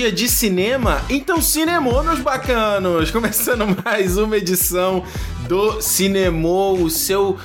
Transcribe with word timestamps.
Dia 0.00 0.10
de 0.10 0.30
cinema, 0.30 1.02
então 1.10 1.42
cinemou, 1.42 2.02
meus 2.02 2.20
bacanos! 2.20 3.10
Começando 3.12 3.66
mais 3.84 4.16
uma 4.16 4.38
edição 4.38 5.04
do 5.50 5.82
Cinemou, 5.82 6.80
o 6.80 6.88
seu 6.88 7.36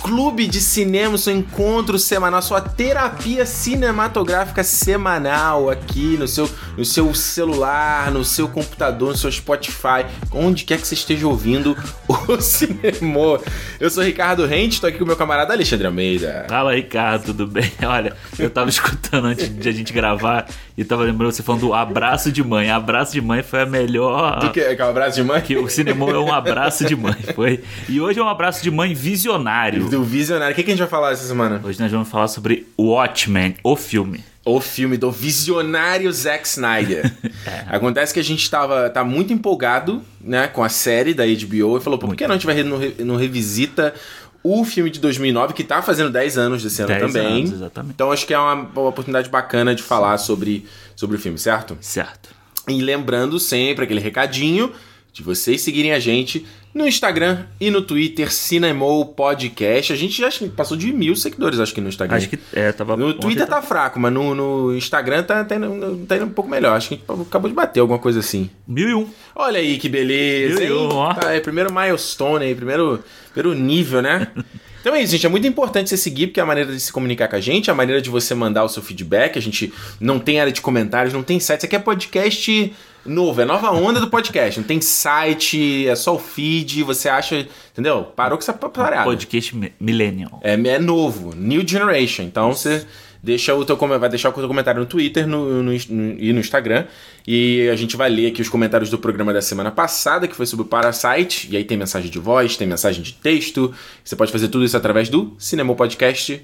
clube 0.00 0.46
de 0.46 0.62
cinema, 0.62 1.16
o 1.16 1.18
seu 1.18 1.36
encontro 1.36 1.98
semanal, 1.98 2.40
sua 2.40 2.62
terapia 2.62 3.44
cinematográfica 3.44 4.64
semanal 4.64 5.68
aqui 5.68 6.16
no 6.18 6.26
seu, 6.26 6.48
no 6.74 6.86
seu 6.86 7.12
celular, 7.12 8.10
no 8.10 8.24
seu 8.24 8.48
computador, 8.48 9.10
no 9.10 9.16
seu 9.18 9.30
Spotify, 9.30 10.06
onde 10.32 10.64
quer 10.64 10.80
que 10.80 10.86
você 10.86 10.94
esteja 10.94 11.26
ouvindo 11.26 11.76
o 12.08 12.36
Cinemou. 12.40 13.44
Eu 13.78 13.90
sou 13.90 14.02
Ricardo 14.02 14.46
Rente, 14.46 14.76
estou 14.76 14.88
aqui 14.88 14.98
com 14.98 15.04
meu 15.04 15.16
camarada 15.16 15.52
Alexandre 15.52 15.86
Almeida. 15.86 16.46
Fala, 16.48 16.74
Ricardo, 16.74 17.26
tudo 17.26 17.46
bem? 17.46 17.70
Olha, 17.84 18.16
eu 18.38 18.48
tava 18.48 18.70
escutando 18.70 19.26
antes 19.26 19.54
de 19.54 19.68
a 19.68 19.72
gente 19.72 19.92
gravar 19.92 20.46
e 20.78 20.84
tava 20.84 21.02
lembrando 21.02 21.32
você 21.32 21.42
falando 21.42 21.60
do 21.60 21.74
abraço 21.74 22.32
de 22.32 22.42
mãe. 22.42 22.70
Abraço 22.70 23.12
de 23.12 23.20
mãe 23.20 23.42
foi 23.42 23.60
a 23.60 23.66
melhor. 23.66 24.40
Do 24.40 24.50
que? 24.50 24.74
Que 24.74 24.80
é 24.80 24.84
o 24.86 24.88
abraço 24.88 25.16
de 25.16 25.22
mãe? 25.22 25.42
Que 25.42 25.58
o 25.58 25.68
cinema 25.68 26.10
é 26.10 26.18
um 26.18 26.32
abraço 26.32 26.86
de 26.86 26.96
mãe. 26.96 27.16
Foi. 27.34 27.49
E 27.88 28.00
hoje 28.00 28.18
é 28.18 28.22
um 28.22 28.28
abraço 28.28 28.62
de 28.62 28.70
mãe 28.70 28.94
visionário. 28.94 29.88
Do 29.88 30.04
visionário. 30.04 30.52
O 30.52 30.56
que, 30.56 30.62
que 30.62 30.70
a 30.70 30.74
gente 30.74 30.80
vai 30.80 30.88
falar 30.88 31.12
essa 31.12 31.26
semana? 31.26 31.60
Hoje 31.64 31.80
nós 31.80 31.90
vamos 31.90 32.08
falar 32.08 32.28
sobre 32.28 32.66
Watchmen, 32.78 33.56
o 33.64 33.76
filme. 33.76 34.22
O 34.44 34.60
filme 34.60 34.96
do 34.96 35.10
visionário 35.10 36.10
Zack 36.12 36.46
Snyder. 36.46 37.12
é. 37.46 37.64
Acontece 37.68 38.14
que 38.14 38.20
a 38.20 38.24
gente 38.24 38.48
tava, 38.50 38.88
tá 38.88 39.04
muito 39.04 39.32
empolgado 39.32 40.02
né, 40.20 40.46
com 40.46 40.62
a 40.62 40.68
série 40.68 41.12
da 41.12 41.24
HBO 41.24 41.76
e 41.76 41.80
falou, 41.80 41.98
por 41.98 42.14
que 42.16 42.26
não 42.26 42.34
a 42.34 42.38
gente 42.38 42.46
vai 42.46 42.62
no, 42.62 42.78
no 43.04 43.16
revisita 43.16 43.94
o 44.42 44.64
filme 44.64 44.90
de 44.90 44.98
2009, 45.00 45.52
que 45.52 45.62
tá 45.62 45.82
fazendo 45.82 46.10
10 46.10 46.38
anos 46.38 46.62
desse 46.62 46.82
ano 46.82 46.98
também. 46.98 47.40
Anos, 47.40 47.52
exatamente. 47.52 47.92
Então 47.94 48.10
acho 48.10 48.26
que 48.26 48.32
é 48.32 48.38
uma, 48.38 48.54
uma 48.54 48.88
oportunidade 48.88 49.28
bacana 49.28 49.74
de 49.74 49.82
falar 49.82 50.16
sobre, 50.18 50.66
sobre 50.96 51.16
o 51.16 51.20
filme, 51.20 51.38
certo? 51.38 51.76
Certo. 51.80 52.30
E 52.66 52.80
lembrando 52.80 53.38
sempre 53.38 53.84
aquele 53.84 54.00
recadinho 54.00 54.72
de 55.12 55.22
vocês 55.22 55.60
seguirem 55.60 55.92
a 55.92 55.98
gente 55.98 56.46
no 56.72 56.86
Instagram 56.86 57.46
e 57.60 57.70
no 57.70 57.82
Twitter, 57.82 58.32
Cinemou 58.32 59.04
Podcast. 59.06 59.92
A 59.92 59.96
gente 59.96 60.16
já 60.16 60.28
passou 60.56 60.76
de 60.76 60.92
mil 60.92 61.16
seguidores, 61.16 61.58
acho 61.58 61.74
que 61.74 61.80
no 61.80 61.88
Instagram. 61.88 62.16
Acho 62.16 62.28
que 62.28 62.38
é, 62.52 62.72
tava 62.72 62.96
No 62.96 63.14
Twitter 63.14 63.46
tá 63.46 63.60
fraco, 63.60 63.98
mas 63.98 64.12
no, 64.12 64.34
no 64.34 64.76
Instagram 64.76 65.22
tá, 65.22 65.44
tá, 65.44 65.56
indo, 65.56 66.06
tá 66.06 66.16
indo 66.16 66.26
um 66.26 66.30
pouco 66.30 66.50
melhor. 66.50 66.76
Acho 66.76 66.90
que 66.90 67.00
acabou 67.06 67.48
de 67.48 67.54
bater 67.56 67.80
alguma 67.80 67.98
coisa 67.98 68.20
assim. 68.20 68.48
Mil 68.66 68.88
e 68.88 68.94
um. 68.94 69.08
Olha 69.34 69.58
aí 69.58 69.78
que 69.78 69.88
beleza. 69.88 70.60
Mil 70.60 70.68
e 70.68 70.72
um, 70.72 70.96
ó. 70.96 71.14
Tá, 71.14 71.34
é 71.34 71.40
primeiro 71.40 71.72
milestone 71.72 72.44
aí, 72.44 72.54
primeiro, 72.54 73.02
primeiro 73.32 73.58
nível, 73.58 74.02
né? 74.02 74.28
Então 74.80 74.94
é 74.94 75.02
isso, 75.02 75.12
gente. 75.12 75.26
É 75.26 75.28
muito 75.28 75.46
importante 75.46 75.90
você 75.90 75.96
seguir, 75.96 76.28
porque 76.28 76.40
é 76.40 76.42
a 76.42 76.46
maneira 76.46 76.72
de 76.72 76.80
se 76.80 76.92
comunicar 76.92 77.28
com 77.28 77.36
a 77.36 77.40
gente, 77.40 77.68
é 77.68 77.72
a 77.72 77.76
maneira 77.76 78.00
de 78.00 78.08
você 78.08 78.34
mandar 78.34 78.64
o 78.64 78.68
seu 78.68 78.82
feedback. 78.82 79.38
A 79.38 79.42
gente 79.42 79.72
não 80.00 80.18
tem 80.18 80.40
área 80.40 80.52
de 80.52 80.60
comentários, 80.60 81.12
não 81.12 81.22
tem 81.22 81.38
site. 81.38 81.60
Isso 81.60 81.66
aqui 81.66 81.76
é 81.76 81.78
podcast 81.78 82.72
novo, 83.04 83.40
é 83.40 83.44
nova 83.44 83.70
onda 83.70 84.00
do 84.00 84.08
podcast. 84.08 84.58
Não 84.58 84.66
tem 84.66 84.80
site, 84.80 85.86
é 85.86 85.94
só 85.94 86.14
o 86.14 86.18
feed, 86.18 86.82
você 86.82 87.08
acha. 87.08 87.46
Entendeu? 87.72 88.04
Parou 88.16 88.38
com 88.38 88.42
essa 88.42 88.52
parada. 88.52 89.04
Podcast 89.04 89.54
Millennial. 89.78 90.40
É, 90.42 90.54
é 90.54 90.78
novo, 90.78 91.34
New 91.34 91.66
Generation. 91.66 92.22
Então 92.22 92.52
você 92.52 92.86
deixa 93.22 93.54
o 93.54 93.64
teu, 93.64 93.76
vai 93.76 94.08
deixar 94.08 94.30
o 94.30 94.32
teu 94.32 94.48
comentário 94.48 94.80
no 94.80 94.86
Twitter 94.86 95.26
no, 95.26 95.62
no, 95.62 95.72
no, 95.72 95.72
e 96.18 96.32
no 96.32 96.40
Instagram. 96.40 96.86
E 97.26 97.68
a 97.68 97.76
gente 97.76 97.96
vai 97.96 98.08
ler 98.08 98.28
aqui 98.28 98.42
os 98.42 98.48
comentários 98.48 98.90
do 98.90 98.98
programa 98.98 99.32
da 99.32 99.42
semana 99.42 99.70
passada, 99.70 100.26
que 100.26 100.34
foi 100.34 100.46
sobre 100.46 100.64
o 100.64 100.68
Parasite. 100.68 101.48
E 101.50 101.56
aí 101.56 101.64
tem 101.64 101.76
mensagem 101.76 102.10
de 102.10 102.18
voz, 102.18 102.56
tem 102.56 102.66
mensagem 102.66 103.02
de 103.02 103.12
texto. 103.12 103.74
Você 104.04 104.16
pode 104.16 104.32
fazer 104.32 104.48
tudo 104.48 104.64
isso 104.64 104.76
através 104.76 105.08
do 105.08 105.34
Cinema 105.38 105.74
Podcast 105.74 106.40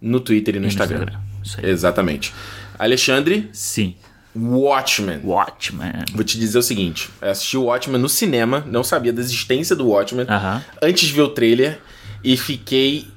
no 0.00 0.20
Twitter 0.20 0.56
e 0.56 0.58
no, 0.58 0.64
E 0.64 0.66
no 0.66 0.68
Instagram. 0.68 0.98
Instagram, 1.00 1.20
isso 1.42 1.60
aí. 1.60 1.70
Exatamente. 1.70 2.32
Alexandre, 2.78 3.48
Sim. 3.52 3.94
Watchmen. 4.34 5.20
Watchmen. 5.24 5.92
Vou 6.14 6.24
te 6.24 6.38
dizer 6.38 6.58
o 6.58 6.62
seguinte: 6.62 7.10
eu 7.20 7.30
assisti 7.30 7.56
o 7.56 7.64
Watchmen 7.64 8.00
no 8.00 8.08
cinema, 8.08 8.64
não 8.66 8.84
sabia 8.84 9.12
da 9.12 9.20
existência 9.20 9.74
do 9.74 9.88
Watchmen 9.88 10.26
Aham. 10.28 10.64
antes 10.80 11.08
de 11.08 11.14
ver 11.14 11.22
o 11.22 11.28
trailer 11.28 11.80
e 12.22 12.36
fiquei 12.36 13.08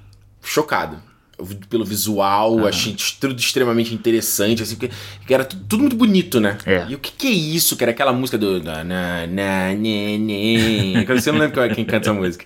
chocado. 0.42 0.98
Pelo 1.70 1.84
visual, 1.86 2.66
achei 2.68 2.96
tudo 3.20 3.40
extremamente 3.40 3.94
interessante, 3.94 4.64
assim, 4.64 4.76
porque 4.76 4.92
era 5.30 5.44
tudo, 5.46 5.64
tudo 5.68 5.82
muito 5.82 5.96
bonito, 5.96 6.40
né? 6.40 6.58
É. 6.66 6.86
E 6.90 6.96
o 6.96 7.00
que, 7.00 7.12
que 7.12 7.28
é 7.28 7.32
isso, 7.32 7.76
cara? 7.78 7.92
Aquela 7.92 8.14
música 8.14 8.38
do. 8.38 8.62
Na, 8.64 8.84
na, 8.84 9.28
na. 9.28 9.72
Eu 9.74 11.34
não 11.34 11.40
lembro 11.40 11.62
é 11.62 11.74
quem 11.74 11.86
canta 11.86 12.10
essa 12.10 12.14
música. 12.14 12.46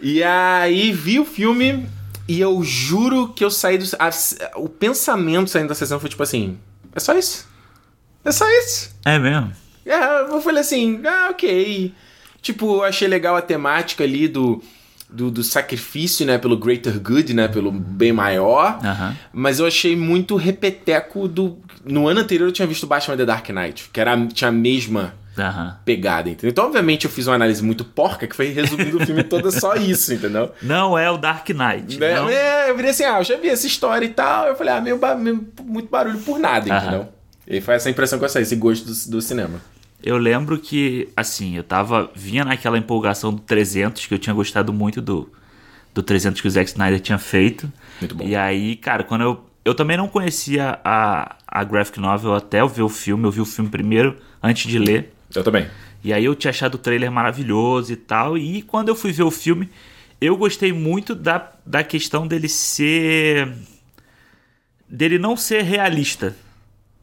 E 0.00 0.22
aí 0.22 0.92
vi 0.92 1.18
o 1.18 1.24
filme 1.24 1.86
e 2.28 2.40
eu 2.40 2.62
juro 2.62 3.28
que 3.28 3.44
eu 3.44 3.50
saí 3.50 3.78
do. 3.78 3.84
a- 3.98 4.10
o 4.58 4.68
pensamento 4.68 5.50
saindo 5.50 5.68
da 5.68 5.74
sessão 5.74 5.98
foi 5.98 6.08
tipo 6.08 6.22
assim: 6.22 6.58
é 6.94 7.00
só 7.00 7.14
isso? 7.16 7.46
É 8.24 8.32
só 8.32 8.48
isso? 8.60 8.94
É 9.04 9.18
mesmo? 9.18 9.52
É, 9.86 10.20
eu 10.30 10.40
falei 10.42 10.60
assim, 10.60 11.00
ah, 11.06 11.28
ok. 11.30 11.94
Tipo, 12.42 12.76
eu 12.76 12.84
achei 12.84 13.08
legal 13.08 13.36
a 13.36 13.42
temática 13.42 14.04
ali 14.04 14.28
do, 14.28 14.62
do, 15.10 15.30
do 15.30 15.42
sacrifício, 15.42 16.26
né, 16.26 16.36
pelo 16.38 16.56
greater 16.56 16.98
good, 17.00 17.32
né, 17.34 17.48
pelo 17.48 17.70
bem 17.72 18.12
maior. 18.12 18.78
Mas 19.32 19.58
eu 19.58 19.66
achei 19.66 19.96
muito 19.96 20.36
repeteco 20.36 21.26
do... 21.28 21.58
No 21.84 22.06
ano 22.08 22.20
anterior 22.20 22.48
eu 22.48 22.52
tinha 22.52 22.66
visto 22.68 22.86
Batman 22.86 23.16
The 23.16 23.24
Dark 23.24 23.48
Knight, 23.48 23.88
que 23.92 24.00
era, 24.00 24.14
tinha 24.26 24.48
a 24.48 24.52
mesma 24.52 25.14
pegada, 25.84 26.28
entendeu? 26.28 26.50
Então, 26.50 26.64
obviamente, 26.66 27.04
eu 27.04 27.10
fiz 27.10 27.26
uma 27.28 27.36
análise 27.36 27.62
muito 27.62 27.84
porca, 27.84 28.26
que 28.26 28.34
foi 28.34 28.48
resumindo 28.48 28.96
o 29.00 29.06
filme 29.06 29.22
todo 29.22 29.50
só 29.52 29.76
isso, 29.78 30.12
entendeu? 30.12 30.52
Não 30.60 30.98
é 30.98 31.08
o 31.10 31.16
Dark 31.16 31.48
Knight. 31.50 31.96
Né? 31.98 32.14
Não. 32.16 32.28
É, 32.28 32.68
eu 32.70 32.74
virei 32.76 32.90
assim, 32.90 33.04
ah, 33.04 33.18
eu 33.20 33.24
já 33.24 33.36
vi 33.36 33.48
essa 33.48 33.66
história 33.66 34.04
e 34.04 34.08
tal. 34.10 34.46
Eu 34.48 34.56
falei, 34.56 34.74
ah, 34.74 34.80
meio, 34.80 34.98
meio- 35.16 35.46
muito 35.62 35.88
barulho 35.88 36.18
por 36.18 36.38
nada, 36.40 36.68
entendeu? 36.68 37.08
E 37.46 37.60
foi 37.60 37.74
essa 37.76 37.88
impressão 37.88 38.18
que 38.18 38.24
eu 38.24 38.28
saí, 38.28 38.42
esse 38.42 38.56
gosto 38.56 38.84
do, 38.84 39.10
do 39.12 39.22
cinema. 39.22 39.60
Eu 40.02 40.16
lembro 40.16 40.58
que, 40.58 41.08
assim, 41.16 41.56
eu 41.56 41.64
tava. 41.64 42.10
Vinha 42.14 42.44
naquela 42.44 42.78
empolgação 42.78 43.32
do 43.32 43.40
300, 43.40 44.06
que 44.06 44.14
eu 44.14 44.18
tinha 44.18 44.34
gostado 44.34 44.72
muito 44.72 45.02
do, 45.02 45.30
do 45.92 46.02
300 46.02 46.40
que 46.40 46.46
o 46.46 46.50
Zack 46.50 46.70
Snyder 46.70 47.00
tinha 47.00 47.18
feito. 47.18 47.70
Muito 48.00 48.14
bom. 48.14 48.24
E 48.24 48.36
aí, 48.36 48.76
cara, 48.76 49.02
quando 49.02 49.22
eu. 49.22 49.44
Eu 49.64 49.74
também 49.74 49.98
não 49.98 50.08
conhecia 50.08 50.78
a, 50.82 51.36
a 51.46 51.62
graphic 51.62 52.00
novel 52.00 52.34
até 52.34 52.60
eu 52.60 52.68
ver 52.68 52.82
o 52.82 52.88
filme. 52.88 53.24
Eu 53.24 53.30
vi 53.30 53.40
o 53.40 53.44
filme 53.44 53.68
primeiro, 53.68 54.16
antes 54.42 54.70
de 54.70 54.78
ler. 54.78 55.12
Eu 55.34 55.44
também. 55.44 55.68
E 56.02 56.12
aí 56.12 56.24
eu 56.24 56.34
tinha 56.34 56.50
achado 56.50 56.76
o 56.76 56.78
trailer 56.78 57.10
maravilhoso 57.10 57.92
e 57.92 57.96
tal. 57.96 58.38
E 58.38 58.62
quando 58.62 58.88
eu 58.88 58.94
fui 58.94 59.12
ver 59.12 59.24
o 59.24 59.30
filme, 59.30 59.68
eu 60.20 60.36
gostei 60.36 60.72
muito 60.72 61.14
da, 61.14 61.50
da 61.66 61.82
questão 61.84 62.26
dele 62.26 62.48
ser. 62.48 63.52
dele 64.88 65.18
não 65.18 65.36
ser 65.36 65.64
realista. 65.64 66.34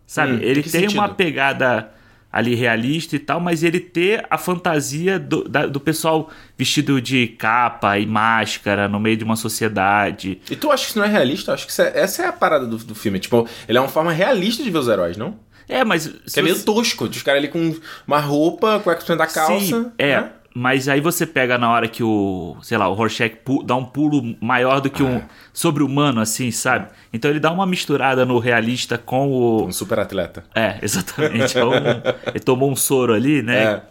Sabe? 0.08 0.34
Hum, 0.34 0.40
ele 0.42 0.64
tem 0.64 0.72
sentido? 0.72 0.94
uma 0.94 1.10
pegada 1.10 1.92
ali 2.36 2.54
realista 2.54 3.16
e 3.16 3.20
tal, 3.20 3.40
mas 3.40 3.64
ele 3.64 3.80
ter 3.80 4.26
a 4.30 4.38
fantasia 4.38 5.18
do, 5.18 5.48
da- 5.48 5.66
do 5.68 5.80
pessoal 5.80 6.30
vestido 6.58 7.02
de 7.02 7.28
capa 7.28 7.98
e 7.98 8.06
máscara 8.06 8.90
no 8.90 9.00
meio 9.00 9.16
de 9.16 9.24
uma 9.24 9.38
sociedade. 9.38 10.42
E 10.52 10.56
tu 10.56 10.70
acha 10.70 10.84
que 10.84 10.90
isso 10.90 11.00
não 11.00 11.06
é 11.06 11.10
realista? 11.10 11.52
Eu 11.52 11.56
acho 11.56 11.66
que 11.66 11.82
é- 11.82 11.94
essa 11.98 12.24
é 12.24 12.28
a 12.28 12.34
parada 12.34 12.68
do, 12.68 12.78
do 12.78 12.94
filme. 12.94 13.20
Tipo, 13.20 13.48
ele 13.70 13.78
é 13.78 13.82
uma 13.82 13.88
forma 13.88 14.12
realista 14.12 14.62
de 14.62 14.70
ver 14.70 14.80
os 14.80 14.88
heróis, 14.90 15.16
não? 15.16 15.40
É, 15.68 15.84
mas. 15.84 16.08
Que 16.32 16.40
é 16.40 16.44
meio 16.44 16.56
você- 16.58 16.64
tosco. 16.66 17.06
Os 17.06 17.24
caras 17.24 17.40
ali 17.42 17.48
com 17.48 17.74
uma 18.06 18.20
roupa, 18.20 18.80
cueca 18.82 19.04
por 19.04 19.16
da 19.16 19.26
calça. 19.26 19.60
Sim, 19.66 19.92
é. 19.98 20.22
né? 20.22 20.32
Mas 20.58 20.88
aí 20.88 21.02
você 21.02 21.26
pega 21.26 21.58
na 21.58 21.70
hora 21.70 21.86
que 21.86 22.02
o, 22.02 22.56
sei 22.62 22.78
lá, 22.78 22.88
o 22.88 22.94
Rorschach 22.94 23.36
dá 23.66 23.76
um 23.76 23.84
pulo 23.84 24.38
maior 24.40 24.80
do 24.80 24.90
que 24.90 25.04
Ah. 25.04 25.06
um 25.06 25.22
sobre-humano, 25.52 26.22
assim, 26.22 26.50
sabe? 26.50 26.88
Então 27.12 27.30
ele 27.30 27.42
dá 27.42 27.52
uma 27.52 27.66
misturada 27.66 28.26
no 28.26 28.40
realista 28.40 28.98
com 28.98 29.28
o. 29.30 29.66
Um 29.66 29.72
super 29.74 30.00
atleta. 30.00 30.46
É, 30.56 30.78
exatamente. 30.82 31.58
é 31.58 31.66
um- 31.66 31.74
ele 32.28 32.40
tomou 32.40 32.72
um 32.72 32.76
soro 32.76 33.14
ali, 33.14 33.42
né? 33.42 33.64
É. 33.64 33.82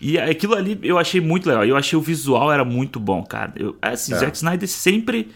E 0.00 0.18
aquilo 0.18 0.56
ali 0.56 0.76
eu 0.82 0.98
achei 0.98 1.20
muito 1.20 1.48
legal. 1.48 1.64
Eu 1.64 1.76
achei 1.76 1.96
o 1.96 2.02
visual 2.02 2.50
era 2.52 2.64
muito 2.64 2.98
bom, 2.98 3.22
cara. 3.22 3.52
Eu, 3.54 3.76
assim, 3.80 4.12
É. 4.12 4.16
Zack 4.16 4.36
Snyder 4.36 4.68
sempre. 4.68 5.30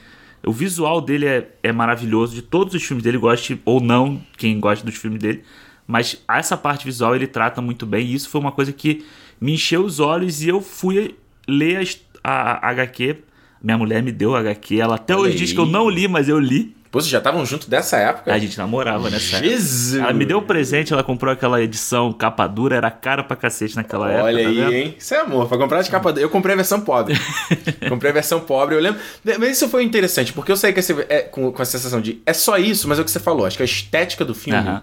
O 0.45 0.51
visual 0.53 1.01
dele 1.01 1.27
é, 1.27 1.49
é 1.63 1.71
maravilhoso. 1.71 2.35
De 2.35 2.43
todos 2.43 2.75
os 2.75 2.83
filmes 2.83 3.05
dele, 3.05 3.19
goste 3.19 3.61
ou 3.65 3.81
não, 3.81 4.21
quem 4.37 4.59
gosta 4.59 4.85
dos 4.85 4.97
filmes 4.97 5.21
dele. 5.21 5.45
Mas 5.87 6.21
essa 6.29 6.57
parte 6.57 6.85
visual 6.85 7.15
ele 7.15 7.29
trata 7.29 7.61
muito 7.63 7.87
bem. 7.87 8.05
E 8.05 8.15
isso 8.15 8.29
foi 8.29 8.41
uma 8.41 8.51
coisa 8.51 8.73
que 8.73 9.05
me 9.41 9.55
encheu 9.55 9.85
os 9.85 10.01
olhos. 10.01 10.43
E 10.43 10.49
eu 10.49 10.61
fui 10.61 11.17
ler 11.49 11.87
a, 12.23 12.31
a, 12.31 12.69
a 12.69 12.71
HQ. 12.71 13.17
Minha 13.63 13.79
mulher 13.79 14.03
me 14.03 14.13
deu 14.13 14.35
a 14.37 14.41
HQ. 14.41 14.81
Ela 14.81 14.97
até 14.97 15.15
Olha 15.15 15.23
hoje 15.29 15.37
diz 15.39 15.51
aí. 15.51 15.55
que 15.55 15.61
eu 15.61 15.67
não 15.67 15.89
li, 15.89 16.07
mas 16.09 16.29
eu 16.29 16.39
li. 16.39 16.75
Pô, 16.91 17.01
vocês 17.01 17.11
já 17.11 17.19
estavam 17.19 17.45
juntos 17.45 17.67
dessa 17.69 17.97
época? 17.99 18.33
A 18.33 18.39
gente 18.39 18.57
namorava 18.57 19.11
nessa 19.11 19.37
época. 19.37 19.51
Jesus! 19.51 19.97
Ela 20.01 20.13
me 20.13 20.25
deu 20.25 20.39
um 20.39 20.43
presente, 20.43 20.93
ela 20.93 21.03
comprou 21.03 21.33
aquela 21.33 21.61
edição 21.61 22.11
capa 22.13 22.47
dura, 22.47 22.77
era 22.77 22.91
cara 22.91 23.23
pra 23.25 23.37
cacete 23.37 23.77
naquela 23.77 24.09
época. 24.09 24.25
Olha 24.25 24.43
tá 24.43 24.49
aí, 24.49 24.55
vendo? 24.55 24.73
hein? 24.73 24.95
Isso 24.97 25.13
é 25.13 25.21
amor. 25.21 25.49
Pra 25.49 25.59
comprar 25.59 25.83
de 25.83 25.91
capa 25.91 26.13
dura. 26.13 26.25
Eu 26.25 26.31
comprei 26.31 26.55
a 26.55 26.57
versão 26.57 26.81
pobre. 26.81 27.15
comprei 27.89 28.13
a 28.13 28.15
versão 28.15 28.41
pobre. 28.41 28.77
Eu 28.77 28.81
lembro. 28.81 29.01
Mas 29.25 29.51
isso 29.57 29.69
foi 29.69 29.83
interessante, 29.83 30.33
porque 30.33 30.51
eu 30.51 30.57
saí 30.57 30.73
com, 30.73 30.81
esse, 30.81 30.93
é, 31.09 31.23
com, 31.23 31.53
com 31.53 31.61
a 31.61 31.65
sensação 31.67 32.01
de. 32.01 32.23
É 32.25 32.33
só 32.33 32.57
isso, 32.57 32.89
mas 32.89 32.99
é 32.99 33.03
o 33.03 33.05
que 33.05 33.11
você 33.11 33.21
falou. 33.21 33.45
Acho 33.45 33.57
que 33.57 33.63
a 33.63 33.67
estética 33.67 34.25
do 34.25 34.35
filme. 34.35 34.81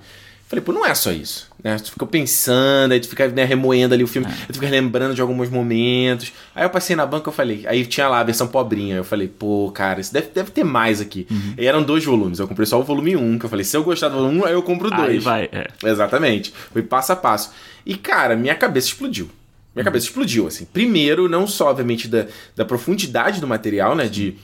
Falei, 0.48 0.64
pô, 0.64 0.72
não 0.72 0.86
é 0.86 0.94
só 0.94 1.12
isso. 1.12 1.50
Né? 1.64 1.78
Tu 1.78 1.92
fica 1.92 2.06
pensando, 2.06 2.92
aí 2.92 3.00
tu 3.00 3.08
fica 3.08 3.28
né, 3.30 3.46
remoendo 3.46 3.94
ali 3.94 4.04
o 4.04 4.08
filme, 4.08 4.28
aí 4.28 4.48
tu 4.48 4.56
fica 4.56 4.70
lembrando 4.70 5.16
de 5.16 5.22
alguns 5.22 5.50
momentos. 5.50 6.34
Aí 6.54 6.66
eu 6.66 6.70
passei 6.70 6.96
na 6.96 7.06
banca 7.06 7.30
eu 7.30 7.34
falei, 7.34 7.64
aí 7.66 7.86
tinha 7.86 8.10
lá 8.10 8.20
a 8.20 8.24
versão 8.24 8.48
pobrinha. 8.48 8.98
Eu 8.98 9.04
falei, 9.04 9.28
pô, 9.28 9.72
cara, 9.74 10.02
isso 10.02 10.14
deve, 10.14 10.28
deve 10.28 10.52
ter 10.52 10.66
mais 10.66 11.00
aqui. 11.00 11.26
Uhum. 11.32 11.54
E 11.58 11.66
eram 11.66 11.82
dois 11.82 12.04
volumes. 12.04 12.40
Eu 12.40 12.48
comprei 12.48 12.66
só 12.66 12.80
o 12.80 12.84
volume 12.84 13.16
1, 13.16 13.40
que 13.40 13.46
eu 13.46 13.50
falei, 13.50 13.64
se 13.64 13.78
eu 13.78 13.84
gostar 13.84 14.10
do 14.10 14.16
volume 14.16 14.40
1, 14.40 14.46
aí 14.46 14.54
eu 14.54 14.64
compro 14.64 14.90
dois. 14.90 15.10
Aí 15.10 15.20
vai, 15.20 15.50
é. 15.52 15.68
Exatamente. 15.86 16.54
Foi 16.72 16.84
passo 16.84 17.14
a 17.14 17.16
passo. 17.16 17.52
E, 17.86 17.96
cara, 17.96 18.36
minha 18.36 18.56
cabeça 18.56 18.88
explodiu. 18.88 19.30
Minha 19.74 19.86
cabeça 19.86 20.06
explodiu, 20.06 20.46
assim. 20.46 20.66
Primeiro, 20.66 21.28
não 21.28 21.48
só, 21.48 21.70
obviamente, 21.70 22.08
da, 22.08 22.28
da 22.56 22.64
profundidade 22.64 23.42
do 23.42 23.48
material, 23.48 23.96
né? 23.96 24.08
De 24.08 24.36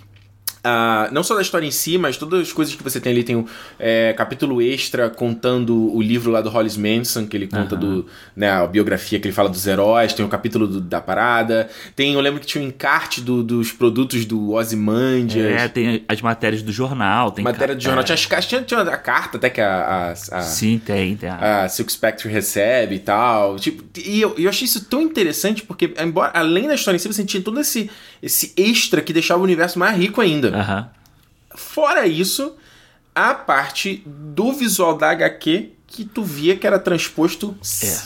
Uh, 0.60 1.14
não 1.14 1.24
só 1.24 1.36
da 1.36 1.42
história 1.42 1.66
em 1.66 1.72
si, 1.72 1.98
mas 1.98 2.18
todas 2.18 2.42
as 2.42 2.52
coisas 2.52 2.76
que 2.76 2.84
você 2.84 3.00
tem 3.00 3.14
ali. 3.14 3.24
Tem 3.24 3.36
um 3.36 3.46
é, 3.80 4.12
capítulo 4.14 4.62
extra 4.62 5.10
contando 5.10 5.96
o 5.96 6.02
livro 6.02 6.32
lá 6.32 6.42
do 6.42 6.50
Hollis 6.50 6.76
Manson, 6.76 7.26
que 7.26 7.38
ele 7.38 7.48
conta 7.48 7.76
Aham. 7.76 7.80
do. 7.82 8.06
Né, 8.36 8.50
a 8.52 8.68
biografia 8.68 9.20
que 9.20 9.28
ele 9.28 9.34
fala 9.34 9.48
dos 9.50 9.66
heróis. 9.66 10.12
Tem 10.14 10.26
o 10.26 10.30
capítulo 10.30 10.68
do- 10.68 10.82
da 10.82 11.00
parada. 11.00 11.70
Tem, 11.96 12.14
eu 12.14 12.20
lembro 12.20 12.40
que 12.42 12.46
tinha 12.46 12.62
um 12.64 12.68
encarte 12.68 13.22
do- 13.22 13.42
dos 13.42 13.72
produtos 13.72 14.26
do 14.26 14.52
Ozymandias. 14.52 15.62
É, 15.62 15.68
tem 15.70 16.04
as 16.08 16.22
matérias 16.22 16.62
do 16.62 16.72
jornal, 16.72 17.32
tem 17.32 17.44
matéria 17.44 17.76
de 17.76 17.84
jornal. 17.84 18.02
é. 18.04 18.06
Tinha, 18.06 18.38
as 18.38 18.46
tinha, 18.46 18.62
tinha 18.62 18.82
a 18.82 18.98
carta 18.98 19.38
até 19.38 19.50
que 19.50 19.62
a- 19.62 20.12
a- 20.32 20.38
a, 20.38 20.42
Sim, 20.42 20.78
tem, 20.84 21.16
tem. 21.16 21.30
a- 21.30 21.64
a 21.64 21.70
Silk 21.70 21.92
Spectre 21.92 22.30
recebe 22.30 22.96
e 22.96 23.00
tal. 23.00 23.56
Tipo, 23.58 23.84
e 23.98 24.20
eu, 24.22 24.36
eu 24.38 24.50
achei 24.50 24.66
isso 24.66 24.84
tão 24.86 25.02
interessante 25.02 25.64
porque, 25.64 25.94
embora 26.02 26.32
além 26.34 26.68
da 26.68 26.76
história 26.76 26.98
em 26.98 27.00
si, 27.00 27.08
você 27.08 27.24
tinha 27.24 27.42
todo 27.42 27.60
esse, 27.60 27.90
esse 28.22 28.54
extra 28.58 29.02
que 29.02 29.14
deixava 29.14 29.40
o 29.40 29.44
universo 29.44 29.80
mais 29.80 29.98
rico 29.98 30.20
ainda. 30.20 30.49
Fora 31.56 32.06
isso, 32.08 32.56
a 33.14 33.34
parte 33.34 34.04
do 34.06 34.54
visual 34.54 34.98
da 34.98 35.10
HQ 35.12 35.72
que 35.88 36.06
tu 36.06 36.22
via 36.24 36.56
que 36.56 36.68
era 36.68 36.78
transposto 36.78 37.58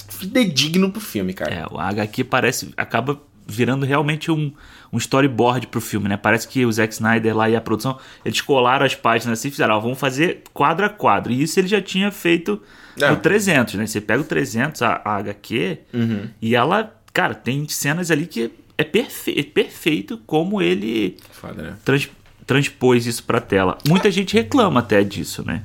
fidedigno 0.10 0.90
pro 0.92 1.01
filme, 1.01 1.34
cara. 1.34 1.54
É, 1.54 1.66
o 1.69 1.78
HQ 1.80 2.24
parece. 2.24 2.74
acaba 2.78 3.19
virando 3.45 3.86
realmente 3.86 4.31
um, 4.31 4.54
um 4.92 4.98
storyboard 4.98 5.68
pro 5.68 5.81
filme, 5.81 6.07
né? 6.07 6.16
Parece 6.16 6.48
que 6.48 6.66
o 6.66 6.72
Zack 6.72 6.94
Snyder 6.94 7.36
lá 7.36 7.50
e 7.50 7.57
a 7.57 7.62
produção, 7.62 8.00
eles 8.24 8.40
colaram 8.40 8.86
as 8.86 8.96
páginas 8.96 9.38
assim 9.38 9.50
e 9.50 9.51
fizeram, 9.51 9.75
ó, 9.75 9.80
vamos 9.81 10.00
fazer 10.00 10.44
quadro 10.54 10.86
a 10.86 10.89
quadro. 10.89 11.34
E 11.34 11.44
isso 11.44 11.60
ele 11.60 11.68
já 11.68 11.81
tinha 11.81 12.10
feito 12.10 12.62
É. 13.00 13.10
no 13.10 13.18
300, 13.18 13.74
né? 13.75 13.86
Você 13.86 14.00
pega 14.00 14.22
o 14.22 14.24
300, 14.25 14.81
a, 14.81 15.01
a 15.04 15.18
HQ, 15.18 15.78
Uhum. 15.94 16.30
e 16.42 16.56
ela, 16.56 16.96
cara, 17.12 17.36
tem 17.36 17.68
cenas 17.68 18.10
ali 18.12 18.25
que 18.28 18.50
é 18.78 18.84
perfe 18.86 19.38
é 19.38 19.44
perfeito 19.44 20.18
como 20.25 20.62
ele 20.62 21.18
Foda, 21.31 21.62
né? 21.62 21.75
Trans- 22.45 22.63
transpôs 22.68 23.06
isso 23.06 23.24
pra 23.24 23.40
tela. 23.42 23.78
Muita 23.88 24.10
gente 24.12 24.34
reclama 24.34 24.80
até 24.80 25.04
disso, 25.04 25.44
né? 25.45 25.63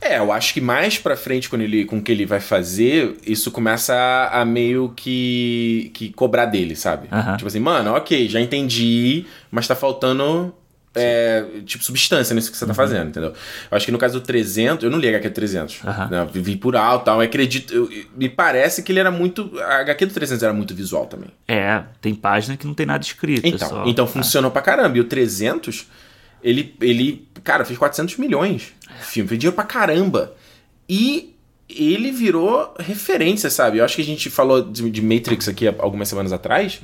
É, 0.00 0.18
eu 0.18 0.30
acho 0.32 0.54
que 0.54 0.60
mais 0.60 0.96
pra 0.96 1.16
frente, 1.16 1.48
quando 1.48 1.62
ele, 1.62 1.84
com 1.84 1.98
o 1.98 2.02
que 2.02 2.12
ele 2.12 2.24
vai 2.24 2.38
fazer, 2.38 3.16
isso 3.26 3.50
começa 3.50 3.92
a, 3.94 4.42
a 4.42 4.44
meio 4.44 4.90
que, 4.94 5.90
que 5.92 6.10
cobrar 6.12 6.46
dele, 6.46 6.76
sabe? 6.76 7.08
Tipo 7.36 7.48
assim, 7.48 7.58
mano, 7.58 7.92
ok, 7.94 8.28
já 8.28 8.40
entendi, 8.40 9.26
mas 9.50 9.66
tá 9.66 9.74
faltando, 9.74 10.54
é, 10.98 11.44
tipo, 11.64 11.82
substância 11.84 12.34
nisso 12.34 12.50
que 12.50 12.56
você 12.56 12.66
tá 12.66 12.74
fazendo, 12.74 13.08
entendeu? 13.08 13.30
Eu 13.70 13.76
acho 13.76 13.86
que 13.86 13.92
no 13.92 13.98
caso 13.98 14.20
do 14.20 14.24
300, 14.26 14.84
eu 14.84 14.90
não 14.90 14.98
li 14.98 15.06
a 15.06 15.10
HQ 15.10 15.28
do 15.28 15.34
300, 15.34 15.80
Aham. 15.84 16.08
né? 16.10 16.28
Por 16.60 16.76
alto 16.76 17.02
e 17.02 17.04
tal, 17.06 17.22
eu 17.22 17.26
acredito, 17.26 17.74
eu- 17.74 17.90
me 18.16 18.28
parece 18.28 18.82
que 18.82 18.92
ele 18.92 19.00
era 19.00 19.10
muito, 19.10 19.50
a 19.60 19.76
HQ 19.80 20.06
do 20.06 20.14
300 20.14 20.42
era 20.42 20.52
muito 20.52 20.74
visual 20.74 21.06
também. 21.06 21.30
É, 21.46 21.82
tem 22.00 22.14
página 22.14 22.56
que 22.56 22.66
não 22.66 22.74
tem 22.74 22.86
nada 22.86 23.02
escrito. 23.04 23.44
é 23.44 23.48
Então, 23.48 23.68
só- 23.68 23.84
então 23.86 24.06
funcionou 24.06 24.50
pra 24.50 24.60
caramba. 24.62 24.96
E 24.96 25.00
o 25.00 25.04
300, 25.04 25.86
ele, 26.42 26.74
ele 26.80 27.26
cara, 27.44 27.64
fez 27.64 27.78
400 27.78 28.16
milhões. 28.16 28.72
O 29.00 29.04
filme 29.04 29.28
fez 29.28 29.38
dinheiro 29.38 29.54
pra 29.54 29.64
caramba. 29.64 30.34
E 30.88 31.34
ele 31.68 32.10
virou 32.10 32.74
referência, 32.78 33.50
sabe? 33.50 33.78
Eu 33.78 33.84
acho 33.84 33.96
que 33.96 34.02
a 34.02 34.04
gente 34.04 34.30
falou 34.30 34.62
de, 34.62 34.88
de 34.90 35.02
Matrix 35.02 35.48
aqui 35.48 35.68
algumas 35.68 36.08
semanas 36.08 36.32
atrás. 36.32 36.80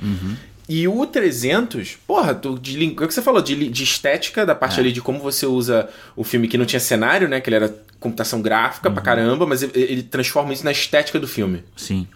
E 0.67 0.87
o 0.87 1.05
300, 1.05 1.97
porra, 2.07 2.33
tu, 2.33 2.57
de, 2.57 2.75
lin- 2.75 2.91
o 2.93 3.07
que 3.07 3.13
você 3.13 3.21
falou 3.21 3.41
de, 3.41 3.69
de 3.69 3.83
estética, 3.83 4.45
da 4.45 4.55
parte 4.55 4.79
ali 4.79 4.91
de 4.91 4.99
como 5.01 5.19
você 5.19 5.45
usa 5.45 5.87
o 6.15 6.23
filme 6.23 6.47
que 6.47 6.57
não 6.57 6.65
tinha 6.65 6.79
cenário, 6.79 7.27
né? 7.27 7.39
Que 7.39 7.49
ele 7.49 7.57
era 7.57 7.75
computação 7.99 8.41
gráfica 8.41 8.89
pra 8.89 9.01
caramba, 9.01 9.45
mas 9.45 9.61
ele, 9.63 9.71
ele 9.75 10.03
transforma 10.03 10.53
isso 10.53 10.63
na 10.65 10.71
estética 10.71 11.19
do 11.19 11.27
filme, 11.27 11.63
Sim. 11.75 12.07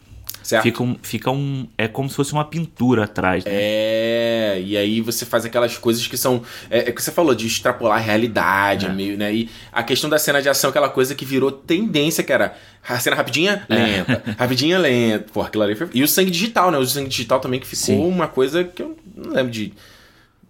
Certo? 0.50 0.63
Fica 0.63 0.84
um, 0.84 0.98
fica 1.01 1.31
um. 1.31 1.68
É 1.78 1.88
como 1.88 2.10
se 2.10 2.16
fosse 2.16 2.34
uma 2.34 2.44
pintura 2.46 3.04
atrás. 3.06 3.46
Né? 3.46 3.51
É, 3.54 4.62
e 4.63 4.75
aí 4.75 5.01
você 5.01 5.25
faz 5.25 5.46
aquelas 5.46 5.78
coisas 5.78 6.06
que 6.07 6.18
são. 6.18 6.42
É, 6.69 6.88
é 6.88 6.92
o 6.92 6.94
que 6.96 7.01
você 7.01 7.12
falou, 7.12 7.36
de 7.36 7.46
extrapolar 7.48 7.98
a 7.98 8.01
realidade, 8.01 8.86
É. 8.86 8.90
meio, 8.90 9.18
né? 9.18 9.34
E 9.34 9.50
a 9.72 9.84
questão 9.84 10.10
da 10.10 10.18
cena 10.18 10.42
de 10.42 10.50
ação, 10.50 10.69
aquela 10.69 10.90
coisa 10.90 11.13
que 11.13 11.24
virou 11.25 11.51
tendência, 11.51 12.24
que 12.24 12.34
era 12.34 12.56
a 12.88 13.00
cena 13.00 13.16
rapidinha, 13.16 13.63
É. 13.69 13.75
lenta. 13.75 14.24
Rapidinha, 14.38 14.78
lenta. 14.80 15.25
Pô, 15.31 15.42
aquilo 15.42 15.63
ali 15.63 15.75
foi... 15.75 15.90
E 15.94 16.01
o 16.04 16.07
sangue 16.07 16.31
digital, 16.31 16.72
né? 16.72 16.78
O 16.78 16.86
sangue 16.86 17.10
digital 17.10 17.40
também 17.40 17.60
que 17.60 17.68
ficou 17.68 17.86
Sim. 17.86 18.00
uma 18.00 18.28
coisa 18.28 18.63
que 18.63 18.81
eu 18.81 18.98
não 19.16 19.31
lembro 19.34 19.51
de. 19.51 19.74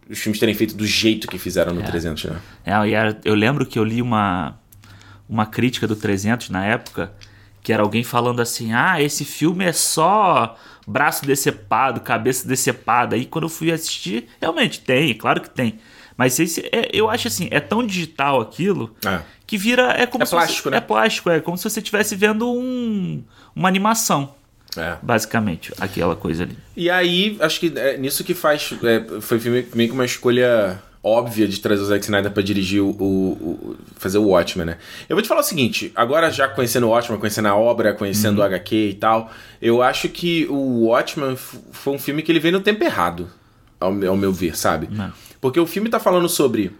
Os 0.10 0.18
filmes 0.18 0.40
terem 0.40 0.56
feito 0.56 0.76
do 0.76 0.88
jeito 0.88 1.28
que 1.28 1.38
fizeram 1.38 1.74
no 1.74 1.84
300, 1.84 2.24
né? 2.26 2.38
É, 2.66 2.74
eu 3.24 3.36
lembro 3.36 3.64
que 3.66 3.78
eu 3.78 3.84
li 3.84 4.02
uma, 4.02 4.58
uma 5.30 5.46
crítica 5.46 5.86
do 5.88 5.96
300 5.96 6.50
na 6.50 6.66
época, 6.66 7.12
que 7.62 7.72
era 7.74 7.84
alguém 7.84 8.04
falando 8.04 8.42
assim: 8.42 8.74
ah, 8.74 9.02
esse 9.02 9.24
filme 9.26 9.66
é 9.66 9.72
só 9.74 10.56
braço 10.88 11.26
decepado, 11.26 12.02
cabeça 12.02 12.48
decepada. 12.48 13.16
Aí 13.16 13.26
quando 13.26 13.44
eu 13.46 13.50
fui 13.50 13.72
assistir, 13.72 14.28
realmente 14.42 14.80
tem, 14.82 15.14
claro 15.14 15.42
que 15.42 15.50
tem. 15.50 15.80
Mas 16.18 16.38
esse, 16.40 16.62
é- 16.72 16.90
eu 16.92 17.10
acho 17.10 17.28
assim, 17.30 17.48
é 17.52 17.60
tão 17.62 17.86
digital 17.86 18.42
aquilo 18.42 18.94
É. 19.06 19.20
que 19.48 19.58
vira. 19.58 19.92
É 19.94 20.06
como 20.06 20.24
É 20.24 20.26
se 20.26 20.32
plástico, 20.32 20.64
fosse, 20.64 20.70
né? 20.72 20.78
É 20.78 20.82
plástico, 20.82 21.30
é 21.30 21.40
como 21.40 21.58
se 21.58 21.64
você 21.70 21.80
estivesse 21.80 22.16
vendo 22.16 22.52
um, 22.52 23.24
uma 23.56 23.70
animação, 23.70 24.34
É. 24.76 24.98
basicamente, 25.02 25.72
aquela 25.80 26.16
coisa 26.18 26.44
ali. 26.44 26.58
E 26.76 26.90
aí, 26.90 27.38
acho 27.40 27.60
que 27.60 27.72
é 27.76 27.98
nisso 27.98 28.24
que 28.26 28.34
faz. 28.34 28.72
é, 28.84 29.22
foi 29.22 29.40
meio 29.40 29.64
que 29.88 29.94
uma 29.94 30.04
escolha 30.06 30.82
óbvia 31.04 31.48
de 31.48 31.60
trazer 31.60 31.82
o 31.82 31.86
Zack 31.86 32.04
Snyder 32.04 32.32
pra 32.32 32.44
dirigir 32.44 32.82
o, 32.82 32.90
o- 32.90 33.76
fazer 33.96 34.18
o 34.18 34.24
Watchmen, 34.28 34.66
né? 34.66 34.78
Eu 35.08 35.16
vou 35.16 35.22
te 35.24 35.28
falar 35.30 35.42
o 35.42 35.44
seguinte, 35.44 35.92
agora 35.96 36.30
já 36.30 36.48
conhecendo 36.48 36.88
o 36.88 36.90
Watchmen, 36.90 37.20
conhecendo 37.20 37.48
a 37.48 37.56
obra, 37.56 37.94
conhecendo 37.94 38.40
o 38.40 38.44
HQ 38.44 38.76
e 38.76 38.94
tal, 38.96 39.32
eu 39.62 39.82
acho 39.82 40.10
que 40.10 40.46
o 40.50 40.88
Watchmen 40.88 41.36
foi 41.72 41.94
um 41.94 42.00
filme 42.00 42.22
que 42.22 42.32
ele 42.32 42.40
veio 42.40 42.54
no 42.54 42.60
tempo 42.62 42.84
errado, 42.84 43.30
ao, 43.80 43.92
meu- 43.94 44.12
ao 44.12 44.18
meu 44.18 44.34
ver, 44.34 44.58
sabe? 44.58 44.88
Não. 44.92 45.12
Porque 45.40 45.60
o 45.60 45.66
filme 45.66 45.90
tá 45.90 46.00
falando 46.02 46.28
sobre 46.28 46.72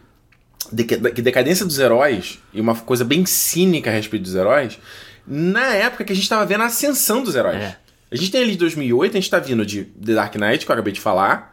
decadência 1.24 1.66
dos 1.66 1.80
heróis 1.80 2.40
e 2.54 2.60
uma 2.62 2.76
coisa 2.76 3.04
bem 3.06 3.26
cínica 3.26 3.90
a 3.90 3.94
respeito 3.94 4.24
dos 4.24 4.36
heróis 4.36 4.78
na 5.26 5.74
época 5.76 6.04
que 6.04 6.12
a 6.14 6.16
gente 6.16 6.28
tava 6.28 6.46
vendo 6.46 6.62
a 6.62 6.66
ascensão 6.66 7.24
dos 7.24 7.36
heróis. 7.36 7.58
É. 7.58 7.78
A 8.12 8.16
gente 8.16 8.32
tem 8.32 8.42
ali 8.42 8.52
de 8.54 8.58
2008, 8.58 9.12
a 9.12 9.20
gente 9.20 9.30
tá 9.30 9.40
vindo 9.40 9.66
de 9.66 9.84
The 9.84 10.14
Dark 10.16 10.36
Knight, 10.36 10.66
que 10.66 10.72
eu 10.72 10.74
acabei 10.74 10.92
de 10.92 11.00
falar, 11.00 11.52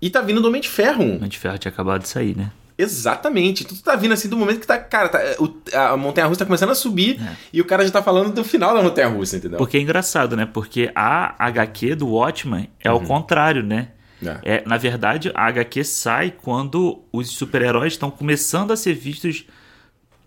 e 0.00 0.08
tá 0.10 0.20
vindo 0.20 0.40
do 0.40 0.48
Homem 0.48 0.60
de 0.60 0.68
Ferro 0.68 1.02
1. 1.04 1.16
Homem 1.16 1.28
de 1.28 1.38
Ferro 1.38 1.58
tinha 1.58 1.70
acabado 1.72 2.02
de 2.02 2.08
sair, 2.08 2.36
né? 2.36 2.50
Exatamente. 2.78 3.62
Então 3.64 3.76
tu 3.76 3.82
tá 3.82 3.94
vindo 3.94 4.12
assim 4.12 4.28
do 4.28 4.36
momento 4.36 4.60
que 4.60 4.66
tá, 4.66 4.78
cara, 4.78 5.08
tá- 5.08 5.20
o- 5.38 5.54
a 5.76 5.96
montanha-russa 5.96 6.38
tá 6.40 6.46
começando 6.46 6.70
a 6.70 6.74
subir 6.74 7.20
É. 7.22 7.36
e 7.52 7.60
o 7.60 7.64
cara 7.64 7.84
já 7.84 7.90
tá 7.90 8.02
falando 8.02 8.32
do 8.32 8.42
final 8.42 8.74
da 8.74 8.82
montanha-russa, 8.82 9.36
entendeu? 9.36 9.58
Porque 9.58 9.76
é 9.76 9.80
engraçado, 9.80 10.34
né? 10.36 10.46
Porque 10.46 10.90
a 10.94 11.34
HQ 11.46 11.94
do 11.94 12.08
Watchmen 12.08 12.70
é 12.82 12.88
ao 12.88 13.00
contrário, 13.00 13.62
né? 13.62 13.88
É. 14.24 14.56
É, 14.56 14.62
na 14.66 14.76
verdade, 14.76 15.30
a 15.34 15.46
HQ 15.46 15.84
sai 15.84 16.30
quando 16.30 17.02
os 17.12 17.28
super-heróis 17.30 17.92
estão 17.94 18.10
começando 18.10 18.70
a 18.70 18.76
ser 18.76 18.94
vistos 18.94 19.44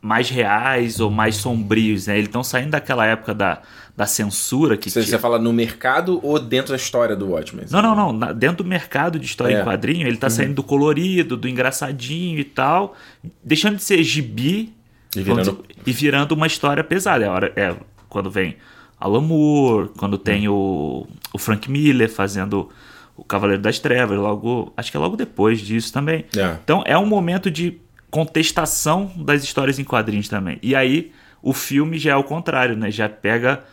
mais 0.04 0.30
reais 0.30 1.00
ou 1.00 1.10
mais 1.10 1.38
sombrios, 1.38 2.08
né? 2.08 2.16
Eles 2.18 2.28
estão 2.28 2.44
saindo 2.44 2.72
daquela 2.72 3.06
época 3.06 3.34
da, 3.34 3.62
da 3.96 4.06
censura 4.06 4.76
que 4.76 4.90
Você, 4.90 5.00
tinha. 5.02 5.12
você 5.12 5.18
fala 5.18 5.40
no 5.40 5.54
mercado 5.54 6.20
ou 6.22 6.38
dentro 6.38 6.72
da 6.72 6.76
história 6.76 7.16
do 7.16 7.30
Watchmen? 7.30 7.66
Não, 7.72 7.82
não, 7.82 7.96
não. 7.96 8.12
Na- 8.12 8.34
dentro 8.34 8.64
do 8.66 8.70
mercado 8.70 9.18
de 9.18 9.26
história 9.26 9.56
É. 9.56 9.62
em 9.62 9.64
quadrinho, 9.64 10.06
ele 10.06 10.18
tá 10.18 10.30
saindo 10.30 10.56
do 10.56 10.64
colorido, 10.64 11.38
do 11.38 11.48
engraçadinho 11.48 12.38
e 12.38 12.44
tal, 12.44 12.96
deixando 13.42 13.78
de 13.78 13.84
ser 13.84 14.04
gibi 14.04 14.74
E 15.16 15.22
virando- 15.24 15.64
dizer, 15.70 15.82
e 15.88 15.92
virando 15.94 16.34
uma 16.34 16.48
história 16.48 16.84
pesada. 16.84 17.24
É, 17.24 17.30
hora, 17.30 17.54
é 17.56 17.74
quando 18.10 18.30
vem 18.30 18.58
Alan 19.00 19.22
Moore, 19.22 19.90
quando 19.98 20.18
tem 20.18 20.50
o, 20.50 21.08
o 21.34 21.38
Frank 21.38 21.72
Miller 21.72 22.12
fazendo 22.12 22.70
o 23.16 23.24
Cavaleiro 23.24 23.62
das 23.62 23.80
Trevas, 23.80 24.18
logo, 24.20 24.74
acho 24.76 24.92
que 24.92 24.98
é 24.98 25.00
logo 25.00 25.16
depois 25.16 25.62
disso 25.62 25.94
também. 25.94 26.26
É. 26.36 26.58
Então 26.62 26.84
é 26.86 26.98
um 26.98 27.06
momento 27.06 27.50
de 27.50 27.78
contestação 28.14 29.12
das 29.18 29.44
histórias 29.44 29.80
em 29.80 29.84
quadrinhos 29.84 30.30
também. 30.30 30.60
E 30.62 30.76
aí 30.76 31.12
o 31.42 31.52
filme 31.52 31.98
já 31.98 32.12
é 32.12 32.16
o 32.16 32.24
contrário, 32.24 32.78
né? 32.78 32.92
Já 32.92 33.10
pega 33.10 33.64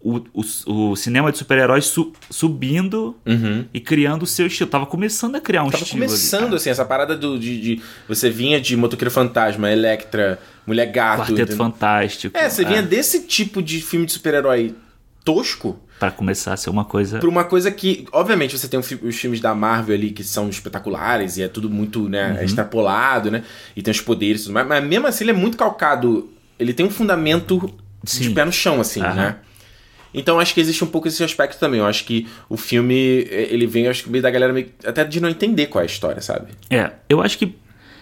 o, 0.00 0.18
o, 0.34 0.90
o 0.90 0.96
cinema 0.96 1.30
de 1.32 1.38
super-heróis 1.38 1.86
su- 1.86 2.12
subindo 2.28 3.16
e 3.72 3.80
criando 3.80 4.24
o 4.24 4.26
seu 4.26 4.46
estilo. 4.48 4.68
Tava 4.68 4.84
começando 4.84 5.36
a 5.36 5.40
criar 5.40 5.62
um 5.62 5.66
Uhum. 5.66 5.70
Tava 5.70 5.82
estilo 5.84 6.02
ali, 6.02 6.08
começando, 6.10 6.42
cara. 6.44 6.56
assim, 6.56 6.70
essa 6.70 6.84
parada 6.84 7.16
do, 7.16 7.38
de, 7.38 7.60
de- 7.60 7.82
Você 8.08 8.28
vinha 8.28 8.60
de 8.60 8.76
Motoqueiro 8.76 9.10
Fantasma, 9.10 9.70
Electra, 9.70 10.38
Mulher 10.66 10.86
Gato. 10.90 11.18
Quarteto 11.20 11.32
entendeu? 11.40 11.56
Fantástico. 11.56 12.36
É, 12.36 12.50
você 12.50 12.64
vinha 12.64 12.82
desse 12.82 13.22
tipo 13.26 13.62
de 13.62 13.80
filme 13.80 14.04
de 14.06 14.12
super-herói 14.12 14.74
tosco 15.24 15.78
Pra 15.98 16.10
começar 16.10 16.52
a 16.52 16.56
ser 16.56 16.70
uma 16.70 16.84
coisa. 16.84 17.18
pra 17.18 17.28
uma 17.28 17.44
coisa 17.44 17.70
que, 17.70 18.04
obviamente, 18.12 18.58
você 18.58 18.66
tem 18.68 18.78
os 18.80 19.16
filmes 19.16 19.40
da 19.40 19.54
Marvel 19.54 19.94
ali 19.94 20.10
que 20.10 20.24
são 20.24 20.48
espetaculares 20.48 21.36
e 21.36 21.42
é 21.42 21.48
tudo 21.48 21.70
muito, 21.70 22.08
né, 22.08 22.36
é 22.40 22.44
extrapolado, 22.44 23.30
né? 23.30 23.44
E 23.76 23.82
tem 23.82 23.92
os 23.92 24.00
poderes 24.00 24.40
e 24.42 24.44
tudo 24.44 24.54
mais, 24.54 24.66
mas 24.66 24.84
mesmo 24.84 25.06
assim 25.06 25.24
ele 25.24 25.30
é 25.30 25.34
muito 25.34 25.56
calcado. 25.56 26.30
Ele 26.58 26.72
tem 26.74 26.84
um 26.84 26.90
fundamento 26.90 27.72
de 28.02 28.10
Sim. 28.10 28.34
pé 28.34 28.44
no 28.44 28.52
chão, 28.52 28.80
assim, 28.80 29.00
Aham. 29.02 29.14
né? 29.14 29.36
Então 30.12 30.38
acho 30.38 30.54
que 30.54 30.60
existe 30.60 30.84
um 30.84 30.86
pouco 30.86 31.08
esse 31.08 31.22
aspecto 31.24 31.58
também. 31.58 31.80
Eu 31.80 31.86
acho 31.86 32.04
que 32.04 32.28
o 32.48 32.56
filme, 32.56 32.94
ele 33.30 33.66
vem, 33.66 33.88
acho 33.88 34.04
que 34.04 34.10
meio 34.10 34.22
da 34.22 34.30
galera 34.30 34.52
meio, 34.52 34.70
até 34.84 35.02
de 35.04 35.20
não 35.20 35.28
entender 35.28 35.66
qual 35.66 35.80
é 35.80 35.84
a 35.84 35.86
história, 35.86 36.20
sabe? 36.20 36.52
É, 36.70 36.92
eu 37.08 37.20
acho 37.20 37.36
que. 37.38 37.54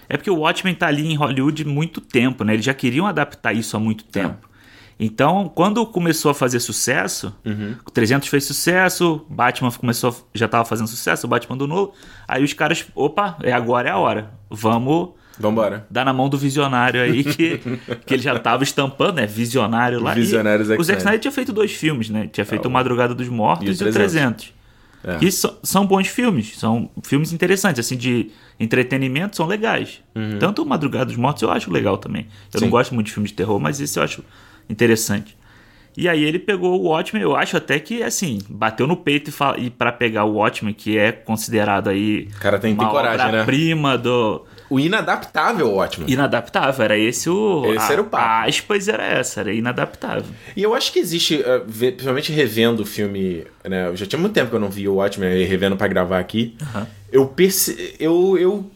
É 0.09 0.17
porque 0.19 0.31
o 0.31 0.37
Watchmen 0.41 0.75
tá 0.75 0.89
ali 0.89 1.07
em 1.11 1.15
Hollywood 1.17 1.65
muito 1.65 2.01
tempo, 2.03 2.45
né? 2.45 2.53
Eles 2.53 2.65
já 2.67 2.75
queriam 2.75 3.07
adaptar 3.07 3.55
isso 3.55 3.77
há 3.77 3.81
muito 3.81 4.05
tempo. 4.05 4.47
Então, 4.99 5.51
quando 5.55 5.85
começou 5.87 6.31
a 6.31 6.35
fazer 6.35 6.61
sucesso, 6.61 7.35
o 7.85 7.91
300 7.91 8.29
fez 8.29 8.45
sucesso, 8.45 9.25
Batman 9.29 9.71
começou, 9.73 10.11
a- 10.11 10.15
já 10.35 10.47
tava 10.47 10.65
fazendo 10.65 10.87
sucesso, 10.87 11.27
o 11.27 11.31
Batman 11.31 11.57
do 11.57 11.67
Nolan. 11.67 11.89
Aí 12.29 12.45
os 12.45 12.53
caras, 12.53 12.87
opa, 12.95 13.37
é 13.43 13.53
agora 13.53 13.89
é 13.89 13.93
a 13.93 13.99
hora. 13.99 14.31
Vamos 14.51 15.11
Vambora. 15.39 15.87
dar 15.91 16.05
na 16.05 16.13
mão 16.13 16.29
do 16.29 16.39
visionário 16.39 17.01
aí 17.03 17.25
que, 17.25 17.59
que 18.07 18.15
ele 18.15 18.23
já 18.23 18.39
tava 18.39 18.63
estampando, 18.63 19.15
né? 19.15 19.27
Visionário 19.27 20.01
lá. 20.01 20.15
Visionário 20.15 20.65
Zack 20.65 20.81
o 20.81 20.85
Zack 20.85 20.99
Snyder. 20.99 21.21
Tinha 21.21 21.33
feito 21.33 21.53
dois 21.53 21.73
filmes, 21.73 22.09
né? 22.11 22.29
Tinha 22.31 22.45
feito 22.45 22.67
o 22.67 22.71
Madrugada 22.71 23.15
dos 23.15 23.29
Mortos 23.29 23.81
e 23.81 23.83
e 23.83 23.87
o 23.87 23.91
o 23.91 23.93
300. 23.93 24.53
É. 25.05 25.17
Que 25.19 25.33
so- 25.33 25.59
são 25.65 25.85
bons 25.85 26.07
filmes, 26.07 26.57
são 26.59 26.89
filmes 27.03 27.33
interessantes, 27.33 27.85
assim, 27.85 27.97
de 27.97 28.31
entretenimento, 28.61 29.35
são 29.37 29.47
legais. 29.47 30.01
Tanto 30.39 30.63
o 30.63 30.67
Madrugada 30.67 31.07
dos 31.07 31.17
Mortos 31.17 31.43
eu 31.43 31.51
acho 31.51 31.73
legal 31.73 31.99
também. 31.99 32.23
Eu 32.23 32.27
Uhum. 32.29 32.59
Sim. 32.61 32.65
não 32.67 32.71
gosto 32.71 32.95
muito 32.95 33.07
de 33.09 33.13
filmes 33.13 33.31
de 33.33 33.37
terror, 33.37 33.59
mas 33.59 33.81
esse 33.81 33.99
eu 33.99 34.03
acho 34.05 34.23
interessante. 34.69 35.37
E 35.95 36.09
aí 36.09 36.25
ele 36.25 36.39
pegou 36.39 36.81
o 36.81 36.85
Watchmen, 36.89 37.23
eu 37.23 37.37
acho 37.37 37.55
até 37.55 37.79
que, 37.79 38.03
assim, 38.03 38.39
bateu 38.49 38.87
no 38.87 38.97
peito 38.97 39.29
e, 39.29 39.31
fala, 39.33 39.59
e 39.61 39.69
para 39.69 39.93
pegar 39.93 40.25
o 40.25 40.33
Watchmen, 40.37 40.73
que 40.73 40.97
é 40.97 41.13
considerado 41.13 41.89
aí 41.91 42.29
O 42.35 42.41
cara 42.41 42.59
tem, 42.59 42.75
tem 42.75 42.83
uma 42.83 42.91
coragem, 42.91 43.31
né? 43.31 43.45
prima 43.45 43.99
do 43.99 44.43
O 44.71 44.81
inadaptável, 44.81 45.71
ótimo. 45.75 46.09
inadaptável, 46.09 46.83
era 46.83 46.97
esse 46.97 47.29
o 47.29 47.75
Esse 47.75 47.91
a, 47.91 47.93
era 47.93 48.01
o 48.01 48.05
papo. 48.07 48.25
a 48.25 48.45
aspas 48.45 48.89
era 48.89 49.05
essa, 49.05 49.41
era 49.41 49.53
inadaptável. 49.53 50.25
E 50.57 50.63
eu 50.63 50.75
acho 50.75 50.95
que 50.95 50.99
existe, 50.99 51.45
ve- 51.67 51.93
principalmente 51.93 52.33
revendo 52.33 52.83
o 52.85 52.87
filme, 52.87 53.45
né? 53.63 53.89
Eu 53.89 53.95
já 53.97 54.07
tinha 54.07 54.19
muito 54.19 54.33
tempo 54.33 54.49
que 54.49 54.57
eu 54.57 54.61
não 54.61 54.71
vi 54.71 54.89
o 54.89 54.95
Watchmen, 54.95 55.45
revendo 55.45 55.77
pra 55.77 55.89
gravar 55.89 56.21
aqui. 56.21 56.57
Eu 57.13 57.27
perce... 57.27 57.95
eu, 58.01 58.39
eu 58.39 58.71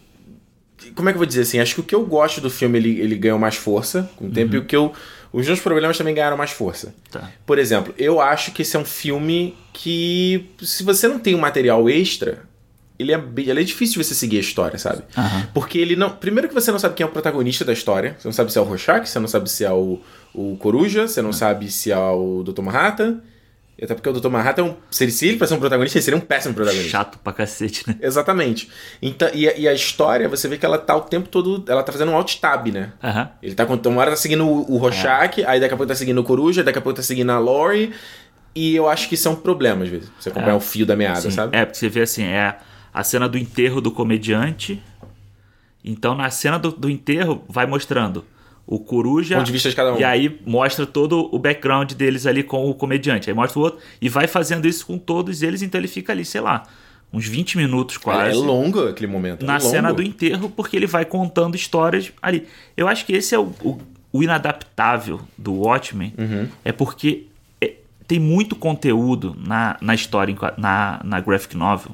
como 0.95 1.09
é 1.09 1.13
que 1.13 1.17
eu 1.17 1.21
vou 1.21 1.27
dizer 1.27 1.41
assim? 1.41 1.59
Acho 1.61 1.75
que 1.77 1.81
o 1.81 1.85
que 1.85 1.95
eu 1.95 2.05
gosto 2.05 2.43
do 2.43 2.51
filme 2.51 2.79
ele, 2.79 3.01
ele 3.01 3.15
ganhou 3.17 3.39
mais 3.39 3.57
força 3.57 4.09
com 4.17 4.27
o 4.27 4.31
tempo 4.31 4.55
e 4.55 4.59
o 4.59 4.65
que 4.67 4.77
eu 4.77 4.93
os 5.33 5.47
meus 5.47 5.61
problemas 5.61 5.97
também 5.99 6.15
ganharam 6.15 6.37
mais 6.37 6.51
força. 6.51 6.95
Tá. 7.11 7.31
Por 7.45 7.59
exemplo, 7.59 7.95
eu 7.99 8.21
acho 8.21 8.53
que 8.53 8.63
esse 8.63 8.77
é 8.77 8.79
um 8.79 8.85
filme 8.85 9.57
que 9.73 10.51
se 10.63 10.83
você 10.83 11.09
não 11.09 11.19
tem 11.19 11.35
um 11.35 11.39
material 11.39 11.89
extra, 11.89 12.45
ele 12.99 13.13
é, 13.13 13.23
ele 13.37 13.61
é 13.61 13.65
difícil 13.65 14.01
de 14.01 14.09
você 14.09 14.15
seguir 14.15 14.39
a 14.39 14.41
história, 14.41 14.79
sabe? 14.79 15.03
Porque 15.53 15.79
ele 15.79 15.97
não. 15.97 16.11
Primeiro 16.11 16.49
que 16.49 16.55
você 16.55 16.73
não 16.73 16.79
sabe 16.79 16.95
quem 16.95 17.05
é 17.05 17.07
o 17.07 17.13
protagonista 17.13 17.65
da 17.65 17.73
história. 17.73 18.17
Você 18.19 18.27
não 18.27 18.33
sabe 18.33 18.53
se 18.53 18.59
é 18.59 18.61
o 18.61 18.65
Rorschach, 18.65 19.07
você 19.07 19.19
não 19.19 19.29
sabe 19.29 19.51
se 19.51 19.65
é 19.65 19.73
o, 19.73 20.01
o 20.35 20.57
Coruja, 20.57 21.07
você 21.07 21.21
não 21.21 21.33
sabe 21.33 21.71
se 21.71 21.93
é 21.93 21.99
o 21.99 22.43
Dr. 22.43 22.63
Manhattan. 22.63 23.21
Até 23.83 23.95
porque 23.95 24.09
o 24.09 24.13
Dr. 24.15 24.29
Manhattan 24.31 24.63
é 24.63 24.65
um. 24.65 24.75
Se 24.91 25.05
ele, 25.05 25.13
se 25.13 25.27
ele 25.29 25.37
pra 25.37 25.47
ser 25.47 25.53
um 25.55 25.59
protagonista, 25.59 25.99
ele 25.99 26.03
seria 26.05 26.17
um 26.19 26.23
péssimo 26.23 26.55
protagonista. 26.55 26.89
Chato 26.91 27.19
pra 27.19 27.33
cacete, 27.33 27.85
né? 27.87 27.97
Exatamente. 28.01 28.71
Então, 29.03 29.29
e, 29.35 29.47
a- 29.47 29.55
e 29.57 29.69
a 29.69 29.75
história, 29.75 30.29
você 30.31 30.49
vê 30.49 30.57
que 30.57 30.65
ela 30.65 30.79
tá 30.79 30.97
o 30.97 31.03
tempo 31.03 31.29
todo. 31.29 31.63
Ela 31.71 31.83
tá 31.83 31.93
fazendo 31.93 32.11
um 32.11 32.17
alt 32.17 32.37
tab, 32.41 32.69
né? 32.69 32.93
Aham. 33.05 33.29
Ele 33.43 33.55
tá 33.55 33.67
com. 33.67 33.75
Uma 33.75 34.01
hora 34.01 34.11
tá 34.13 34.17
seguindo 34.17 34.47
o, 34.47 34.73
o 34.73 34.79
Rorschach, 34.79 35.45
aí 35.47 35.61
daqui 35.61 35.75
a 35.75 35.77
pouco 35.77 35.89
tá 35.89 35.95
seguindo 35.95 36.19
o 36.19 36.25
Coruja, 36.25 36.65
daqui 36.65 36.79
a 36.79 36.83
pouco 36.83 36.97
tá 36.97 37.03
seguindo 37.03 37.31
a 37.31 37.39
Lori. 37.39 37.93
E 38.55 38.75
eu 38.75 38.89
acho 38.89 39.09
que 39.11 39.15
isso 39.15 39.29
é 39.29 39.31
um 39.31 39.37
problema, 39.37 39.85
às 39.85 39.91
vezes. 39.91 40.11
Você 40.19 40.31
acompanhar 40.31 40.55
É. 40.55 40.57
o 40.57 40.61
fio 40.61 40.87
da 40.87 40.97
meada, 40.97 41.21
Sim. 41.21 41.31
sabe? 41.31 41.55
É, 41.55 41.65
porque 41.67 41.79
você 41.79 41.91
vê 41.91 42.01
assim, 42.01 42.25
é 42.25 42.57
a 42.95 43.05
cena 43.05 43.29
do 43.29 43.37
enterro 43.37 43.83
do 43.83 43.91
comediante. 43.91 44.83
Então, 45.85 46.15
na 46.15 46.31
cena 46.31 46.59
do, 46.59 46.73
do 46.73 46.89
enterro, 46.91 47.45
vai 47.47 47.67
mostrando 47.67 48.25
o 48.67 48.79
coruja. 48.81 49.37
Ponto 49.37 49.47
de 49.47 49.53
vista 49.53 49.71
de 49.71 49.77
cada 49.77 49.95
um. 49.95 49.99
E 49.99 50.05
aí 50.05 50.41
mostra 50.45 50.85
todo 50.87 51.29
o 51.33 51.39
background 51.39 51.93
deles 51.93 52.27
ali 52.27 52.43
com 52.43 52.69
o 52.69 52.75
comediante. 52.75 53.31
Aí 53.31 53.35
mostra 53.37 53.59
o 53.59 53.63
outro. 53.63 53.79
E 54.01 54.09
vai 54.09 54.27
fazendo 54.27 54.67
isso 54.67 54.85
com 54.87 54.99
todos 54.99 55.43
eles, 55.43 55.63
então 55.63 55.81
ele 55.81 55.87
fica 55.89 56.13
ali, 56.13 56.25
sei 56.25 56.41
lá, 56.41 56.65
uns 57.13 57.27
20 57.27 57.57
minutos 57.57 57.97
É 57.97 57.99
quase. 58.01 58.37
longo 58.37 58.89
aquele 58.89 59.07
momento. 59.11 59.43
é 59.45 59.47
na 59.47 59.59
longo. 59.59 59.71
cena 59.71 59.93
do 59.95 60.03
enterro, 60.03 60.51
porque 60.51 60.77
ele 60.77 60.87
vai 60.87 61.05
contando 61.05 61.55
histórias 61.55 62.13
ali. 62.21 62.47
Eu 62.77 62.89
acho 62.89 63.07
que 63.07 63.13
esse 63.13 63.35
é 63.35 63.39
o, 63.39 63.53
o, 63.63 63.79
o 64.13 64.23
inadaptável 64.23 65.21
do 65.39 65.55
Watchmen, 65.55 66.13
Uhum. 66.19 66.49
é 66.65 66.73
porque 66.73 67.27
é- 67.61 67.75
tem 68.09 68.19
muito 68.19 68.57
conteúdo 68.57 69.37
na, 69.39 69.77
na 69.81 69.95
história, 69.95 70.35
na, 70.59 71.01
na 71.05 71.21
graphic 71.21 71.57
novel, 71.57 71.93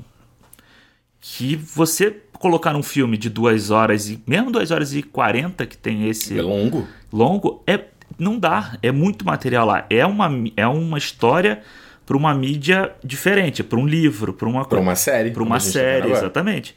que 1.21 1.55
você 1.57 2.22
colocar 2.43 2.73
num 2.75 2.83
filme 2.83 3.17
de 3.17 3.31
duas 3.31 3.71
horas 3.71 4.11
e 4.11 4.23
mesmo 4.27 4.51
duas 4.51 4.71
horas 4.71 4.93
e 4.95 5.03
40 5.03 5.65
que 5.65 5.77
tem 5.79 6.09
esse 6.09 6.39
É 6.39 6.43
longo. 6.43 6.87
longo, 7.13 7.63
é 7.67 7.81
não 8.19 8.39
dá, 8.39 8.77
é 8.83 8.93
muito 8.93 9.25
material 9.25 9.67
lá. 9.67 9.87
É 9.89 10.05
uma, 10.05 10.31
é 10.57 10.67
uma 10.67 10.99
história 10.99 11.63
para 12.05 12.17
uma 12.17 12.35
mídia 12.35 12.93
diferente, 13.03 13.63
para 13.63 13.79
um 13.79 13.87
livro, 13.87 14.33
para 14.35 14.47
uma 14.49 14.65
Pra 14.67 14.79
uma 14.81 14.95
série. 14.95 15.31
para 15.31 15.39
como 15.39 15.47
uma 15.51 15.57
tá 15.57 15.61
série, 15.61 16.03
agora. 16.07 16.19
exatamente. 16.19 16.77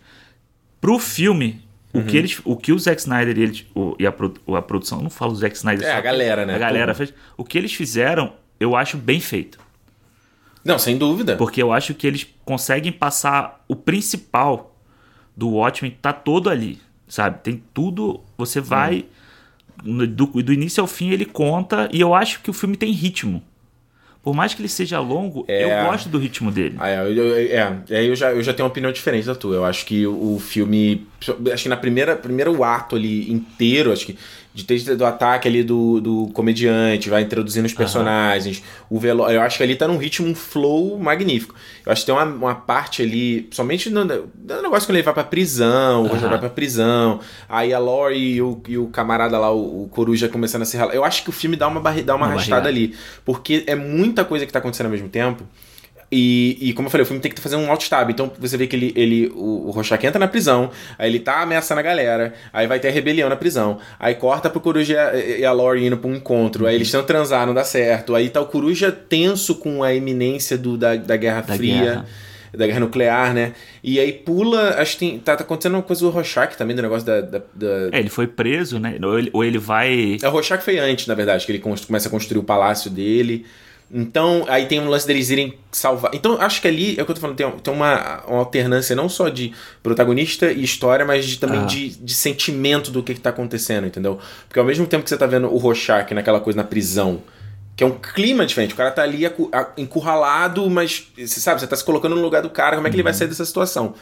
Pro 0.79 0.97
filme, 0.99 1.61
o, 1.93 1.97
Uhum. 1.99 2.05
que 2.05 2.15
eles, 2.17 2.41
o 2.45 2.55
que 2.55 2.71
o 2.71 2.79
Zack 2.79 3.01
Snyder 3.01 3.37
e, 3.37 3.41
eles, 3.41 3.65
o- 3.75 3.95
e 3.99 4.05
a, 4.07 4.09
a 4.57 4.61
produção, 4.61 5.01
não 5.01 5.09
falo 5.09 5.31
o 5.33 5.35
Zack 5.35 5.55
Snyder, 5.55 5.85
É, 5.87 5.91
só 5.91 5.97
a 5.97 6.01
galera, 6.01 6.45
né? 6.45 6.55
A 6.55 6.57
galera 6.57 6.93
Tudo. 6.93 6.97
fez. 7.07 7.13
O 7.37 7.43
que 7.43 7.57
eles 7.57 7.73
fizeram, 7.73 8.33
eu 8.59 8.75
acho 8.75 8.97
bem 8.97 9.19
feito. 9.19 9.59
Não, 10.63 10.79
sem 10.79 10.97
dúvida. 10.97 11.35
Porque 11.35 11.61
eu 11.61 11.71
acho 11.73 11.93
que 11.93 12.07
eles 12.07 12.25
conseguem 12.43 12.91
passar 12.91 13.63
o 13.67 13.75
principal 13.75 14.74
do 15.35 15.49
Watchmen, 15.49 15.95
tá 16.01 16.13
todo 16.13 16.49
ali, 16.49 16.79
sabe? 17.07 17.39
Tem 17.43 17.61
tudo, 17.73 18.21
você 18.37 18.61
vai 18.61 19.05
no- 19.83 20.07
do, 20.07 20.25
do 20.27 20.53
início 20.53 20.81
ao 20.81 20.87
fim 20.87 21.09
ele 21.11 21.25
conta 21.25 21.89
e 21.91 21.99
eu 22.01 22.13
acho 22.15 22.41
que 22.41 22.49
o 22.49 22.53
filme 22.53 22.77
tem 22.77 22.91
ritmo. 22.91 23.41
Por 24.23 24.33
mais 24.33 24.55
que 24.55 24.61
ele 24.61 24.67
seja 24.69 24.99
longo, 24.99 25.45
É. 25.47 25.63
eu 25.83 25.85
gosto 25.87 26.09
do 26.09 26.17
ritmo 26.17 26.51
dele. 26.51 26.75
Ah, 26.79 26.89
é, 26.89 26.99
eu, 26.99 27.13
eu- 27.13 27.35
é, 27.35 27.77
é, 27.91 28.09
eu 28.09 28.15
já, 28.15 28.31
eu 28.31 28.41
já 28.41 28.53
tenho 28.53 28.65
uma 28.65 28.71
opinião 28.71 28.91
diferente 28.91 29.27
da 29.27 29.35
tua. 29.35 29.53
Eu 29.55 29.63
acho 29.65 29.85
que 29.85 30.07
o, 30.07 30.35
o 30.35 30.39
filme. 30.39 31.05
Acho 31.53 31.63
que 31.63 31.69
na 31.69 31.77
primeira 31.77 32.15
primeiro 32.15 32.63
ato 32.63 32.95
ali 32.95 33.31
inteiro, 33.31 33.91
acho 33.91 34.03
que. 34.07 34.17
De 34.55 34.63
ter 34.63 34.95
do 34.95 35.05
ataque 35.05 35.49
ali 35.49 35.63
do, 35.63 35.99
do 35.99 36.27
comediante, 36.33 37.09
vai 37.09 37.23
introduzindo 37.23 37.65
os 37.65 37.73
personagens, 37.73 38.63
o 38.89 38.97
velo... 38.97 39.29
Eu 39.29 39.41
acho 39.41 39.57
que 39.57 39.63
ali 39.63 39.75
tá 39.75 39.85
num 39.85 39.97
ritmo, 39.97 40.25
um 40.29 40.33
flow 40.33 40.97
magnífico. 40.97 41.53
Eu 41.85 41.91
acho 41.91 42.03
que 42.03 42.05
tem 42.05 42.15
uma, 42.15 42.23
uma 42.23 42.55
parte 42.55 43.01
ali, 43.01 43.49
somente 43.51 43.89
no, 43.89 44.05
no 44.05 44.61
negócio 44.61 44.87
quando 44.87 44.95
ele 44.95 45.03
vai 45.03 45.13
pra 45.13 45.25
prisão, 45.25 46.03
o 46.03 46.07
Roger 46.07 46.29
vai 46.29 46.39
pra 46.39 46.49
prisão, 46.49 47.19
aí 47.49 47.73
a 47.73 47.79
Lori 47.79 48.17
e 48.35 48.41
o, 48.41 48.61
e 48.65 48.77
o 48.77 48.87
camarada 48.87 49.37
lá, 49.37 49.51
o, 49.51 49.83
o 49.83 49.89
Coruja, 49.89 50.29
começando 50.29 50.61
a 50.61 50.65
se 50.65 50.77
ralar. 50.77 50.95
Eu 50.95 51.03
acho 51.03 51.23
que 51.23 51.29
o 51.29 51.33
filme 51.33 51.57
dá 51.57 51.67
uma, 51.67 51.81
barri... 51.81 52.01
dá 52.01 52.15
uma 52.15 52.25
Uma 52.25 52.35
arrastada 52.35 52.61
barrigada. 52.61 52.93
ali. 52.93 52.95
Porque 53.25 53.65
é 53.67 53.75
muita 53.75 54.23
coisa 54.23 54.45
que 54.45 54.53
tá 54.53 54.59
acontecendo 54.59 54.85
ao 54.85 54.91
mesmo 54.93 55.09
tempo. 55.09 55.43
E, 56.11 56.57
e 56.61 56.73
como 56.73 56.87
eu 56.87 56.91
falei, 56.91 57.03
o 57.03 57.05
filme 57.05 57.21
tem 57.21 57.31
que 57.31 57.41
fazer 57.41 57.55
um 57.55 57.69
alt 57.69 57.87
tab. 57.89 58.09
Então 58.11 58.31
você 58.39 58.55
vê 58.57 58.67
que 58.67 58.75
ele, 58.75 58.93
ele 58.95 59.27
o, 59.35 59.67
o 59.67 59.71
Rorschach 59.71 60.05
entra 60.05 60.19
na 60.19 60.27
prisão, 60.27 60.69
aí 60.99 61.09
ele 61.09 61.19
tá 61.19 61.41
ameaçando 61.41 61.79
a 61.79 61.83
galera, 61.83 62.33
aí 62.53 62.67
vai 62.67 62.79
ter 62.79 62.89
a 62.89 62.91
rebelião 62.91 63.27
na 63.27 63.35
prisão, 63.35 63.79
aí 63.99 64.13
corta 64.15 64.49
pro 64.49 64.61
Coruja 64.61 65.11
e 65.15 65.43
a, 65.43 65.51
Lori 65.51 65.85
indo 65.85 65.97
pra 65.97 66.09
um 66.09 66.15
encontro, 66.15 66.67
aí 66.67 66.75
eles 66.75 66.87
estão 66.87 67.03
transar, 67.03 67.45
não 67.47 67.53
dá 67.53 67.63
certo, 67.63 68.13
aí 68.15 68.29
tá 68.29 68.39
o 68.39 68.45
Coruja 68.45 68.91
tenso 68.91 69.55
com 69.55 69.83
a 69.83 69.93
iminência 69.93 70.57
do, 70.57 70.77
da, 70.77 70.95
da 70.95 71.17
Guerra 71.17 71.41
Da 71.41 71.55
Fria. 71.55 71.81
guerra. 71.81 72.05
Da 72.55 72.65
guerra 72.67 72.79
nuclear, 72.79 73.33
né? 73.33 73.51
E 73.83 73.99
aí 73.99 74.13
pula. 74.13 74.75
Acho 74.77 74.93
que 74.93 74.99
tem, 74.99 75.19
tá, 75.19 75.35
tá 75.35 75.43
acontecendo 75.43 75.73
uma 75.73 75.81
coisa 75.81 76.01
do 76.03 76.09
Rorschach 76.09 76.55
também, 76.55 76.73
do 76.73 76.81
negócio 76.81 77.05
da. 77.05 77.19
da, 77.19 77.39
da- 77.53 77.89
É, 77.91 77.99
ele 77.99 78.07
foi 78.07 78.27
preso, 78.27 78.79
né? 78.79 78.97
Ou 79.03 79.19
ele, 79.19 79.29
ou 79.33 79.43
ele 79.43 79.57
vai. 79.57 80.15
é, 80.23 80.25
o 80.25 80.31
Rorschach 80.31 80.63
foi 80.63 80.79
antes, 80.79 81.05
na 81.05 81.15
verdade, 81.15 81.45
que 81.45 81.51
ele 81.51 81.59
começa 81.59 82.07
a 82.07 82.11
construir 82.11 82.37
o 82.39 82.43
palácio 82.43 82.89
dele. 82.89 83.45
Então, 83.91 84.45
aí 84.47 84.65
tem 84.65 84.79
um 84.79 84.89
lance 84.89 85.05
deles 85.05 85.29
irem 85.29 85.53
salvar. 85.71 86.11
Então, 86.13 86.41
acho 86.41 86.59
que 86.59 86.67
ali, 86.67 86.97
é 86.97 87.03
o 87.03 87.05
que 87.05 87.11
eu 87.11 87.15
tô 87.15 87.21
falando, 87.21 87.37
tem, 87.37 87.49
tem 87.49 87.73
uma, 87.73 88.23
uma 88.25 88.39
alternância 88.39 88.95
não 88.95 89.07
só 89.07 89.29
de 89.29 89.53
protagonista 89.83 90.51
e 90.51 90.63
história, 90.63 91.05
mas 91.05 91.25
de, 91.25 91.37
também 91.37 91.61
Ah. 91.61 91.65
de, 91.65 91.89
de 91.89 92.13
sentimento 92.13 92.89
do 92.91 93.03
que, 93.03 93.13
que 93.13 93.19
tá 93.19 93.29
acontecendo, 93.29 93.85
entendeu? 93.87 94.19
Porque 94.47 94.59
ao 94.59 94.65
mesmo 94.65 94.87
tempo 94.87 95.03
que 95.03 95.09
você 95.09 95.17
tá 95.17 95.27
vendo 95.27 95.47
o 95.53 95.57
Rorschach 95.57 96.13
naquela 96.13 96.39
coisa 96.39 96.57
na 96.57 96.63
prisão, 96.63 97.21
que 97.75 97.83
é 97.83 97.87
um 97.87 97.91
clima 97.91 98.45
diferente, 98.45 98.73
o 98.73 98.77
cara 98.77 98.89
tá 98.89 99.03
ali 99.03 99.23
encurralado, 99.77 100.69
mas, 100.69 101.07
você 101.15 101.39
sabe, 101.39 101.59
você 101.59 101.67
tá 101.67 101.75
se 101.75 101.83
colocando 101.83 102.15
no 102.15 102.21
lugar 102.21 102.41
do 102.41 102.49
cara, 102.49 102.75
como 102.77 102.87
é 102.87 102.89
que 102.89 102.95
ele 102.95 103.03
vai 103.03 103.13
sair 103.13 103.27
dessa 103.27 103.45
situação? 103.45 103.93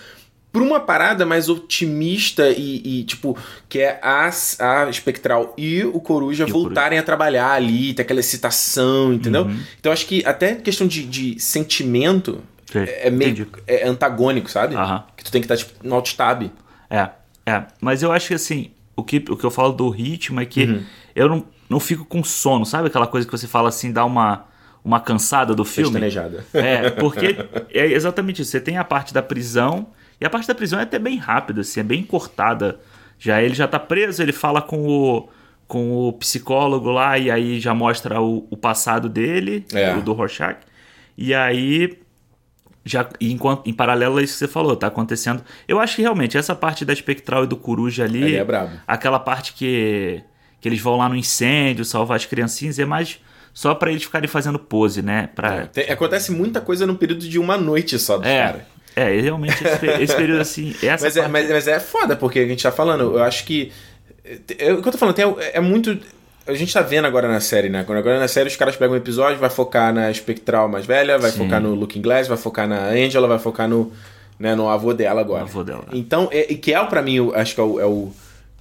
Por 0.53 0.61
uma 0.61 0.79
parada 0.79 1.25
mais 1.25 1.49
otimista 1.49 2.47
e, 2.49 2.99
e, 2.99 3.03
tipo, 3.05 3.35
que 3.67 3.79
é 3.79 3.99
a, 4.03 4.29
a 4.59 4.87
Espectral 4.89 5.53
e 5.57 5.83
o 5.83 5.99
Coruja 5.99 6.45
E 6.47 6.49
o 6.51 6.53
voltarem 6.53 6.99
a 6.99 7.03
trabalhar 7.03 7.51
ali, 7.53 7.91
ter 7.93 8.03
aquela 8.03 8.19
excitação, 8.19 9.11
entendeu? 9.11 9.45
Uhum. 9.45 9.59
Então 9.79 9.91
acho 9.91 10.05
que 10.05 10.23
até 10.23 10.53
questão 10.53 10.85
de, 10.85 11.03
de 11.05 11.39
sentimento 11.39 12.43
Sei, 12.71 12.83
é 12.83 13.09
meio 13.09 13.31
entendi. 13.31 13.47
é 13.65 13.87
antagônico, 13.87 14.49
sabe? 14.49 14.75
Aham. 14.75 15.03
Que 15.17 15.23
tu 15.23 15.31
tem 15.31 15.41
que 15.41 15.51
estar 15.51 15.57
tipo, 15.57 15.85
no 15.85 15.95
alt 15.95 16.13
tab. 16.13 16.43
É, 16.87 17.09
é. 17.47 17.63
Mas 17.81 18.03
eu 18.03 18.11
acho 18.11 18.27
que 18.27 18.33
assim, 18.35 18.69
o 18.95 19.03
que, 19.03 19.17
o 19.29 19.35
que 19.35 19.43
eu 19.43 19.51
falo 19.51 19.73
do 19.73 19.89
ritmo 19.89 20.39
é 20.39 20.45
que 20.45 20.65
Uhum. 20.65 20.83
eu 21.15 21.27
não, 21.27 21.45
não 21.67 21.79
fico 21.79 22.05
com 22.05 22.23
sono, 22.23 22.63
sabe? 22.63 22.89
Aquela 22.89 23.07
coisa 23.07 23.25
que 23.27 23.35
você 23.35 23.47
fala 23.47 23.69
assim, 23.69 23.91
dá 23.91 24.05
uma, 24.05 24.45
uma 24.85 24.99
cansada 24.99 25.55
do 25.55 25.65
filme. 25.65 25.89
Festanejada. 25.99 26.45
É, 26.53 26.91
porque 26.91 27.37
é 27.73 27.87
exatamente 27.91 28.43
isso. 28.43 28.51
Você 28.51 28.61
tem 28.61 28.77
a 28.77 28.83
parte 28.83 29.13
da 29.15 29.23
prisão, 29.23 29.87
e 30.19 30.25
a 30.25 30.29
parte 30.29 30.47
da 30.47 30.55
prisão 30.55 30.79
é 30.79 30.83
até 30.83 30.97
bem 30.99 31.17
rápida, 31.17 31.61
assim, 31.61 31.79
é 31.79 31.83
bem 31.83 32.03
cortada. 32.03 32.79
Já 33.19 33.41
ele 33.41 33.53
já 33.55 33.67
tá 33.67 33.79
preso, 33.79 34.21
ele 34.21 34.31
fala 34.33 34.61
com 34.61 34.87
o 34.87 35.29
com 35.65 36.07
o 36.07 36.13
psicólogo 36.13 36.91
lá, 36.91 37.17
e 37.17 37.31
aí 37.31 37.59
já 37.59 37.73
mostra 37.73 38.21
o, 38.21 38.45
o 38.51 38.55
passado 38.57 39.09
dele, 39.09 39.65
É. 39.73 39.95
o 39.95 40.01
do 40.01 40.13
Rorschach. 40.13 40.57
E 41.17 41.33
aí, 41.33 41.97
já 42.85 43.07
enquanto, 43.19 43.67
em 43.67 43.73
paralelo 43.73 44.17
a 44.17 44.21
isso 44.21 44.33
que 44.33 44.39
você 44.39 44.47
falou, 44.47 44.75
tá 44.75 44.87
acontecendo. 44.87 45.41
Eu 45.67 45.79
acho 45.79 45.95
que 45.95 46.01
realmente 46.01 46.37
essa 46.37 46.53
parte 46.53 46.83
da 46.85 46.93
espectral 46.93 47.45
e 47.45 47.47
do 47.47 47.55
coruja 47.55 48.03
ali. 48.03 48.21
Ele 48.23 48.35
é 48.35 48.43
brabo. 48.43 48.71
Aquela 48.85 49.19
parte 49.19 49.53
que, 49.53 50.21
que 50.59 50.67
eles 50.67 50.79
vão 50.81 50.97
lá 50.97 51.07
no 51.09 51.15
incêndio, 51.15 51.85
salvar 51.85 52.17
as 52.17 52.25
criancinhas, 52.25 52.77
é 52.77 52.85
mais 52.85 53.19
só 53.53 53.73
pra 53.73 53.89
eles 53.89 54.03
ficarem 54.03 54.27
fazendo 54.27 54.59
pose, 54.59 55.01
né? 55.01 55.29
Pra, 55.33 55.65
Tem- 55.67 55.89
acontece 55.89 56.31
muita 56.31 56.59
coisa 56.59 56.85
no 56.85 56.95
período 56.95 57.27
de 57.27 57.39
uma 57.39 57.57
noite 57.57 57.97
só 57.97 58.17
dos 58.17 58.27
é, 58.27 58.43
caras. 58.43 58.61
É, 58.95 59.19
realmente 59.21 59.55
esse, 59.63 59.85
esse 60.03 60.15
período 60.15 60.41
assim. 60.41 60.73
Essa 60.83 61.05
Mas 61.05 61.17
é, 61.17 61.19
parte- 61.21 61.31
mas, 61.31 61.49
mas 61.49 61.67
é 61.67 61.79
foda, 61.79 62.15
porque 62.15 62.39
a 62.39 62.45
gente 62.47 62.61
tá 62.63 62.71
falando, 62.71 63.17
eu 63.17 63.23
acho 63.23 63.43
que. 63.45 63.71
É, 64.57 64.71
o 64.73 64.81
que 64.81 64.87
eu 64.87 64.91
tô 64.91 64.97
falando, 64.97 65.15
tem, 65.15 65.25
é 65.53 65.59
muito. 65.59 65.97
A 66.45 66.53
gente 66.53 66.73
tá 66.73 66.81
vendo 66.81 67.05
agora 67.05 67.27
na 67.27 67.39
série, 67.39 67.69
né? 67.69 67.79
Agora 67.87 68.19
na 68.19 68.27
série 68.27 68.49
os 68.49 68.55
caras 68.55 68.75
pegam 68.75 68.93
um 68.93 68.97
episódio, 68.97 69.39
vai 69.39 69.49
focar 69.49 69.93
na 69.93 70.11
espectral 70.11 70.67
mais 70.67 70.85
velha, 70.85 71.17
vai 71.17 71.31
Sim. 71.31 71.37
focar 71.39 71.61
no 71.61 71.73
Looking 71.73 72.01
Glass, 72.01 72.27
vai 72.27 72.37
focar 72.37 72.67
na 72.67 72.87
Angela, 72.89 73.27
vai 73.27 73.39
focar 73.39 73.67
no, 73.69 73.93
né, 74.37 74.53
no 74.53 74.67
avô 74.69 74.93
dela 74.93 75.21
agora. 75.21 75.43
No 75.43 75.47
avô 75.47 75.63
dela. 75.63 75.85
Então, 75.93 76.27
é, 76.31 76.51
e 76.51 76.55
que 76.55 76.73
é 76.73 76.83
pra 76.85 77.01
mim, 77.01 77.15
eu 77.15 77.33
acho 77.33 77.55
que 77.55 77.61
é 77.61 77.63
o, 77.63 77.79
é 77.79 77.85
o 77.85 78.11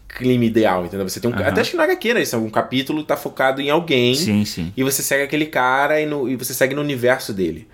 clima 0.09 0.45
ideal, 0.45 0.85
entendeu? 0.85 1.09
Você 1.09 1.19
tem 1.19 1.29
um. 1.29 1.35
Aham. 1.35 1.45
Até 1.49 1.61
acho 1.61 1.73
que 1.73 1.77
na 1.77 1.83
HQ, 1.85 2.15
né? 2.15 2.23
Isso, 2.23 2.37
um 2.37 2.51
capítulo 2.51 3.03
tá 3.03 3.17
focado 3.17 3.61
em 3.61 3.69
alguém 3.69 4.15
Sim, 4.15 4.45
sim. 4.45 4.73
e 4.77 4.85
você 4.85 5.03
segue 5.03 5.25
aquele 5.25 5.47
cara 5.47 6.01
e, 6.01 6.07
no- 6.07 6.29
e 6.29 6.37
você 6.37 6.55
segue 6.55 6.75
no 6.77 6.83
universo 6.83 7.33
dele. 7.33 7.67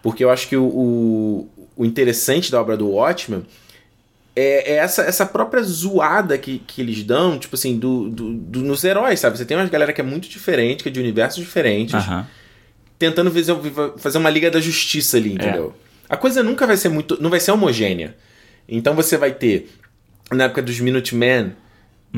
Porque 0.00 0.22
eu 0.22 0.30
acho 0.30 0.46
que 0.48 0.56
o, 0.56 0.62
o, 0.64 1.50
o 1.76 1.84
interessante 1.84 2.50
da 2.50 2.60
obra 2.60 2.76
do 2.76 2.88
Watchmen 2.88 3.44
é, 4.34 4.72
é 4.72 4.76
essa, 4.76 5.02
essa 5.02 5.24
própria 5.26 5.62
zoada 5.62 6.36
que, 6.36 6.58
que 6.66 6.80
eles 6.82 7.02
dão, 7.02 7.38
tipo 7.38 7.54
assim, 7.54 7.78
do, 7.78 8.08
do, 8.10 8.32
do- 8.34 8.60
nos 8.62 8.84
heróis, 8.84 9.20
sabe? 9.20 9.38
Você 9.38 9.44
tem 9.44 9.56
uma 9.56 9.66
galera 9.66 9.92
que 9.92 10.00
é 10.00 10.04
muito 10.04 10.28
diferente, 10.28 10.82
que 10.82 10.88
é 10.88 10.92
de 10.92 11.00
universos 11.00 11.42
diferentes, 11.42 11.94
Aham. 11.94 12.26
tentando 12.98 13.30
fazer, 13.30 13.54
fazer 13.98 14.18
uma 14.18 14.28
liga 14.30 14.50
da 14.50 14.60
justiça 14.60 15.16
ali, 15.16 15.32
entendeu? 15.34 15.74
A 16.08 16.16
coisa 16.16 16.42
nunca 16.42 16.66
vai 16.66 16.76
ser 16.76 16.88
muito. 16.88 17.20
não 17.20 17.30
vai 17.30 17.40
ser 17.40 17.50
homogênea. 17.52 18.14
Então 18.68 18.94
você 18.94 19.16
vai 19.16 19.32
ter, 19.32 19.70
na 20.30 20.44
época 20.44 20.60
dos 20.62 20.78
Minutemen, 20.80 21.52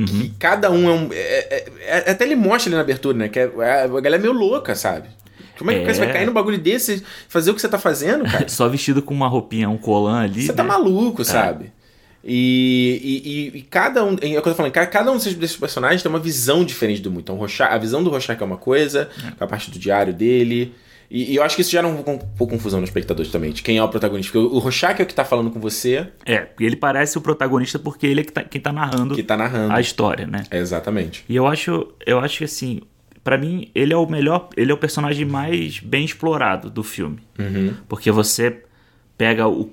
que 0.06 0.30
cada 0.38 0.70
um 0.70 0.88
é 0.88 0.92
um. 0.92 1.08
é- 1.12 1.16
é- 1.16 1.66
é- 2.06 2.10
até 2.10 2.24
ele 2.24 2.36
mostra 2.36 2.68
ali 2.68 2.74
na 2.76 2.82
abertura, 2.82 3.16
né? 3.18 3.28
Que 3.28 3.38
é- 3.40 3.44
a 3.82 3.86
galera 3.88 4.16
é 4.16 4.18
meio 4.18 4.32
louca, 4.32 4.74
sabe? 4.74 5.08
Como 5.58 5.70
é 5.70 5.74
que 5.74 5.80
É. 5.90 5.94
você 5.94 6.00
vai 6.00 6.12
cair 6.12 6.26
num 6.26 6.32
bagulho 6.32 6.58
desse, 6.58 7.02
fazer 7.28 7.50
o 7.50 7.54
que 7.54 7.60
você 7.60 7.68
tá 7.68 7.78
fazendo, 7.78 8.24
cara? 8.30 8.48
Só 8.48 8.68
vestido 8.68 9.02
com 9.02 9.12
uma 9.12 9.28
roupinha, 9.28 9.68
um 9.68 9.76
colã 9.78 10.20
ali. 10.20 10.42
Você 10.42 10.52
tá 10.52 10.62
né? 10.62 10.68
maluco, 10.68 11.24
sabe? 11.24 11.72
E, 12.24 13.52
e, 13.54 13.58
e- 13.58 13.62
cada 13.62 14.04
um. 14.04 14.12
É 14.14 14.14
o 14.14 14.18
que 14.18 14.36
eu 14.36 14.42
tô 14.42 14.54
falando, 14.54 14.72
ca- 14.72 14.86
cada 14.86 15.10
um 15.10 15.16
desses, 15.16 15.56
personagens 15.56 16.02
tem 16.02 16.10
uma 16.10 16.18
visão 16.18 16.64
diferente 16.64 17.00
do 17.00 17.10
mundo. 17.10 17.20
Então, 17.20 17.36
o 17.36 17.38
Rorschach- 17.38 17.72
a 17.72 17.78
visão 17.78 18.02
do 18.02 18.10
Rorschach 18.10 18.40
é 18.40 18.44
uma 18.44 18.56
coisa, 18.56 19.08
com 19.38 19.44
a 19.44 19.46
parte 19.46 19.70
do 19.70 19.78
diário 19.78 20.12
dele. 20.12 20.74
E, 21.10 21.32
e 21.32 21.36
eu 21.36 21.42
acho 21.42 21.56
que 21.56 21.62
isso 21.62 21.70
gera 21.70 21.86
um, 21.86 21.98
um 22.00 22.02
pouco 22.02 22.48
confusão 22.48 22.80
nos 22.80 22.90
espectadores 22.90 23.30
também, 23.32 23.50
de 23.52 23.62
quem 23.62 23.78
é 23.78 23.82
o 23.82 23.88
protagonista. 23.88 24.30
Porque 24.32 24.54
o, 24.54 24.58
Rorschach 24.58 25.00
é 25.00 25.04
o 25.04 25.06
que 25.06 25.14
tá 25.14 25.24
falando 25.24 25.50
com 25.50 25.58
você, 25.58 26.06
É, 26.26 26.48
ele 26.60 26.76
parece 26.76 27.16
o 27.16 27.20
protagonista 27.20 27.78
porque 27.78 28.06
ele 28.06 28.20
é 28.20 28.24
que 28.24 28.32
tá- 28.32 28.42
quem 28.44 28.60
tá 28.60 28.72
narrando 28.72 29.14
que 29.14 29.22
tá 29.22 29.36
narrando. 29.36 29.72
a 29.72 29.80
história, 29.80 30.26
né? 30.26 30.42
É, 30.50 30.58
exatamente. 30.58 31.24
E 31.28 31.34
eu 31.36 31.46
acho, 31.46 31.86
eu 32.04 32.18
acho 32.18 32.38
que 32.38 32.44
assim, 32.44 32.80
pra 33.24 33.36
mim 33.38 33.70
ele 33.74 33.92
é 33.92 33.96
o 33.96 34.06
melhor, 34.08 34.48
ele 34.56 34.70
é 34.70 34.74
o 34.74 34.78
personagem 34.78 35.24
mais 35.24 35.80
bem 35.80 36.04
explorado 36.04 36.70
do 36.70 36.82
filme, 36.82 37.18
Uhum. 37.38 37.74
porque 37.88 38.10
você 38.10 38.62
pega 39.16 39.46
o 39.48 39.70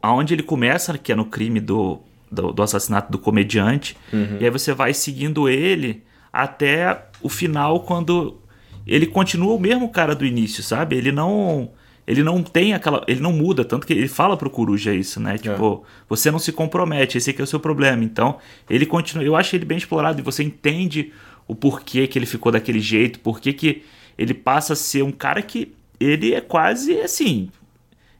aonde 0.00 0.34
ele 0.34 0.42
começa, 0.42 0.96
que 0.96 1.12
é 1.12 1.14
no 1.14 1.26
crime 1.26 1.60
do, 1.60 1.98
do, 2.30 2.50
do 2.52 2.62
assassinato 2.62 3.12
do 3.12 3.18
comediante, 3.18 3.96
Uhum. 4.12 4.38
e 4.40 4.44
aí 4.44 4.50
você 4.50 4.72
vai 4.72 4.94
seguindo 4.94 5.48
ele 5.48 6.02
até 6.32 7.04
o 7.22 7.28
final 7.28 7.80
quando 7.80 8.38
ele 8.86 9.06
continua 9.06 9.54
o 9.54 9.60
mesmo 9.60 9.88
cara 9.90 10.14
do 10.14 10.24
início, 10.24 10.62
sabe? 10.62 10.96
Ele 10.96 11.10
não 11.12 11.70
ele 12.06 12.22
não 12.22 12.40
tem 12.40 12.72
aquela. 12.72 13.02
Ele 13.08 13.18
não 13.18 13.32
muda, 13.32 13.64
tanto 13.64 13.84
que 13.84 13.92
ele 13.92 14.06
fala 14.06 14.36
pro 14.36 14.48
Coruja 14.48 14.94
isso, 14.94 15.18
né? 15.18 15.36
Tipo, 15.38 15.82
você 16.08 16.30
não 16.30 16.38
se 16.38 16.52
compromete, 16.52 17.18
esse 17.18 17.30
aqui 17.30 17.40
é 17.40 17.44
o 17.44 17.46
seu 17.48 17.58
problema. 17.58 18.04
Então, 18.04 18.36
ele 18.70 18.86
continua. 18.86 19.24
Eu 19.24 19.34
acho 19.34 19.56
ele 19.56 19.64
bem 19.64 19.76
explorado 19.76 20.20
e 20.20 20.22
você 20.22 20.44
entende 20.44 21.12
o 21.48 21.54
porquê 21.54 22.06
que 22.06 22.18
ele 22.18 22.26
ficou 22.26 22.50
daquele 22.52 22.80
jeito, 22.80 23.20
porquê 23.20 23.52
que 23.52 23.82
ele 24.18 24.34
passa 24.34 24.72
a 24.72 24.76
ser 24.76 25.02
um 25.02 25.12
cara 25.12 25.40
que. 25.42 25.72
Ele 25.98 26.34
é 26.34 26.40
quase 26.40 27.00
assim. 27.00 27.48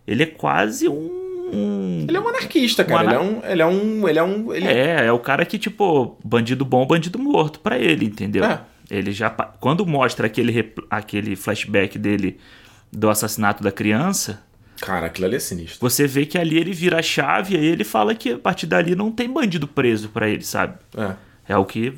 Ele 0.06 0.22
é 0.22 0.26
quase 0.26 0.88
um. 0.88 0.94
um- 1.52 2.04
Ele 2.08 2.16
é 2.16 2.20
um 2.20 2.28
anarquista, 2.28 2.84
cara. 2.84 3.20
Um 3.20 3.40
Ele 3.42 3.42
é 3.42 3.46
um. 3.46 3.48
Ele 3.50 3.62
é 3.62 3.66
um. 3.66 4.08
Ele 4.08 4.18
é 4.18 4.22
um. 4.22 4.54
Ele 4.54 4.66
é, 4.66 5.06
é 5.06 5.12
o 5.12 5.18
cara 5.18 5.44
que, 5.44 5.58
tipo, 5.58 6.16
bandido 6.24 6.64
bom, 6.64 6.86
bandido 6.86 7.18
morto 7.18 7.60
pra 7.60 7.78
ele, 7.78 8.06
entendeu? 8.06 8.44
É. 8.44 8.60
Ele 8.90 9.12
já. 9.12 9.28
Quando 9.30 9.84
mostra 9.84 10.26
aquele, 10.26 10.52
rep- 10.52 10.78
aquele 10.88 11.34
flashback 11.36 11.98
dele 11.98 12.38
do 12.92 13.10
assassinato 13.10 13.62
da 13.62 13.72
criança, 13.72 14.42
Cara, 14.80 15.06
aquilo 15.06 15.26
ali 15.26 15.36
é 15.36 15.40
sinistro. 15.40 15.78
você 15.80 16.06
vê 16.06 16.24
que 16.24 16.38
ali 16.38 16.56
ele 16.58 16.72
vira 16.72 16.98
a 17.00 17.02
chave 17.02 17.54
e 17.54 17.58
aí 17.58 17.66
ele 17.66 17.82
fala 17.84 18.14
que 18.14 18.32
a 18.32 18.38
partir 18.38 18.66
dali 18.66 18.94
não 18.94 19.10
tem 19.10 19.28
bandido 19.28 19.66
preso 19.66 20.08
pra 20.10 20.28
ele, 20.28 20.44
sabe? 20.44 20.74
É. 20.96 21.14
É 21.48 21.56
o 21.56 21.64
que. 21.64 21.92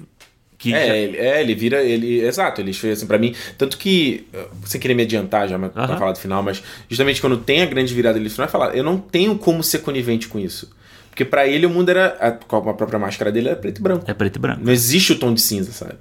Que 0.59 0.71
já- 0.73 0.79
É, 0.79 0.99
ele, 1.03 1.17
é, 1.17 1.41
ele 1.41 1.55
vira. 1.55 1.83
Ele, 1.83 2.21
exato, 2.21 2.61
ele 2.61 2.73
fez 2.73 2.99
assim 2.99 3.07
pra 3.07 3.17
mim. 3.17 3.35
Tanto 3.57 3.79
que, 3.79 4.27
uh, 4.35 4.49
sem 4.67 4.81
querer 4.81 4.95
me 4.95 5.05
adiantar 5.05 5.49
já 5.49 5.57
mas 5.57 5.71
pra 5.73 5.97
falar 5.97 6.13
do 6.13 6.19
final, 6.19 6.43
mas 6.43 6.63
justamente 6.91 7.21
quando 7.21 7.37
tem 7.39 7.63
a 7.63 7.67
grande 7.67 7.95
virada 7.95 8.19
no 8.19 8.29
final, 8.29 8.47
é 8.47 8.51
falar: 8.51 8.75
eu 8.77 8.83
não 8.83 8.99
tenho 8.99 9.39
como 9.39 9.63
ser 9.63 9.79
conivente 9.79 10.27
com 10.29 10.39
isso. 10.39 10.77
Porque 11.11 11.25
pra 11.25 11.47
ele 11.49 11.67
o 11.67 11.71
mundo 11.71 11.89
era. 11.89 12.17
A, 12.21 12.31
com 12.33 12.57
a 12.57 12.75
própria 12.75 12.99
máscara 12.99 13.33
dele 13.33 13.49
era 13.49 13.57
preto 13.57 13.79
e 13.79 13.83
branco. 13.83 14.05
É 14.09 14.15
preto 14.15 14.37
e 14.37 14.39
branco. 14.39 14.61
Não 14.65 14.73
existe 14.73 15.13
o 15.13 15.19
tom 15.19 15.33
de 15.35 15.41
cinza, 15.41 15.73
sabe? 15.73 15.95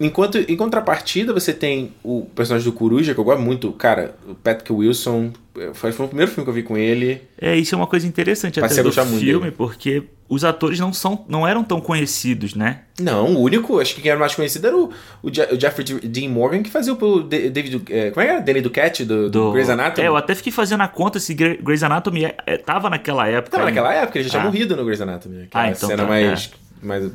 Enquanto, 0.00 0.38
em 0.38 0.56
contrapartida, 0.56 1.32
você 1.32 1.52
tem 1.52 1.92
o 2.04 2.26
personagem 2.34 2.70
do 2.70 2.76
Coruja, 2.76 3.14
que 3.14 3.18
eu 3.20 3.24
gosto 3.24 3.42
muito. 3.42 3.72
Cara, 3.72 4.14
o 4.28 4.34
Patrick 4.34 4.72
Wilson. 4.72 5.32
eh, 5.58 5.70
Foi, 5.74 5.90
foi 5.90 6.06
o 6.06 6.08
primeiro 6.08 6.30
filme 6.30 6.44
que 6.44 6.50
eu 6.50 6.54
vi 6.54 6.62
com 6.62 6.76
ele. 6.76 7.20
É, 7.40 7.56
isso 7.56 7.74
é 7.74 7.78
uma 7.78 7.86
coisa 7.88 8.06
interessante 8.06 8.60
Passei 8.60 8.78
até 8.80 8.88
do 8.88 8.92
filme, 9.16 9.46
dele. 9.46 9.50
porque 9.56 10.04
os 10.28 10.44
atores 10.44 10.78
não 10.78 10.92
são 10.92 11.24
não 11.28 11.48
eram 11.48 11.64
tão 11.64 11.80
conhecidos, 11.80 12.54
né? 12.54 12.82
Não, 13.00 13.34
o 13.34 13.40
único, 13.40 13.80
acho 13.80 13.92
que 13.96 14.00
quem 14.02 14.10
era 14.12 14.20
mais 14.20 14.36
conhecido 14.36 14.68
era 14.68 14.76
o, 14.76 14.88
o, 15.20 15.30
Je- 15.34 15.48
o 15.52 15.58
Jeffrey 15.60 15.84
Dean 16.04 16.28
Morgan, 16.28 16.62
que 16.62 16.70
fazia 16.70 16.92
o 16.92 17.20
David. 17.22 17.82
eh, 17.90 18.10
como 18.12 18.22
é 18.22 18.26
que 18.26 18.32
era? 18.34 18.40
Danny 18.40 18.60
Duquette, 18.60 19.04
do, 19.04 19.28
do, 19.28 19.46
Do 19.46 19.52
Grey's 19.52 19.68
Anatomy. 19.68 20.06
É, 20.06 20.08
eu 20.08 20.16
até 20.16 20.32
fiquei 20.36 20.52
fazendo 20.52 20.82
a 20.82 20.88
conta 20.88 21.18
se 21.18 21.34
Gre- 21.34 21.58
Grey's 21.60 21.82
Anatomy 21.82 22.26
é- 22.26 22.36
é- 22.46 22.56
tava 22.56 22.88
naquela 22.88 23.26
época. 23.26 23.50
Tava 23.56 23.64
naquela 23.68 23.92
época, 23.92 24.16
ele 24.16 24.24
já 24.24 24.30
tinha 24.30 24.42
Ah. 24.42 24.46
morrido 24.46 24.76
no 24.76 24.84
Grey's 24.84 25.00
Anatomy. 25.00 25.42
Aquela 25.42 25.64
Ah, 25.64 25.70
então 25.70 25.88
cena 25.88 26.02
tá, 26.04 26.08
mais, 26.08 26.50
mais. 26.80 27.10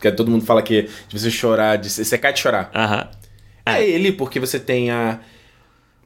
Que 0.00 0.10
todo 0.12 0.30
mundo 0.30 0.44
fala 0.44 0.62
que 0.62 0.88
de 1.08 1.18
você 1.18 1.30
chorar, 1.30 1.76
de 1.76 1.88
secar 1.90 2.32
de 2.32 2.40
chorar. 2.40 2.70
Aham. 2.74 3.08
É 3.64 3.84
ele, 3.88 4.12
porque 4.12 4.38
você 4.38 4.60
tem 4.60 4.90
a. 4.90 5.18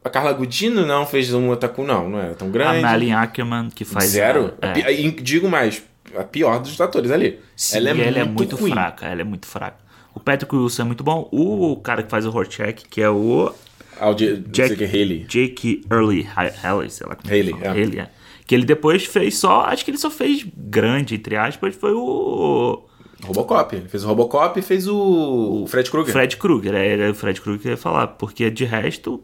A 0.02 0.08
Carla 0.08 0.32
Gudino 0.32 0.86
não 0.86 1.04
fez 1.04 1.34
um 1.34 1.52
ataque, 1.52 1.82
não, 1.82 2.08
não 2.08 2.18
era 2.18 2.34
tão 2.34 2.48
A 2.48 2.50
grande. 2.50 2.80
Malin 2.80 3.12
Ackerman, 3.12 3.68
que 3.68 3.84
faz. 3.84 4.06
Zero. 4.10 4.54
a- 4.62 4.72
A 4.72 4.92
é. 4.92 5.10
Digo 5.10 5.46
mais, 5.48 5.82
a 6.16 6.24
pior 6.24 6.58
dos 6.60 6.80
atores 6.80 7.10
ali. 7.10 7.38
Sim, 7.54 7.76
ela 7.76 7.88
é 7.90 7.92
ela 7.92 8.00
muito, 8.00 8.18
é 8.18 8.24
muito 8.24 8.56
ruim. 8.56 8.70
fraca. 8.72 9.06
Ela 9.06 9.20
é 9.20 9.24
muito 9.24 9.46
fraca. 9.46 9.76
O 10.14 10.18
Patrick 10.20 10.54
Wilson 10.56 10.82
é 10.82 10.84
muito 10.86 11.04
bom. 11.04 11.28
O 11.30 11.76
cara 11.76 12.02
que 12.02 12.10
faz 12.10 12.24
o 12.24 12.30
Rorschach, 12.30 12.84
que 12.88 13.02
é 13.02 13.10
o 13.10 13.52
Ah, 14.00 14.08
o 14.08 14.14
J- 14.14 14.42
Jack 14.50 14.82
Haley. 14.82 15.26
Jake 15.28 15.84
Early 15.92 16.26
Haley, 16.64 16.88
sei 16.88 17.06
lá 17.06 17.14
como 17.16 17.28
Haley, 17.28 17.54
é. 17.60 17.68
Haley, 17.68 17.98
é. 18.00 18.08
Que 18.46 18.54
ele 18.54 18.64
depois 18.64 19.04
fez 19.04 19.36
só. 19.36 19.66
Acho 19.66 19.84
que 19.84 19.90
ele 19.90 19.98
só 19.98 20.10
fez 20.10 20.46
grande, 20.56 21.14
entre 21.16 21.36
aspas, 21.36 21.74
foi 21.76 21.92
o. 21.92 22.82
Robocop. 23.24 23.74
Ele 23.76 23.88
fez 23.88 24.04
o 24.04 24.06
Robocop 24.08 24.58
e 24.58 24.62
fez 24.62 24.86
o, 24.88 25.62
o 25.62 25.66
Fred 25.66 25.90
Krueger. 25.90 26.12
Fred 26.12 26.36
Krueger. 26.36 26.74
É, 26.74 26.88
era 26.92 27.10
o 27.10 27.14
Fred 27.14 27.40
Krueger 27.40 27.60
que 27.62 27.68
eu 27.68 27.72
ia 27.72 27.76
falar. 27.76 28.06
Porque 28.08 28.50
de 28.50 28.64
resto. 28.64 29.22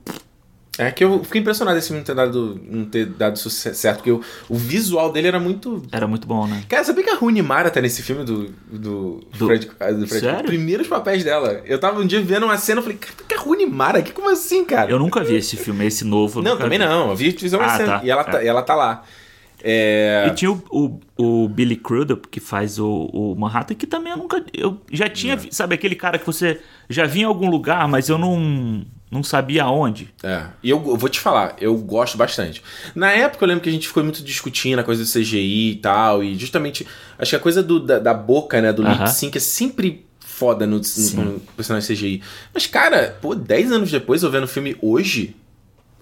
É 0.79 0.91
que 0.91 1.03
eu 1.03 1.25
fiquei 1.25 1.41
impressionado 1.41 1.79
esse 1.79 1.87
filme 1.89 2.01
não 2.01 2.05
ter 2.05 2.15
dado, 2.15 2.61
não 2.71 2.85
ter 2.85 3.07
dado 3.07 3.39
sucesso 3.39 3.81
certo, 3.81 3.97
porque 3.97 4.11
o, 4.13 4.21
o 4.47 4.57
visual 4.57 5.11
dele 5.11 5.27
era 5.29 5.41
muito. 5.41 5.83
Era 5.91 6.07
muito 6.07 6.27
bom, 6.27 6.47
né? 6.47 6.65
Cara, 6.69 6.85
sabia 6.85 7.03
que 7.03 7.09
a 7.09 7.15
Rooney 7.15 7.41
Mara 7.41 7.71
tá 7.71 7.81
nesse 7.81 8.03
filme 8.03 8.25
do, 8.25 8.51
do, 8.71 9.23
Do- 9.39 9.47
Fred, 9.47 9.65
do 9.69 10.07
Fred 10.07 10.21
Sério? 10.21 10.45
Primeiros 10.45 10.87
papéis 10.87 11.25
dela. 11.25 11.63
Eu 11.65 11.79
tava 11.79 11.99
um 11.99 12.07
dia 12.07 12.21
vendo 12.21 12.45
uma 12.45 12.59
cena 12.59 12.81
e 12.81 12.85
falei, 12.85 12.99
cara, 12.99 13.15
que 13.27 13.35
é 13.35 13.39
a 13.39 13.41
Rooney 13.41 13.65
Mara? 13.65 14.03
Que, 14.03 14.13
como 14.13 14.29
assim, 14.31 14.67
cara? 14.67 14.91
Eu 14.91 14.99
nunca 14.99 15.25
vi 15.25 15.37
esse 15.37 15.57
filme, 15.57 15.87
esse 15.87 16.05
novo. 16.05 16.43
não, 16.43 16.59
também 16.59 16.79
vi. 16.79 16.85
não. 16.85 17.09
Eu 17.09 17.17
vi 17.17 17.33
fiz 17.33 17.55
uma 17.55 17.65
Ah, 17.65 17.77
cena. 17.79 17.99
tá. 18.01 18.05
E 18.05 18.11
ela 18.11 18.25
tá, 18.25 18.43
É. 18.43 18.45
e 18.45 18.49
ela 18.49 18.61
tá 18.63 18.75
lá. 18.75 19.03
É... 19.69 20.29
E 20.29 20.35
tinha 20.35 20.53
o, 20.53 20.63
o, 20.71 21.01
o 21.45 21.49
Billy 21.49 21.75
Crudup, 21.75 22.29
que 22.29 22.39
faz 22.39 22.79
o, 22.79 22.87
o 23.13 23.35
Manhattan, 23.35 23.75
que 23.75 23.87
também 23.87 24.13
eu 24.13 24.17
nunca. 24.19 24.45
Eu 24.55 24.81
já 24.93 25.09
tinha. 25.09 25.35
vi- 25.35 25.49
Sabe 25.51 25.75
aquele 25.75 25.97
cara 25.97 26.19
que 26.21 26.27
você 26.27 26.61
já 26.89 27.05
via 27.05 27.23
em 27.23 27.27
algum 27.27 27.51
lugar, 27.51 27.89
mas 27.89 28.09
eu 28.09 28.17
não, 28.17 28.85
não 29.11 29.25
sabia 29.25 29.65
aonde? 29.65 30.15
É, 30.23 30.45
e 30.63 30.71
eu, 30.71 30.77
eu 30.87 30.97
vou 30.97 31.09
te 31.09 31.19
falar, 31.19 31.57
eu 31.61 31.77
gosto 31.79 32.17
bastante. 32.17 32.63
Na 32.95 33.11
época 33.11 33.45
eu 33.45 33.49
lembro 33.49 33.63
que 33.65 33.69
a 33.69 33.73
gente 33.73 33.89
ficou 33.89 34.05
muito 34.05 34.23
discutindo 34.23 34.79
a 34.79 34.85
coisa 34.85 35.03
do 35.03 35.09
CGI 35.11 35.73
e 35.73 35.77
tal, 35.77 36.23
e 36.23 36.37
justamente, 36.37 36.87
acho 37.19 37.31
que 37.31 37.37
a 37.37 37.41
coisa 37.41 37.61
do, 37.61 37.81
da, 37.81 37.99
da 37.99 38.15
boca, 38.15 38.61
né, 38.63 38.73
do 38.73 38.83
Aham. 38.83 38.93
lip 38.93 39.11
sync 39.11 39.37
é 39.37 39.41
sempre 39.41 40.07
foda 40.21 40.65
no, 40.65 40.81
no, 41.15 41.23
no 41.25 41.41
personagem 41.57 41.93
CGI. 41.97 42.23
Mas, 42.55 42.67
cara, 42.69 43.17
pô, 43.21 43.35
10 43.35 43.73
anos 43.73 43.91
depois, 43.91 44.23
eu 44.23 44.31
vendo 44.31 44.45
o 44.45 44.49
filme 44.49 44.77
hoje, 44.81 45.35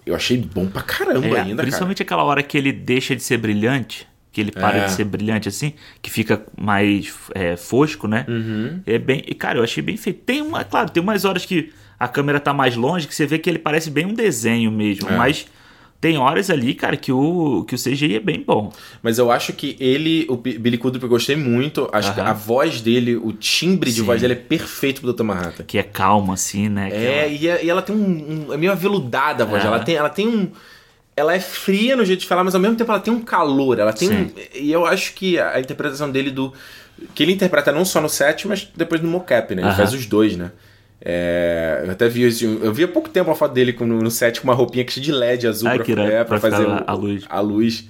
eu 0.05 0.15
achei 0.15 0.37
bom 0.37 0.67
pra 0.67 0.81
caramba 0.81 1.25
É, 1.27 1.39
ainda, 1.39 1.55
cara. 1.55 1.61
principalmente 1.63 2.01
aquela 2.01 2.23
hora 2.23 2.41
que 2.43 2.57
ele 2.57 2.71
deixa 2.71 3.15
de 3.15 3.23
ser 3.23 3.37
brilhante, 3.37 4.07
que 4.31 4.41
ele 4.41 4.51
para 4.51 4.77
É. 4.77 4.85
de 4.85 4.91
ser 4.91 5.05
brilhante 5.05 5.47
assim, 5.49 5.73
que 6.01 6.09
fica 6.09 6.43
mais 6.57 7.13
é, 7.33 7.55
fosco, 7.55 8.07
né? 8.07 8.25
Uhum. 8.27 8.81
É 8.85 8.97
bem. 8.99 9.23
E, 9.27 9.33
cara, 9.33 9.59
eu 9.59 9.63
achei 9.63 9.81
bem 9.81 9.97
feito. 9.97 10.19
Tem 10.25 10.41
uma, 10.41 10.63
claro, 10.63 10.89
tem 10.89 11.01
umas 11.01 11.23
horas 11.25 11.45
que 11.45 11.71
a 11.99 12.07
câmera 12.07 12.39
tá 12.39 12.53
mais 12.53 12.75
longe, 12.75 13.07
que 13.07 13.15
você 13.15 13.25
vê 13.25 13.39
que 13.39 13.49
ele 13.49 13.57
parece 13.59 13.89
bem 13.89 14.05
um 14.05 14.13
desenho 14.13 14.69
mesmo, 14.71 15.09
É. 15.09 15.15
mas 15.15 15.47
tem 16.05 16.19
horas 16.19 16.51
ali, 16.51 16.75
cara, 16.75 16.95
que 16.95 17.11
o, 17.11 17.65
que 17.67 17.73
o 17.73 17.77
CGI 17.79 18.17
é 18.17 18.19
bem 18.19 18.43
bom. 18.45 18.71
Mas 19.01 19.17
eu 19.17 19.31
acho 19.31 19.53
que 19.53 19.75
ele, 19.79 20.27
o 20.29 20.35
Bi- 20.37 20.59
Billy 20.59 20.77
Crudup, 20.77 21.01
eu 21.01 21.09
gostei 21.09 21.35
muito. 21.35 21.89
Acho 21.91 22.13
que 22.13 22.19
a 22.21 22.31
voz 22.31 22.79
dele, 22.79 23.15
o 23.15 23.33
timbre 23.33 23.89
de 23.91 24.01
Sim. 24.01 24.05
voz 24.05 24.21
dele 24.21 24.33
é 24.33 24.35
perfeito 24.35 25.01
pro 25.01 25.11
Dr. 25.11 25.23
Manhattan. 25.23 25.63
Que 25.63 25.79
é 25.79 25.83
calma, 25.83 26.35
assim, 26.35 26.69
né? 26.69 26.91
É, 26.91 27.27
e, 27.33 27.47
é- 27.47 27.65
e 27.65 27.69
ela 27.71 27.81
tem 27.81 27.95
um, 27.95 28.45
um- 28.49 28.53
É 28.53 28.57
meio 28.57 28.71
aveludada 28.71 29.43
a 29.45 29.47
voz. 29.47 29.63
É. 29.63 29.65
Ela, 29.65 29.79
tem, 29.79 29.95
ela 29.95 30.09
tem 30.09 30.27
um. 30.27 30.51
Ela 31.17 31.33
é 31.33 31.39
fria 31.39 31.95
no 31.95 32.05
jeito 32.05 32.19
de 32.19 32.27
falar, 32.27 32.43
mas 32.43 32.53
ao 32.53 32.61
mesmo 32.61 32.75
tempo 32.75 32.91
ela 32.91 32.99
tem 33.01 33.11
um 33.11 33.21
calor. 33.21 33.79
Ela 33.79 33.91
tem 33.91 34.11
um, 34.11 34.29
E 34.53 34.71
eu 34.71 34.85
acho 34.85 35.13
que 35.15 35.39
a, 35.39 35.59
interpretação 35.59 36.11
dele 36.11 36.29
do. 36.29 36.53
Que 37.15 37.23
ele 37.23 37.31
interpreta 37.31 37.71
não 37.71 37.83
só 37.83 37.99
no 37.99 38.09
set, 38.09 38.47
mas 38.47 38.69
depois 38.75 39.01
no 39.01 39.09
mocap, 39.09 39.55
né? 39.55 39.63
Ele 39.63 39.69
Aham. 39.69 39.77
faz 39.77 39.91
os 39.93 40.05
dois, 40.05 40.37
né? 40.37 40.51
É, 41.01 41.81
eu 41.85 41.91
até 41.91 42.07
vi 42.07 42.23
eu 42.41 42.73
vi 42.73 42.83
há 42.83 42.87
pouco 42.87 43.09
tempo 43.09 43.29
uma 43.29 43.35
foto 43.35 43.53
dele 43.53 43.75
no, 43.79 43.99
no 43.99 44.09
set 44.09 44.39
com 44.41 44.47
uma 44.47 44.53
roupinha 44.55 44.83
que 44.85 44.99
de 44.99 45.11
LED 45.11 45.47
azul 45.47 45.69
Ah, 45.69 45.75
pra, 45.75 45.91
irado, 45.91 46.09
é, 46.11 46.23
pra 46.23 46.39
pra 46.39 46.39
fazer 46.51 46.65
o- 46.67 46.83
a 46.87 46.93
luz. 46.93 47.23
a 47.29 47.39
luz. 47.41 47.87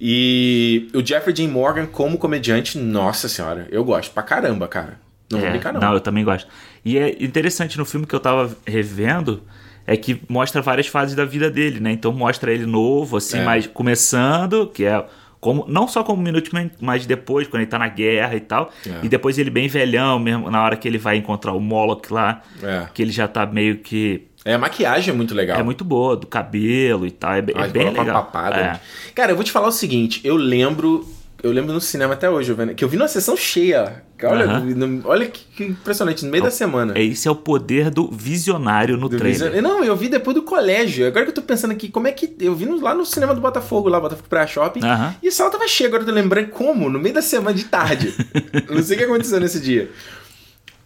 E 0.00 0.88
o 0.94 1.04
Jeffrey 1.04 1.34
Dean 1.34 1.48
Morgan 1.48 1.86
como 1.86 2.18
comediante, 2.18 2.78
nossa 2.78 3.28
senhora, 3.28 3.66
eu 3.70 3.84
gosto 3.84 4.12
pra 4.12 4.22
caramba, 4.22 4.68
cara. 4.68 4.98
Não 5.30 5.38
vou 5.40 5.48
É, 5.48 5.50
brincar 5.50 5.72
não. 5.72 5.80
eu 5.94 6.00
também 6.00 6.24
gosto. 6.24 6.48
E 6.84 6.96
é 6.96 7.22
interessante 7.22 7.76
no 7.76 7.84
filme 7.84 8.06
que 8.06 8.14
eu 8.14 8.20
tava 8.20 8.56
revendo 8.66 9.42
é 9.86 9.96
que 9.96 10.20
mostra 10.28 10.62
várias 10.62 10.86
fases 10.86 11.14
da 11.14 11.24
vida 11.24 11.50
dele, 11.50 11.80
né? 11.80 11.90
Então 11.92 12.12
mostra 12.12 12.52
ele 12.52 12.64
novo, 12.64 13.16
assim, 13.16 13.38
É. 13.38 13.44
mas 13.44 13.66
começando, 13.66 14.66
que 14.68 14.84
é 14.84 15.04
como 15.40 15.64
não 15.68 15.86
só 15.86 16.02
como 16.02 16.20
Minuteman, 16.22 16.70
mas 16.80 17.06
depois, 17.06 17.46
quando 17.46 17.62
ele 17.62 17.70
tá 17.70 17.78
na 17.78 17.88
guerra 17.88 18.34
e 18.34 18.40
tal. 18.40 18.70
É. 18.86 19.04
E 19.04 19.08
depois 19.08 19.38
ele 19.38 19.50
bem 19.50 19.68
velhão 19.68 20.18
mesmo, 20.18 20.50
na 20.50 20.62
hora 20.62 20.76
que 20.76 20.86
ele 20.88 20.98
vai 20.98 21.16
encontrar 21.16 21.52
o 21.52 21.60
Moloch 21.60 22.12
lá, 22.12 22.42
É. 22.62 22.86
que 22.92 23.02
ele 23.02 23.12
já 23.12 23.28
tá 23.28 23.46
meio 23.46 23.78
que. 23.78 24.26
É, 24.44 24.54
a 24.54 24.58
maquiagem 24.58 25.12
é 25.12 25.16
muito 25.16 25.34
legal. 25.34 25.58
É 25.58 25.62
muito 25.62 25.84
boa, 25.84 26.16
do 26.16 26.26
cabelo 26.26 27.06
e 27.06 27.10
tal. 27.10 27.34
É, 27.34 27.42
bem- 27.42 27.54
é 27.58 27.68
bem 27.68 27.90
legal. 27.90 28.24
papada. 28.24 28.56
É. 28.56 28.62
né? 28.62 28.80
Cara, 29.14 29.32
eu 29.32 29.36
vou 29.36 29.44
te 29.44 29.52
falar 29.52 29.68
o 29.68 29.72
seguinte, 29.72 30.20
eu 30.24 30.36
lembro, 30.36 31.06
eu 31.42 31.52
lembro 31.52 31.72
no 31.72 31.80
cinema 31.80 32.14
até 32.14 32.28
hoje, 32.28 32.52
vendo- 32.52 32.74
que 32.74 32.82
eu 32.84 32.88
vi 32.88 32.96
numa 32.96 33.06
sessão 33.08 33.36
cheia. 33.36 34.02
Olha, 34.24 34.58
no- 34.58 35.06
olha 35.08 35.26
que, 35.26 35.44
que 35.56 35.64
impressionante, 35.64 36.24
no 36.24 36.30
meio 36.32 36.42
da 36.42 36.50
semana. 36.50 36.98
É, 36.98 37.02
Esse 37.04 37.28
é 37.28 37.30
o 37.30 37.36
poder 37.36 37.90
do 37.90 38.10
visionário 38.10 38.96
no 38.96 39.08
Do 39.08 39.16
trailer. 39.16 39.50
Vision- 39.52 39.62
Não, 39.62 39.84
eu 39.84 39.94
vi 39.96 40.08
depois 40.08 40.34
do 40.34 40.42
colégio. 40.42 41.06
Agora 41.06 41.24
que 41.24 41.30
eu 41.30 41.34
tô 41.34 41.42
pensando 41.42 41.70
aqui, 41.70 41.88
como 41.88 42.08
é 42.08 42.12
que. 42.12 42.34
Eu 42.40 42.54
vi 42.54 42.64
lá 42.66 42.94
no 42.94 43.06
cinema 43.06 43.34
do 43.34 43.40
Botafogo, 43.40 43.88
lá, 43.88 44.00
Botafogo 44.00 44.28
Praia 44.28 44.46
Shopping. 44.48 44.80
Aham. 44.84 45.14
E 45.22 45.28
a 45.28 45.32
sala 45.32 45.50
tava 45.50 45.68
cheia, 45.68 45.86
agora 45.88 46.02
eu 46.02 46.06
tô 46.06 46.12
lembrando 46.12 46.48
como, 46.48 46.90
no 46.90 46.98
meio 46.98 47.14
da 47.14 47.22
semana 47.22 47.54
de 47.56 47.64
tarde. 47.64 48.12
não 48.68 48.82
sei 48.82 48.96
o 48.96 48.98
que 48.98 49.04
aconteceu 49.04 49.38
nesse 49.38 49.60
dia. 49.60 49.88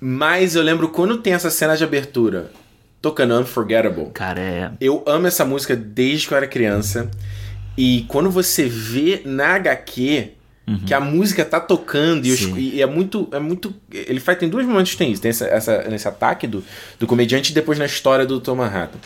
Mas 0.00 0.54
eu 0.54 0.62
lembro 0.62 0.88
quando 0.88 1.18
tem 1.18 1.32
essa 1.32 1.48
cena 1.50 1.76
de 1.76 1.84
abertura, 1.84 2.50
tocando 3.00 3.34
Unforgettable. 3.38 4.10
Cara, 4.12 4.40
é. 4.40 4.70
Eu 4.80 5.02
amo 5.06 5.26
essa 5.26 5.44
música 5.44 5.74
desde 5.76 6.26
que 6.26 6.34
eu 6.34 6.36
era 6.38 6.46
criança. 6.46 7.10
E 7.78 8.04
quando 8.08 8.30
você 8.30 8.64
vê 8.66 9.22
na 9.24 9.54
HQ 9.54 10.32
que 10.86 10.94
a 10.94 11.00
música 11.00 11.44
tá 11.44 11.58
tocando 11.58 12.24
e, 12.24 12.30
os- 12.32 12.40
e 12.56 12.80
é 12.80 12.86
muito. 12.86 13.28
É 13.32 13.38
muito. 13.40 13.74
Ele 13.92 14.20
faz. 14.20 14.38
Tem 14.38 14.48
dois 14.48 14.66
momentos 14.66 14.92
que 14.92 14.98
tem 14.98 15.10
isso. 15.12 15.20
Tem 15.20 15.28
essa, 15.30 15.46
essa- 15.46 15.82
nesse 15.88 16.06
ataque 16.06 16.46
do, 16.46 16.62
do 17.00 17.06
comediante 17.06 17.50
e 17.50 17.54
depois 17.54 17.78
na 17.78 17.84
história 17.86 18.24
do 18.24 18.40
Tom 18.40 18.54
Manhattan. 18.56 18.98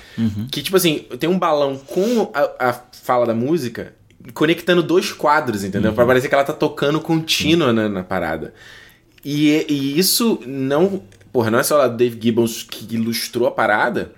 Que, 0.51 0.62
tipo 0.62 0.77
assim, 0.77 1.07
tem 1.19 1.29
um 1.31 1.38
balão 1.38 1.77
com 1.79 2.31
a, 2.35 2.69
a 2.71 2.81
fala 3.03 3.25
da 3.27 3.35
música 3.35 3.95
conectando 4.35 4.83
dois 4.83 5.12
quadros, 5.12 5.64
entendeu? 5.64 5.92
Pra 5.92 6.05
parecer 6.05 6.29
que 6.29 6.35
ela 6.35 6.45
tá 6.45 6.53
tocando 6.53 7.01
contínua 7.01 7.73
na, 7.73 7.88
na 7.88 8.03
parada. 8.05 8.53
E, 9.25 9.64
e 9.69 9.99
isso 9.99 10.40
não. 10.47 11.03
Porra, 11.33 11.51
não 11.51 11.59
é 11.59 11.62
só 11.62 11.85
o 11.85 11.88
Dave 11.88 12.19
Gibbons 12.21 12.62
que 12.62 12.95
ilustrou 12.95 13.47
a 13.47 13.51
parada, 13.51 14.12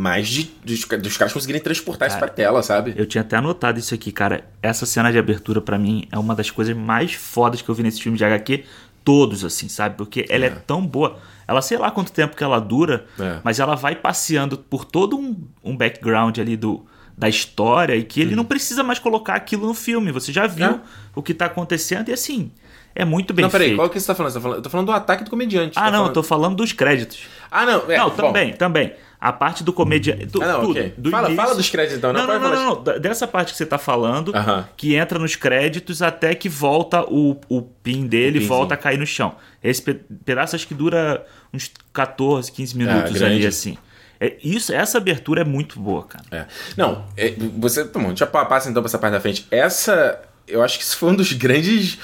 mas 0.00 0.28
de, 0.28 0.50
dos, 0.64 0.86
dos 1.02 1.18
caras 1.18 1.30
conseguirem 1.30 1.60
transportar 1.60 2.08
isso 2.08 2.16
pra 2.16 2.26
Cara, 2.26 2.34
tela, 2.36 2.62
sabe? 2.62 2.94
Eu 2.96 3.04
tinha 3.04 3.20
até 3.20 3.36
anotado 3.36 3.78
isso 3.78 3.94
aqui, 3.94 4.10
cara. 4.10 4.44
Essa 4.62 4.86
cena 4.86 5.12
de 5.12 5.18
abertura, 5.18 5.60
pra 5.60 5.78
mim, 5.78 6.08
é 6.10 6.18
uma 6.18 6.34
das 6.34 6.50
coisas 6.50 6.74
mais 6.74 7.12
fodas 7.12 7.60
que 7.60 7.68
eu 7.68 7.74
vi 7.74 7.82
nesse 7.82 8.00
filme 8.00 8.16
de 8.16 8.24
HQ. 8.24 8.64
Todos, 9.04 9.44
assim, 9.44 9.68
sabe? 9.68 9.96
Porque 9.96 10.24
ela 10.30 10.46
é, 10.46 10.50
tão 10.50 10.86
boa. 10.86 11.18
Ela 11.46 11.60
sei 11.60 11.76
lá 11.76 11.90
quanto 11.90 12.12
tempo 12.12 12.34
que 12.34 12.42
ela 12.42 12.58
dura, 12.58 13.04
É. 13.18 13.40
mas 13.44 13.60
ela 13.60 13.74
vai 13.74 13.94
passeando 13.94 14.56
por 14.56 14.86
todo 14.86 15.18
um, 15.18 15.36
um 15.62 15.76
background 15.76 16.38
ali 16.38 16.56
do, 16.56 16.86
da 17.16 17.28
história 17.28 17.94
e 17.94 18.02
que 18.02 18.22
ele 18.22 18.34
não 18.34 18.44
precisa 18.46 18.82
mais 18.82 18.98
colocar 18.98 19.34
aquilo 19.34 19.66
no 19.66 19.74
filme. 19.74 20.10
Você 20.12 20.32
já 20.32 20.46
viu. 20.46 20.66
É. 20.66 20.80
o 21.14 21.22
que 21.22 21.34
tá 21.34 21.44
acontecendo 21.44 22.08
e 22.08 22.12
assim, 22.14 22.50
é 22.94 23.04
muito 23.04 23.32
bem 23.32 23.42
não, 23.44 23.50
peraí, 23.50 23.68
feito. 23.68 23.78
qual 23.78 23.88
que 23.88 23.98
você 24.00 24.06
tá 24.06 24.14
falando? 24.14 24.32
Você 24.32 24.38
tá 24.38 24.42
falando? 24.42 24.56
Eu 24.58 24.62
tô 24.62 24.70
falando 24.70 24.86
do 24.86 24.92
ataque 24.92 25.24
do 25.24 25.30
comediante. 25.30 25.72
Ah, 25.78 25.82
Tá 25.84 25.86
não, 25.86 25.92
falando- 25.98 26.08
eu 26.08 26.14
tô 26.14 26.22
falando 26.22 26.56
dos 26.56 26.72
créditos. 26.72 27.20
Ah, 27.50 27.64
não, 27.66 27.90
é. 27.90 27.96
não, 27.98 28.10
bom. 28.10 28.16
também, 28.16 28.52
também. 28.52 28.92
A 29.20 29.32
parte 29.34 29.62
do 29.62 29.70
comediante. 29.72 30.24
do- 30.26 30.42
Ah, 30.42 30.46
não, 30.46 30.60
tudo, 30.62 30.70
ok. 30.78 30.94
do 30.96 31.10
Fala- 31.10 31.28
início- 31.28 31.44
fala 31.44 31.54
dos 31.54 31.68
créditos, 31.68 31.98
então, 31.98 32.10
não, 32.12 32.26
Não, 32.26 32.40
não, 32.40 32.50
não, 32.54 32.82
não, 32.84 32.98
Dessa 33.00 33.26
parte 33.28 33.52
que 33.52 33.58
você 33.58 33.66
tá 33.66 33.76
falando, 33.76 34.34
Aham. 34.34 34.66
que 34.78 34.94
entra 34.94 35.18
nos 35.18 35.36
créditos 35.36 36.00
até 36.00 36.34
que 36.34 36.48
volta 36.48 37.02
o, 37.02 37.38
o 37.48 37.60
pin 37.60 38.06
dele 38.06 38.38
pinzinho. 38.38 38.48
volta 38.48 38.74
a 38.74 38.76
cair 38.78 38.98
no 38.98 39.06
chão. 39.06 39.34
Esse 39.62 39.82
pe- 39.82 40.00
pedaço 40.24 40.56
acho 40.56 40.66
que 40.66 40.72
dura 40.74 41.24
uns 41.52 41.70
14, 41.92 42.50
15 42.50 42.74
minutos 42.78 43.20
Ah, 43.20 43.26
ali, 43.26 43.46
assim. 43.46 43.76
É, 44.18 44.36
isso, 44.42 44.72
essa 44.72 44.96
abertura 44.98 45.42
é 45.42 45.44
muito 45.44 45.78
boa, 45.78 46.02
cara. 46.04 46.24
É. 46.30 46.46
Não, 46.76 47.04
é, 47.16 47.34
você. 47.58 47.84
Tá 47.86 47.98
bom, 47.98 48.16
já 48.16 48.26
pa- 48.26 48.44
passa 48.46 48.70
então 48.70 48.82
pra 48.82 48.88
essa 48.88 48.98
parte 48.98 49.12
da 49.12 49.20
frente. 49.20 49.46
Essa. 49.50 50.18
Eu 50.48 50.62
acho 50.62 50.78
que 50.78 50.84
isso 50.84 50.96
foi 50.96 51.10
um 51.10 51.14
dos 51.14 51.32
grandes. 51.32 51.98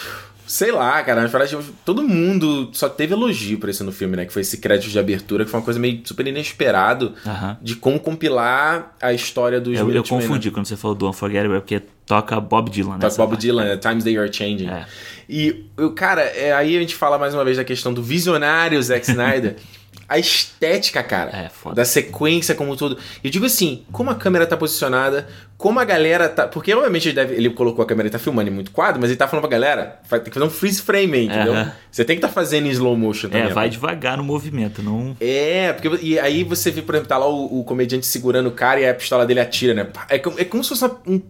Sei 0.46 0.70
lá, 0.70 1.02
cara. 1.02 1.22
Mas 1.22 1.30
parece 1.30 1.56
que 1.56 1.62
todo 1.85 2.02
mundo 2.02 2.70
só 2.72 2.88
teve 2.88 3.14
elogio 3.14 3.59
pra 3.59 3.70
isso 3.70 3.82
no 3.82 3.92
filme, 3.92 4.16
né? 4.16 4.24
Que 4.24 4.32
foi 4.32 4.42
esse 4.42 4.59
crédito 4.59 4.90
de 4.90 4.98
abertura, 4.98 5.44
que 5.44 5.50
foi 5.50 5.59
uma 5.59 5.64
coisa 5.64 5.80
meio 5.80 6.00
super 6.04 6.26
inesperado 6.26 7.14
de 7.61 7.76
como 7.76 7.98
compilar 7.98 8.94
a 9.00 9.12
história 9.12 9.61
dos 9.61 9.74
Eu, 9.74 9.80
eu 9.80 9.87
Minutemen, 9.87 10.20
né? 10.20 10.26
confundi 10.26 10.50
quando 10.50 10.66
você 10.66 10.76
falou 10.76 10.94
do 10.94 11.09
Unforgettable, 11.09 11.56
é 11.56 11.61
porque 11.61 11.82
toca 12.06 12.40
Bob 12.40 12.70
Dylan, 12.70 12.94
né? 12.94 12.98
Toca 13.00 13.16
Bob 13.16 13.37
Dylan, 13.37 13.64
né? 13.64 13.76
Times 13.76 14.04
They 14.04 14.16
Are 14.16 14.32
Changing. 14.32 14.68
É. 14.68 14.87
E, 15.28 15.66
eu, 15.76 15.92
cara, 15.92 16.22
é, 16.22 16.52
aí 16.52 16.76
a 16.76 16.80
gente 16.80 16.94
fala 16.94 17.18
mais 17.18 17.35
uma 17.35 17.44
vez 17.44 17.56
da 17.56 17.64
questão 17.64 17.92
do 17.92 18.02
visionário 18.02 18.80
Zack 18.82 19.11
Snyder. 19.11 19.56
a 20.09 20.19
estética, 20.19 21.03
cara, 21.03 21.31
É, 21.31 21.49
foda. 21.49 21.77
da 21.77 21.85
sequência 21.85 22.55
como 22.55 22.73
um 22.73 22.77
todo. 22.77 22.97
Eu 23.25 23.31
digo 23.31 23.45
assim, 23.47 23.85
como 23.90 24.11
a 24.11 24.14
câmera 24.14 24.47
tá 24.47 24.57
posicionada, 24.57 25.27
como 25.59 25.81
a 25.81 25.85
galera 25.85 26.29
tá... 26.29 26.47
Porque, 26.47 26.73
obviamente, 26.75 27.09
ele, 27.09 27.14
deve, 27.14 27.35
ele 27.35 27.51
colocou 27.51 27.83
a 27.83 27.87
câmera 27.87 28.09
e 28.09 28.11
tá 28.11 28.19
filmando 28.19 28.49
em 28.49 28.53
muito 28.53 28.71
quadro, 28.71 29.01
mas 29.01 29.11
ele 29.11 29.16
tá 29.19 29.27
falando 29.27 29.42
pra 29.42 29.51
galera, 29.51 29.99
ter 30.09 30.21
que 30.21 30.31
fazer 30.31 30.45
um 30.47 30.51
freeze 30.51 30.81
frame, 30.83 31.16
aí, 31.19 31.27
entendeu? 31.27 31.55
Você 31.90 32.05
tem 32.05 32.16
que 32.16 32.23
tá 32.23 32.29
fazendo 32.29 32.66
em 32.66 32.71
slow 32.71 32.97
motion 32.97 33.29
também. 33.29 33.42
É, 33.42 33.45
vai 33.47 33.64
rapaz. 33.66 33.73
devagar 33.73 34.16
no 34.16 34.23
movimento, 34.25 34.83
não. 34.83 35.16
É, 35.21 35.73
porque 35.73 36.05
e 36.05 36.19
aí 36.19 36.45
você 36.45 36.71
vê, 36.71 36.83
por 36.83 36.95
exemplo, 36.95 37.09
tá 37.09 37.19
lá 37.19 37.29
o, 37.29 37.61
o 37.61 37.64
comediante 37.64 38.07
segurando 38.07 38.47
o 38.49 38.53
cara 38.53 38.79
e 38.81 38.88
a 38.88 38.95
pistola 38.95 39.27
dele 39.27 39.40
atira, 39.40 39.75
né? 39.75 39.87
É 40.09 40.19
como, 40.19 40.38
é 40.38 40.45
como 40.45 40.62
se 40.62 40.69
fosse 40.71 40.85
um, 41.07 41.21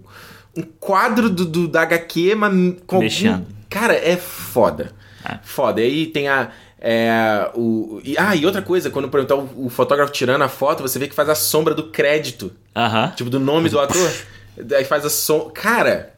um 0.57 0.63
quadro 0.81 1.31
do, 1.31 1.45
do- 1.45 1.69
da 1.69 1.83
HQ, 1.83 2.35
mas 2.35 2.53
com 2.87 2.97
algum... 2.97 3.05
Mexendo. 3.07 3.47
Cara, 3.71 3.95
é 3.95 4.17
foda. 4.17 4.93
É. 5.25 5.39
Foda. 5.43 5.81
E 5.81 5.85
aí 5.85 6.07
tem 6.07 6.29
a. 6.29 6.51
É, 6.89 7.51
o, 7.57 8.01
e, 8.05 8.17
ah, 8.17 8.37
e 8.37 8.47
outra 8.47 8.63
coisa, 8.63 8.91
quando 8.91 9.09
por 9.09 9.19
exemplo, 9.19 9.49
tá 9.49 9.55
o, 9.57 9.67
o 9.67 9.69
fotógrafo 9.69 10.13
tirando 10.13 10.43
a 10.43 10.49
foto, 10.49 10.83
você 10.83 11.01
vê 11.01 11.09
que 11.09 11.17
faz 11.17 11.29
a 11.29 11.35
sombra 11.35 11.75
do 11.75 11.89
crédito, 11.89 12.53
Aham. 12.77 13.13
tipo, 13.17 13.29
do 13.29 13.41
nome 13.41 13.69
do 13.69 13.81
ator. 13.81 14.13
Daí 14.57 14.85
faz 14.85 15.05
a 15.05 15.11
sombra. 15.11 15.51
Cara, 15.51 16.15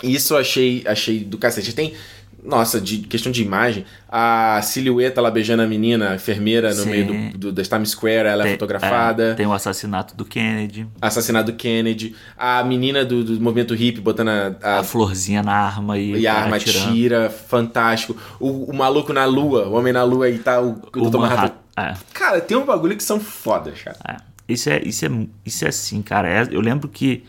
isso 0.00 0.34
eu 0.34 0.38
achei, 0.38 0.84
achei 0.86 1.24
do 1.24 1.36
cacete. 1.36 1.74
Tem. 1.74 1.92
Nossa, 2.42 2.80
de 2.80 2.98
questão 2.98 3.30
de 3.30 3.42
imagem, 3.42 3.84
a 4.08 4.60
silhueta 4.62 5.20
lá 5.20 5.30
beijando 5.30 5.62
a 5.62 5.66
menina, 5.66 6.10
a 6.10 6.14
enfermeira 6.14 6.70
no 6.70 6.82
Sim. 6.84 6.90
meio 6.90 7.06
do, 7.32 7.38
do, 7.38 7.52
da 7.52 7.62
Times 7.62 7.90
Square, 7.90 8.28
ela 8.28 8.42
é 8.42 8.44
Tem- 8.44 8.52
fotografada. 8.52 9.22
é, 9.32 9.34
tem 9.34 9.46
o 9.46 9.52
assassinato 9.52 10.16
do 10.16 10.24
Kennedy, 10.24 10.86
Assassinato 11.02 11.52
do 11.52 11.56
Kennedy. 11.56 12.14
A 12.38 12.64
menina 12.64 13.04
do, 13.04 13.22
do 13.22 13.40
movimento 13.40 13.74
hippie 13.74 14.00
botando 14.00 14.28
a, 14.28 14.56
a- 14.62 14.78
a 14.80 14.82
florzinha 14.82 15.42
na 15.42 15.52
arma 15.52 15.98
e, 15.98 16.12
e 16.20 16.26
a 16.26 16.34
arma 16.34 16.56
atirando. 16.56 16.92
tira, 16.92 17.28
fantástico. 17.30 18.16
O, 18.38 18.70
o 18.70 18.74
maluco 18.74 19.12
na 19.12 19.24
lua, 19.26 19.66
o 19.68 19.74
homem 19.74 19.92
na 19.92 20.02
lua 20.02 20.28
e 20.30 20.38
tá 20.38 20.60
o, 20.60 20.70
o 20.70 20.98
O 21.06 21.10
Dr. 21.10 21.18
Manhattan. 21.18 21.18
Manhattan. 21.18 21.54
É. 21.76 21.94
Cara, 22.12 22.40
tem 22.40 22.56
um 22.56 22.64
bagulho 22.64 22.96
que 22.96 23.02
são 23.02 23.20
fodas, 23.20 23.80
cara. 23.82 23.96
É, 24.08 24.16
isso 24.48 24.68
é, 24.70 24.80
isso 24.84 25.04
é, 25.06 25.10
isso 25.44 25.64
é 25.64 25.68
assim, 25.68 26.00
cara. 26.02 26.28
É- 26.28 26.48
eu 26.50 26.60
lembro 26.60 26.88
que. 26.88 27.22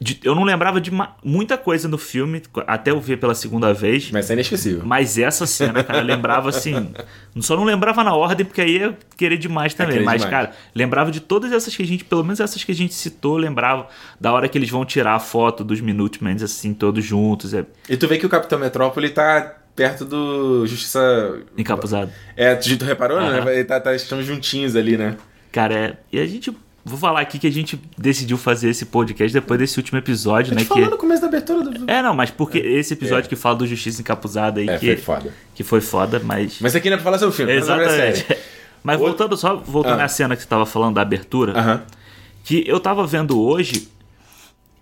De- 0.00 0.18
eu 0.24 0.34
não 0.34 0.44
lembrava 0.44 0.80
de 0.80 0.90
muita 1.22 1.56
coisa 1.56 1.86
no 1.88 1.96
filme, 1.98 2.42
até 2.66 2.90
eu 2.90 3.00
ver 3.00 3.18
pela 3.18 3.34
segunda 3.34 3.72
vez. 3.72 4.10
Mas 4.10 4.28
é 4.30 4.34
inesquecível. 4.34 4.82
Mas 4.84 5.18
essa 5.18 5.46
cena, 5.46 5.82
cara, 5.84 6.00
eu 6.00 6.04
lembrava 6.04 6.48
assim. 6.48 6.92
Só 7.40 7.56
não 7.56 7.64
lembrava 7.64 8.02
na 8.04 8.14
ordem, 8.14 8.44
porque 8.46 8.60
aí 8.60 8.78
ia 8.78 8.96
querer 9.16 9.36
demais 9.36 9.74
também. 9.74 9.94
querer 9.94 10.04
mas, 10.04 10.22
demais. 10.22 10.46
cara, 10.46 10.56
lembrava 10.74 11.10
de 11.10 11.20
todas 11.20 11.52
essas 11.52 11.74
que 11.74 11.82
a 11.82 11.86
gente, 11.86 12.04
pelo 12.04 12.22
menos 12.22 12.40
essas 12.40 12.62
que 12.62 12.70
a 12.72 12.74
gente 12.74 12.94
citou, 12.94 13.36
lembrava 13.36 13.88
da 14.20 14.32
hora 14.32 14.48
que 14.48 14.56
eles 14.58 14.70
vão 14.70 14.84
tirar 14.84 15.14
a 15.14 15.20
foto 15.20 15.64
dos 15.64 15.80
Minutemans, 15.80 16.42
assim, 16.42 16.72
todos 16.74 17.04
juntos. 17.04 17.52
É 17.54 17.64
E 17.88 17.96
tu 17.96 18.06
vê 18.08 18.18
que 18.18 18.26
o 18.26 18.28
Capitão 18.28 18.58
Metrópole 18.58 19.10
tá 19.10 19.56
perto 19.74 20.04
do 20.04 20.64
Justiça. 20.66 21.40
encapuzado. 21.58 22.10
É, 22.36 22.54
tu, 22.54 22.84
reparou, 22.84 23.18
Aham. 23.18 23.44
né? 23.44 23.54
Ele 23.54 23.64
tá, 23.64 23.80
tá, 23.80 23.94
estão 23.94 24.22
juntinhos 24.22 24.76
ali, 24.76 24.96
né? 24.96 25.16
Cara, 25.50 25.74
é, 25.74 25.96
e 26.12 26.18
a 26.20 26.26
gente 26.26 26.52
vou 26.84 26.98
falar 26.98 27.20
aqui 27.20 27.38
que 27.38 27.46
a 27.46 27.50
gente 27.52 27.80
decidiu 27.96 28.36
fazer 28.36 28.68
esse 28.68 28.84
podcast 28.86 29.32
depois 29.32 29.58
desse 29.58 29.78
último 29.78 29.98
episódio, 29.98 30.52
Eu 30.52 30.56
né? 30.56 30.62
te 30.62 30.66
falou 30.68 30.84
Que... 30.84 30.90
no 30.90 30.98
começo 30.98 31.22
da 31.22 31.28
abertura 31.28 31.62
do. 31.70 31.90
É, 31.90 32.02
não, 32.02 32.14
mas 32.14 32.30
porque 32.30 32.58
esse 32.58 32.92
episódio 32.94 33.28
que 33.28 33.36
fala 33.36 33.56
do 33.56 33.66
Justiça 33.66 34.00
Encapuzada 34.02 34.60
aí, 34.60 34.68
É, 34.68 34.78
que, 34.78 34.86
foi 34.86 34.96
foda. 34.96 35.34
que 35.54 35.64
foi 35.64 35.80
foda, 35.80 36.20
mas. 36.22 36.58
Mas 36.60 36.76
aqui 36.76 36.88
não 36.90 36.94
é 36.94 36.98
pra 36.98 37.04
falar 37.04 37.18
sobre 37.18 37.32
o 37.32 37.36
filme, 37.36 37.52
é 37.52 37.54
a 37.54 37.58
Exatamente. 37.58 38.18
série. 38.26 38.40
Mas 38.84 38.96
Outro- 39.00 39.08
voltando 39.16 39.36
só, 39.38 39.56
voltando 39.56 40.00
Ah. 40.00 40.04
à 40.04 40.08
cena 40.08 40.36
que 40.36 40.42
você 40.42 40.48
tava 40.48 40.66
falando 40.66 40.96
da 40.96 41.00
abertura, 41.00 41.58
Aham. 41.58 41.82
que 42.44 42.62
eu 42.66 42.78
tava 42.78 43.06
vendo 43.06 43.40
hoje 43.40 43.88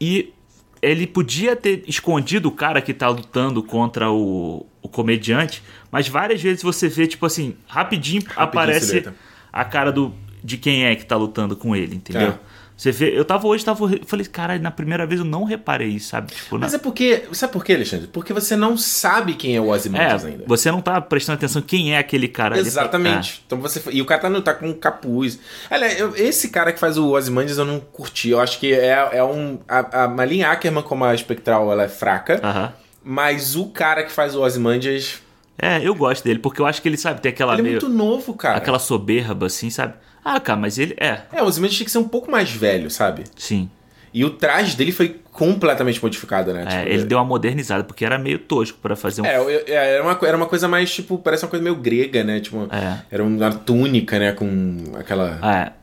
e 0.01 0.33
ele 0.81 1.07
podia 1.07 1.55
ter 1.55 1.85
escondido 1.87 2.49
o 2.49 2.51
cara 2.51 2.83
que 2.83 2.93
tá 2.93 3.09
lutando 3.09 3.63
contra 3.63 4.11
o, 4.11 4.67
o 4.83 4.89
comediante, 4.89 5.63
mas 5.93 6.09
várias 6.09 6.43
vezes 6.43 6.65
você 6.65 6.89
vê, 6.89 7.07
tipo 7.07 7.25
assim, 7.25 7.55
rapidinho, 7.69 8.25
aparece 8.35 8.87
silhueta. 8.87 9.15
a 9.53 9.65
cara 9.65 9.93
do, 9.93 10.13
de 10.43 10.57
quem 10.57 10.85
é 10.85 10.95
que 10.97 11.05
tá 11.05 11.17
lutando 11.17 11.57
com 11.57 11.75
ele, 11.77 11.95
entendeu? 11.97 12.29
É. 12.31 12.53
Você 12.75 12.91
vê, 12.91 13.17
eu 13.17 13.25
tava 13.25 13.47
hoje, 13.47 13.65
tava, 13.65 13.85
eu 13.85 14.01
falei, 14.07 14.27
caralho, 14.27 14.61
na 14.61 14.71
primeira 14.71 15.07
vez 15.07 15.21
eu 15.21 15.27
não 15.27 15.45
reparei 15.45 15.89
isso, 15.91 16.09
sabe? 16.09 16.33
Tipo, 16.33 16.57
na- 16.59 16.67
Mas 16.67 16.75
é 16.75 16.79
porque. 16.79 17.25
Sabe 17.31 17.53
por 17.53 17.63
quê, 17.65 17.75
Alexandre? 17.75 18.09
Porque 18.09 18.33
você 18.33 18.57
não 18.57 18.77
sabe 18.77 19.35
quem 19.35 19.55
é 19.55 19.61
o 19.61 19.69
Ozymandias 19.69 20.25
é, 20.25 20.29
ainda. 20.29 20.45
você 20.49 20.69
não 20.71 20.81
tá 20.81 21.01
prestando 21.01 21.37
atenção 21.37 21.63
quem 21.63 21.95
é 21.95 21.99
aquele 21.99 22.27
cara 22.27 22.57
ali. 22.57 22.67
Exatamente. 22.67 23.43
Então 23.47 23.61
você 23.61 23.81
e 23.93 24.03
o 24.03 24.05
cara 24.05 24.23
tá, 24.23 24.31
no- 24.31 24.43
tá 24.43 24.53
com 24.55 24.67
um 24.69 24.73
capuz. 24.75 25.39
Olha, 25.71 25.93
eu- 25.97 26.17
esse 26.17 26.49
cara 26.49 26.73
que 26.73 26.81
faz 26.81 26.99
o 26.99 27.11
Ozymandias 27.13 27.59
eu 27.59 27.65
não 27.65 27.79
curti. 27.79 28.31
Eu 28.31 28.41
acho 28.41 28.59
que 28.59 28.73
é, 28.73 29.11
é 29.13 29.23
um 29.23 29.61
a, 29.69 30.05
a 30.05 30.09
Malin 30.09 30.43
Ackerman 30.43 30.83
como 30.83 31.05
a 31.05 31.15
espectral 31.15 31.71
ela 31.71 31.85
é 31.85 31.89
fraca, 31.89 32.41
É, 32.43 32.47
aham. 32.47 32.73
mas 33.05 33.55
o 33.55 33.67
cara 33.67 34.03
que 34.03 34.11
faz 34.11 34.35
o 34.35 34.41
Ozymandias 34.43 35.21
É, 35.61 35.87
eu 35.87 35.95
gosto 35.95 36.25
dele, 36.25 36.41
porque 36.41 36.61
eu 36.61 36.67
acho 36.67 36.83
que 36.83 36.89
ele, 36.89 36.97
sabe, 36.97 37.21
tem 37.21 37.31
aquela 37.31 37.53
ele 37.53 37.61
é 37.61 37.65
meio, 37.65 37.75
muito 37.75 37.89
novo, 37.89 38.35
cara. 38.35 38.57
aquela 38.57 38.79
soberba, 38.81 39.47
assim, 39.47 39.71
sabe? 39.71 39.95
Ah, 40.25 40.39
cara, 40.41 40.59
mas 40.59 40.79
ele 40.79 40.95
é, 40.99 41.21
É, 41.33 41.43
o 41.43 41.47
Ozymandias 41.47 41.77
tinha 41.77 41.85
que 41.85 41.91
ser 41.91 41.99
um 41.99 42.09
pouco 42.09 42.31
mais 42.31 42.51
velho, 42.51 42.91
sabe? 42.91 43.25
sim. 43.37 43.69
E 44.15 44.27
o 44.27 44.29
traje 44.31 44.77
dele 44.77 44.93
foi 44.93 45.17
completamente 45.33 45.99
modificado, 46.03 46.53
né? 46.53 46.65
É, 46.69 46.81
Tipo, 46.81 46.89
ele 46.93 47.05
deu 47.05 47.17
uma 47.17 47.25
modernizada, 47.25 47.83
porque 47.83 48.05
era 48.05 48.19
meio 48.19 48.39
tosco 48.39 48.77
pra 48.83 48.95
fazer 48.95 49.23
um. 49.23 49.25
É, 49.25 49.37
é, 49.67 49.95
era, 49.95 50.03
uma, 50.03 50.19
era 50.23 50.37
uma 50.37 50.45
coisa 50.45 50.69
mais, 50.69 50.95
tipo, 50.95 51.17
parece 51.17 51.45
uma 51.47 51.49
coisa 51.51 51.63
meio 51.63 51.75
grega, 51.77 52.23
né? 52.23 52.39
Tipo, 52.39 52.69
É. 52.71 52.99
era 53.11 53.25
uma 53.25 53.51
túnica, 53.53 54.19
né? 54.19 54.33
Com 54.33 54.77
aquela. 54.99 55.41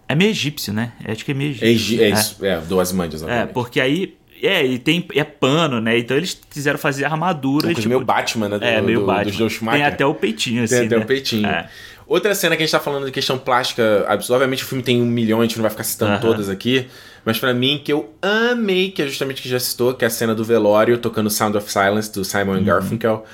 É, 0.07 0.13
é 0.13 0.15
meio 0.15 0.29
egípcio, 0.29 0.71
né? 0.71 0.91
Eu 1.03 1.11
acho 1.11 1.25
que 1.25 1.31
é 1.31 1.33
meio 1.33 1.55
É, 1.59 1.69
egípcio. 1.69 1.95
egi- 1.95 2.03
é 2.03 2.09
isso, 2.11 2.45
é, 2.45 2.57
do 2.61 2.77
Ozymandias, 2.77 3.23
É, 3.23 3.47
porque 3.47 3.81
aí. 3.81 4.15
É, 4.43 4.63
e 4.63 4.77
tem. 4.77 5.03
É 5.15 5.23
pano, 5.23 5.81
né? 5.81 5.97
Então 5.97 6.15
eles 6.15 6.39
quiseram 6.51 6.77
fazer. 6.77 7.05
Uma 7.07 7.33
coisa 7.33 7.73
tipo, 7.73 7.89
meio 7.89 8.05
Batman, 8.05 8.47
né? 8.49 8.59
Do, 8.59 8.63
é, 8.63 8.79
meio 8.79 8.99
do, 8.99 9.05
Batman. 9.07 9.31
Do 9.31 9.31
Joe 9.37 9.49
Schumacher. 9.49 9.79
Tem 9.81 9.87
até 9.91 10.05
o 10.05 10.13
peitinho, 10.13 10.63
assim. 10.65 10.77
Tem 10.77 10.85
até 10.85 10.97
né? 10.97 11.03
o 11.03 11.07
peitinho. 11.07 11.47
É. 11.47 11.67
Outra 12.09 12.33
cena 12.33 12.57
que 12.57 12.63
a 12.63 12.65
gente 12.65 12.71
tá 12.71 12.79
falando 12.79 13.05
de 13.05 13.11
questão 13.11 13.37
plástica 13.37 14.03
absurda. 14.07 14.33
Obviamente 14.37 14.63
o 14.63 14.65
filme 14.65 14.83
tem 14.83 14.99
um 15.01 15.05
milhão, 15.05 15.39
a 15.39 15.43
gente 15.43 15.55
não 15.57 15.61
vai 15.61 15.69
ficar 15.71 15.83
citando 15.83 16.13
Aham. 16.13 16.21
todas 16.21 16.49
aqui. 16.49 16.89
Mas 17.23 17.37
pra 17.37 17.53
mim, 17.53 17.79
que 17.85 17.93
eu 17.93 18.11
amei, 18.21 18.89
que 18.91 19.01
é 19.03 19.05
justamente 19.05 19.39
o 19.39 19.43
que 19.43 19.49
já 19.49 19.59
citou, 19.59 19.93
que 19.93 20.03
é 20.03 20.07
a 20.07 20.09
cena 20.09 20.33
do 20.33 20.43
velório 20.43 20.97
tocando 20.97 21.29
Sound 21.29 21.55
of 21.55 21.71
Silence 21.71 22.11
do 22.11 22.25
Simon 22.25 22.53
Uhum. 22.55 22.63
Garfunkel. 22.63 23.25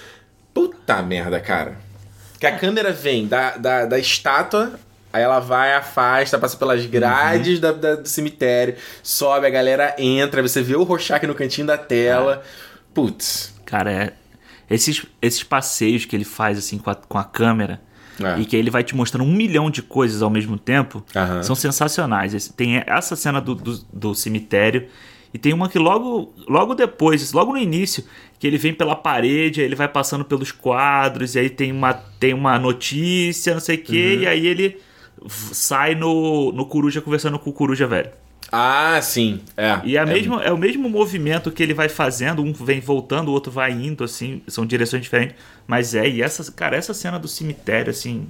Puta 0.54 1.02
merda, 1.02 1.40
cara. 1.40 1.78
Que 2.40 2.46
a 2.46 2.58
câmera 2.58 2.92
vem 2.92 3.26
da, 3.28 3.56
da, 3.56 3.86
da 3.86 3.98
estátua, 3.98 4.74
aí 5.14 5.24
ela 5.24 5.40
vai, 5.40 5.74
afasta, 5.74 6.38
passa 6.38 6.58
pelas 6.58 6.84
Uhum. 6.84 6.90
grades 6.90 7.60
da, 7.62 7.72
da- 7.72 7.96
do 7.96 8.08
cemitério, 8.10 8.76
sobe, 9.02 9.48
a 9.48 9.50
galera 9.50 9.96
entra, 9.98 10.42
você 10.42 10.62
vê 10.62 10.76
o 10.76 10.84
Rorschach 10.84 11.26
no 11.26 11.34
cantinho 11.34 11.66
da 11.68 11.78
tela. 11.78 12.44
Putz. 12.94 13.54
Cara, 13.66 13.92
é. 13.92 14.14
Esses, 14.70 15.04
esses 15.22 15.44
passeios 15.44 16.04
que 16.06 16.16
ele 16.16 16.26
faz, 16.26 16.58
assim, 16.58 16.78
com 16.78 16.90
a, 16.90 16.96
com 16.96 17.18
a 17.18 17.24
câmera. 17.24 17.80
É. 18.24 18.40
E 18.40 18.46
que 18.46 18.56
ele 18.56 18.70
vai 18.70 18.84
te 18.84 18.96
mostrando 18.96 19.28
um 19.28 19.34
milhão 19.34 19.70
de 19.70 19.82
coisas 19.82 20.22
ao 20.22 20.30
mesmo 20.30 20.58
tempo. 20.58 21.04
Aham. 21.16 21.44
São 21.44 21.56
sensacionais. 21.56 22.48
Tem 22.50 22.82
essa 22.88 23.16
cena 23.16 23.42
do, 23.42 23.54
do, 23.56 23.78
do 23.92 24.16
cemitério. 24.16 24.88
E 25.34 25.38
tem 25.38 25.52
uma 25.54 25.68
que 25.68 25.78
logo, 25.78 26.34
logo 26.48 26.74
depois, 26.74 27.34
logo 27.34 27.52
no 27.52 27.58
início, 27.58 28.06
que 28.40 28.48
ele 28.48 28.58
vem 28.58 28.74
pela 28.74 28.96
parede, 28.96 29.60
aí 29.60 29.66
ele 29.68 29.76
vai 29.76 29.88
passando 29.90 30.24
pelos 30.24 30.50
quadros, 30.50 31.36
e 31.36 31.40
aí 31.40 31.50
tem 31.50 31.74
uma, 31.74 31.94
tem 31.94 32.34
uma 32.34 32.58
notícia, 32.58 33.54
não 33.54 33.60
sei 33.60 33.76
o 33.76 33.82
quê, 33.84 34.14
Uhum. 34.16 34.22
e 34.24 34.28
aí 34.28 34.48
ele 34.48 34.78
sai 35.52 35.94
no, 35.94 36.54
no 36.54 36.66
Coruja 36.66 37.02
conversando 37.02 37.38
com 37.38 37.50
o 37.50 37.54
Coruja 37.54 37.86
velho. 37.86 38.12
Ah, 38.52 39.00
sim. 39.02 39.42
É. 39.58 39.80
E 39.84 39.98
é, 39.98 40.00
a 40.00 40.04
é 40.04 40.06
mesma, 40.06 40.44
é 40.44 40.52
o 40.52 40.58
mesmo 40.58 40.90
movimento 40.90 41.52
que 41.52 41.62
ele 41.62 41.74
vai 41.74 41.90
fazendo, 41.90 42.42
um 42.42 42.54
vem 42.54 42.80
voltando, 42.80 43.30
o 43.30 43.32
outro 43.32 43.52
vai 43.52 43.72
indo, 43.72 44.04
assim, 44.04 44.42
são 44.48 44.66
direções 44.66 45.02
diferentes. 45.02 45.36
Mas 45.68 45.96
é, 45.96 46.08
e 46.08 46.22
essa, 46.22 46.52
cara, 46.52 46.78
essa 46.78 46.94
cena 46.94 47.18
do 47.20 47.28
cemitério, 47.28 47.90
assim. 47.90 48.28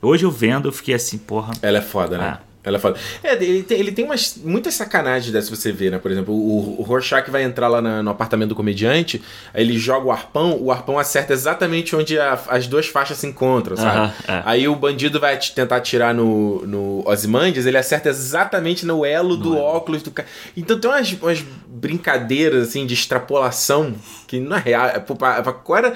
Hoje 0.00 0.24
eu 0.24 0.30
vendo, 0.30 0.68
eu 0.68 0.72
fiquei 0.72 0.94
assim, 0.94 1.18
porra. 1.18 1.54
Ela 1.62 1.78
é 1.78 1.82
foda, 1.82 2.18
né? 2.18 2.38
Ah. 2.38 2.40
Ela 2.66 2.78
foda. 2.80 2.98
É, 3.22 3.32
ele 3.34 3.62
tem, 3.62 3.78
ele 3.78 3.92
tem 3.92 4.04
umas, 4.04 4.36
muitas 4.44 4.74
sacanagens 4.74 5.32
dessas 5.32 5.48
você 5.48 5.70
vê, 5.72 5.88
né? 5.88 5.98
Por 5.98 6.10
exemplo, 6.10 6.34
o, 6.34 6.80
o 6.80 6.82
Rorschach 6.82 7.30
vai 7.30 7.44
entrar 7.44 7.68
lá 7.68 7.80
na- 7.80 8.02
no 8.02 8.10
apartamento 8.10 8.48
do 8.50 8.54
comediante, 8.56 9.22
aí 9.54 9.62
ele 9.62 9.78
joga 9.78 10.06
o 10.06 10.10
arpão, 10.10 10.58
o 10.60 10.72
arpão 10.72 10.98
acerta 10.98 11.32
exatamente 11.32 11.94
onde 11.94 12.18
a- 12.18 12.38
as 12.48 12.66
duas 12.66 12.86
faixas 12.88 13.18
se 13.18 13.26
encontram, 13.26 13.76
sabe? 13.76 13.96
Aham, 13.98 14.12
é. 14.28 14.42
Aí 14.44 14.68
o 14.68 14.74
bandido 14.74 15.20
vai 15.20 15.38
te- 15.38 15.54
tentar 15.54 15.76
atirar 15.76 16.12
no, 16.12 16.66
no 16.66 17.08
Ozymandias, 17.08 17.66
ele 17.66 17.78
acerta 17.78 18.08
exatamente 18.08 18.84
no 18.84 19.04
elo 19.06 19.36
do 19.36 19.56
óculos 19.56 20.02
do 20.02 20.10
cara. 20.10 20.28
Então 20.56 20.78
tem 20.78 20.90
umas, 20.90 21.12
umas 21.12 21.44
brincadeiras, 21.68 22.68
assim, 22.68 22.84
de 22.84 22.94
extrapolação 22.94 23.94
que 24.26 24.40
não 24.40 24.56
é 24.56 24.60
real. 24.60 24.86
É, 24.88 24.98
pra- 24.98 25.42
pra- 25.42 25.52
qual, 25.52 25.78
era, 25.78 25.94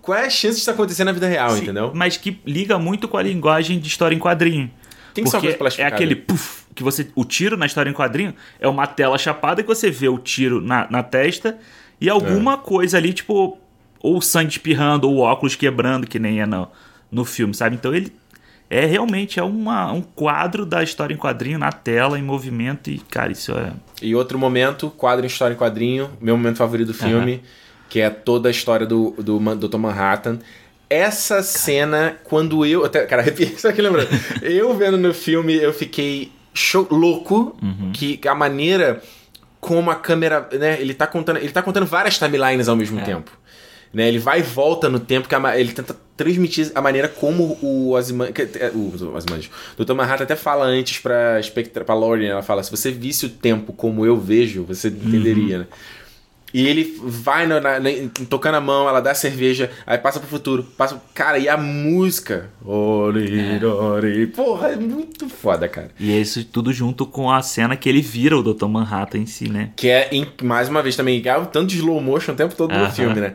qual 0.00 0.18
é 0.18 0.24
a 0.26 0.30
chance 0.30 0.56
disso 0.58 0.70
acontecer 0.70 1.04
na 1.04 1.12
vida 1.12 1.26
real, 1.26 1.50
Sim, 1.50 1.62
entendeu? 1.62 1.90
Mas 1.94 2.16
que 2.16 2.40
liga 2.46 2.78
muito 2.78 3.06
com 3.06 3.16
a 3.18 3.22
linguagem 3.22 3.78
de 3.78 3.86
história 3.86 4.14
em 4.14 4.18
quadrinho. 4.18 4.70
Tem 5.16 5.24
que 5.24 5.30
ser 5.30 5.36
uma 5.38 5.52
Porque 5.54 5.82
é 5.82 5.86
aquele 5.86 6.14
puff, 6.14 6.64
que 6.74 6.82
você. 6.82 7.08
O 7.14 7.24
tiro 7.24 7.56
na 7.56 7.66
história 7.66 7.90
em 7.90 7.94
quadrinho 7.94 8.34
é 8.60 8.68
uma 8.68 8.86
tela 8.86 9.18
chapada 9.18 9.62
que 9.62 9.68
você 9.68 9.90
vê 9.90 10.08
o 10.08 10.18
tiro 10.18 10.60
na, 10.60 10.86
na 10.90 11.02
testa 11.02 11.58
e 12.00 12.08
alguma 12.08 12.54
É. 12.54 12.56
coisa 12.58 12.98
ali, 12.98 13.12
tipo, 13.12 13.58
ou 14.00 14.18
o 14.18 14.22
sangue 14.22 14.50
espirrando, 14.50 15.08
ou 15.08 15.16
o 15.16 15.18
óculos 15.20 15.56
quebrando, 15.56 16.06
que 16.06 16.18
nem 16.18 16.40
é 16.40 16.46
no, 16.46 16.68
no 17.10 17.24
filme, 17.24 17.54
sabe? 17.54 17.74
Então 17.76 17.94
ele 17.94 18.12
é 18.68 18.84
realmente 18.84 19.38
é 19.38 19.42
uma, 19.42 19.92
um 19.92 20.02
quadro 20.02 20.66
da 20.66 20.82
história 20.82 21.14
em 21.14 21.16
quadrinho 21.16 21.58
na 21.58 21.72
tela, 21.72 22.18
em 22.18 22.22
movimento, 22.22 22.90
e, 22.90 22.98
cara, 22.98 23.32
isso 23.32 23.52
é. 23.52 23.72
E 24.02 24.14
outro 24.14 24.38
momento, 24.38 24.90
quadro 24.90 25.24
em 25.24 25.28
história 25.28 25.54
em 25.54 25.56
quadrinho, 25.56 26.10
meu 26.20 26.36
momento 26.36 26.56
favorito 26.56 26.88
do 26.88 26.94
filme, 26.94 27.42
que 27.88 28.00
é 28.00 28.10
toda 28.10 28.48
a 28.48 28.50
história 28.50 28.84
do, 28.86 29.12
do 29.18 29.38
Dr. 29.54 29.78
Manhattan. 29.78 30.40
Essa 30.88 31.42
cena, 31.42 32.16
quando 32.24 32.64
eu. 32.64 32.84
Até, 32.84 33.04
cara, 33.06 33.22
arrepia, 33.22 33.58
só 33.58 33.72
que 33.72 33.82
lembrando. 33.82 34.08
eu 34.42 34.74
vendo 34.74 34.96
no 34.96 35.12
filme, 35.12 35.54
eu 35.54 35.72
fiquei 35.72 36.30
louco 36.90 37.56
que 37.92 38.20
a 38.26 38.34
maneira 38.34 39.02
como 39.60 39.90
a 39.90 39.96
câmera. 39.96 40.48
Né, 40.52 40.80
ele, 40.80 40.94
tá 40.94 41.06
contando, 41.06 41.38
ele 41.38 41.50
tá 41.50 41.62
contando 41.62 41.86
várias 41.86 42.18
timelines 42.18 42.68
ao 42.68 42.76
mesmo 42.76 43.00
tempo. 43.02 43.30
Né, 43.92 44.08
ele 44.08 44.18
vai 44.18 44.40
e 44.40 44.42
volta 44.42 44.88
no 44.88 45.00
tempo, 45.00 45.28
que 45.28 45.34
a 45.34 45.58
ele 45.58 45.72
tenta 45.72 45.96
transmitir 46.16 46.70
a 46.74 46.82
maneira 46.82 47.08
como 47.08 47.58
o 47.62 47.92
Ozymandias... 47.92 48.50
O 48.74 49.14
Ozymandias. 49.14 49.50
O 49.78 49.84
Dr. 49.84 49.94
Manhattan 49.94 50.24
até 50.24 50.36
fala 50.36 50.66
antes 50.66 50.98
pra, 50.98 51.40
Spectra, 51.42 51.84
pra 51.84 51.94
Laurie, 51.94 52.26
né, 52.26 52.32
ela 52.32 52.42
fala, 52.42 52.62
se 52.62 52.70
você 52.70 52.90
visse 52.90 53.26
o 53.26 53.28
tempo 53.28 53.72
como 53.72 54.04
eu 54.04 54.18
vejo, 54.18 54.64
você 54.64 54.88
entenderia, 54.88 55.58
né? 55.60 55.66
E 56.54 56.66
ele 56.66 56.96
vai 57.02 57.46
na- 57.46 57.60
na- 57.60 57.80
na- 57.80 57.90
tocando 58.30 58.54
a 58.54 58.60
mão, 58.60 58.88
ela 58.88 59.00
dá 59.00 59.10
a 59.10 59.14
cerveja, 59.14 59.70
aí 59.86 59.98
passa 59.98 60.20
pro 60.20 60.28
futuro. 60.28 60.62
Passa, 60.76 61.00
cara, 61.12 61.38
e 61.38 61.48
a 61.48 61.56
música? 61.56 62.48
Ori, 62.64 63.62
ori. 63.64 64.26
Porra, 64.28 64.68
é 64.68 64.76
muito 64.76 65.28
foda, 65.28 65.68
cara. 65.68 65.90
E 65.98 66.18
isso 66.20 66.44
tudo 66.44 66.72
junto 66.72 67.04
com 67.04 67.30
a 67.30 67.42
cena 67.42 67.76
que 67.76 67.88
ele 67.88 68.00
vira 68.00 68.38
o 68.38 68.42
Dr. 68.42 68.66
Manhattan 68.68 69.18
em 69.18 69.26
si, 69.26 69.48
né? 69.48 69.70
Que 69.76 69.88
é, 69.88 70.08
em- 70.12 70.26
mais 70.42 70.68
uma 70.68 70.82
vez, 70.82 70.96
também, 70.96 71.20
é 71.24 71.36
o 71.36 71.46
tanto 71.46 71.66
de 71.68 71.76
slow 71.76 72.00
motion 72.00 72.32
o 72.32 72.36
tempo 72.36 72.54
todo 72.54 72.72
no 72.72 72.84
Aham. 72.84 72.90
filme, 72.90 73.20
né? 73.20 73.34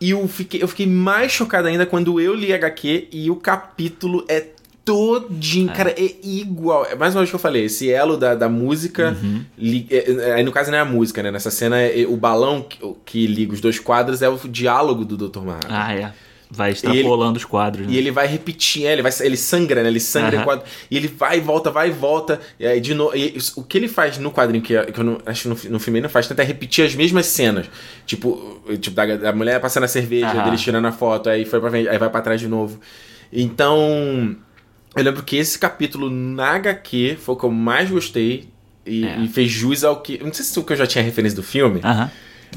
E 0.00 0.10
eu 0.10 0.26
fiquei, 0.28 0.62
eu 0.62 0.68
fiquei 0.68 0.86
mais 0.86 1.30
chocado 1.32 1.66
ainda 1.68 1.84
quando 1.84 2.20
eu 2.20 2.34
li 2.34 2.52
HQ 2.52 3.08
e 3.12 3.30
o 3.30 3.36
capítulo 3.36 4.24
é 4.28 4.46
todinho, 4.84 5.72
cara, 5.72 5.90
é 5.90 6.12
igual. 6.22 6.84
É 6.86 6.94
mais 6.94 7.14
uma 7.14 7.20
vez 7.20 7.30
que 7.30 7.36
eu 7.36 7.40
falei, 7.40 7.64
esse 7.64 7.90
elo 7.90 8.16
da, 8.16 8.34
da 8.34 8.48
música. 8.48 9.16
Uhum. 9.22 9.44
li- 9.56 9.86
é- 9.90 10.10
é- 10.10 10.32
aí 10.34 10.42
no 10.42 10.52
caso 10.52 10.70
não 10.70 10.78
é 10.78 10.80
a 10.80 10.84
música, 10.84 11.22
né? 11.22 11.30
Nessa 11.30 11.50
cena, 11.50 11.78
é- 11.80 12.06
o 12.06 12.16
balão 12.16 12.62
que, 12.62 12.78
que 13.04 13.26
liga 13.26 13.52
os 13.52 13.60
dois 13.60 13.78
quadros 13.78 14.22
é 14.22 14.28
o 14.28 14.36
diálogo 14.48 15.04
do 15.04 15.16
Dr. 15.28 15.40
Manhattan. 15.40 15.68
Ah, 15.70 15.94
é. 15.94 16.12
Vai 16.52 16.72
extrapolando 16.72 17.36
os 17.36 17.44
quadros, 17.44 17.86
né? 17.86 17.92
E 17.92 17.96
ele 17.96 18.10
vai 18.10 18.26
repetir, 18.26 18.84
é, 18.84 18.92
ele, 18.92 19.02
vai, 19.02 19.12
ele 19.20 19.36
sangra, 19.36 19.84
né? 19.84 19.88
Ele 19.88 20.00
sangra 20.00 20.34
em 20.36 20.42
quadro. 20.42 20.64
E 20.90 20.96
ele 20.96 21.06
vai 21.06 21.38
e 21.38 21.40
volta, 21.40 21.70
vai 21.70 21.90
e 21.90 21.92
volta. 21.92 22.40
E 22.58 22.66
aí, 22.66 22.80
de 22.80 22.92
novo. 22.92 23.12
o 23.54 23.62
que 23.62 23.78
ele 23.78 23.86
faz 23.86 24.18
no 24.18 24.32
quadrinho, 24.32 24.60
que, 24.60 24.76
que 24.86 24.98
eu 24.98 25.04
não, 25.04 25.18
acho 25.24 25.42
que 25.42 25.48
no, 25.68 25.72
no 25.74 25.78
filme 25.78 26.00
ele 26.00 26.02
não 26.02 26.10
faz 26.10 26.26
tanto, 26.26 26.40
é 26.40 26.44
repetir 26.44 26.84
as 26.84 26.92
mesmas 26.96 27.26
cenas. 27.26 27.66
Tipo, 28.04 28.60
tipo 28.80 28.96
da, 28.96 29.16
da 29.16 29.32
mulher 29.32 29.60
passando 29.60 29.84
a 29.84 29.88
cerveja, 29.88 30.26
Aham. 30.26 30.42
dele 30.42 30.56
tirando 30.56 30.86
a 30.86 30.90
foto, 30.92 31.28
aí 31.30 31.44
foi 31.44 31.60
pra 31.60 31.70
frente, 31.70 31.88
aí 31.88 31.98
vai 31.98 32.10
pra 32.10 32.20
trás 32.20 32.40
de 32.40 32.48
novo. 32.48 32.80
Então. 33.32 34.34
Eu 34.96 35.04
lembro 35.04 35.22
que 35.22 35.36
esse 35.36 35.58
capítulo 35.58 36.10
na 36.10 36.50
HQ 36.56 37.16
foi 37.20 37.34
o 37.34 37.38
que 37.38 37.44
eu 37.44 37.50
mais 37.50 37.90
gostei. 37.90 38.48
E, 38.86 39.04
É. 39.04 39.18
e 39.20 39.28
fez 39.28 39.50
jus 39.50 39.84
ao 39.84 40.00
que. 40.00 40.18
Não 40.22 40.32
sei 40.32 40.44
se 40.44 40.58
eu 40.58 40.76
já 40.76 40.86
tinha 40.86 41.04
referência 41.04 41.36
do 41.36 41.42
filme. 41.42 41.80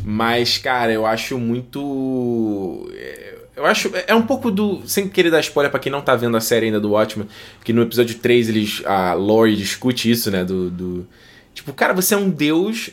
Mas, 0.03 0.57
cara, 0.57 0.91
eu 0.91 1.05
acho 1.05 1.37
muito. 1.37 2.89
é, 2.95 3.35
Eu 3.55 3.65
acho. 3.65 3.91
É 4.07 4.15
um 4.15 4.23
pouco 4.23 4.49
do. 4.49 4.81
Sem 4.87 5.07
querer 5.07 5.29
dar 5.29 5.39
spoiler 5.41 5.69
pra 5.69 5.79
quem 5.79 5.91
não 5.91 6.01
tá 6.01 6.15
vendo 6.15 6.35
a 6.35 6.41
série 6.41 6.67
ainda 6.67 6.79
do 6.79 6.91
Watchmen, 6.91 7.27
que 7.63 7.71
no 7.71 7.83
episódio 7.83 8.15
3 8.17 8.49
eles. 8.49 8.81
A 8.85 9.13
Lori 9.13 9.55
discute 9.55 10.09
isso, 10.09 10.31
né? 10.31 10.43
Do. 10.43 10.69
do 10.71 11.07
tipo, 11.53 11.71
cara, 11.73 11.93
você 11.93 12.15
é 12.15 12.17
um 12.17 12.29
deus 12.29 12.89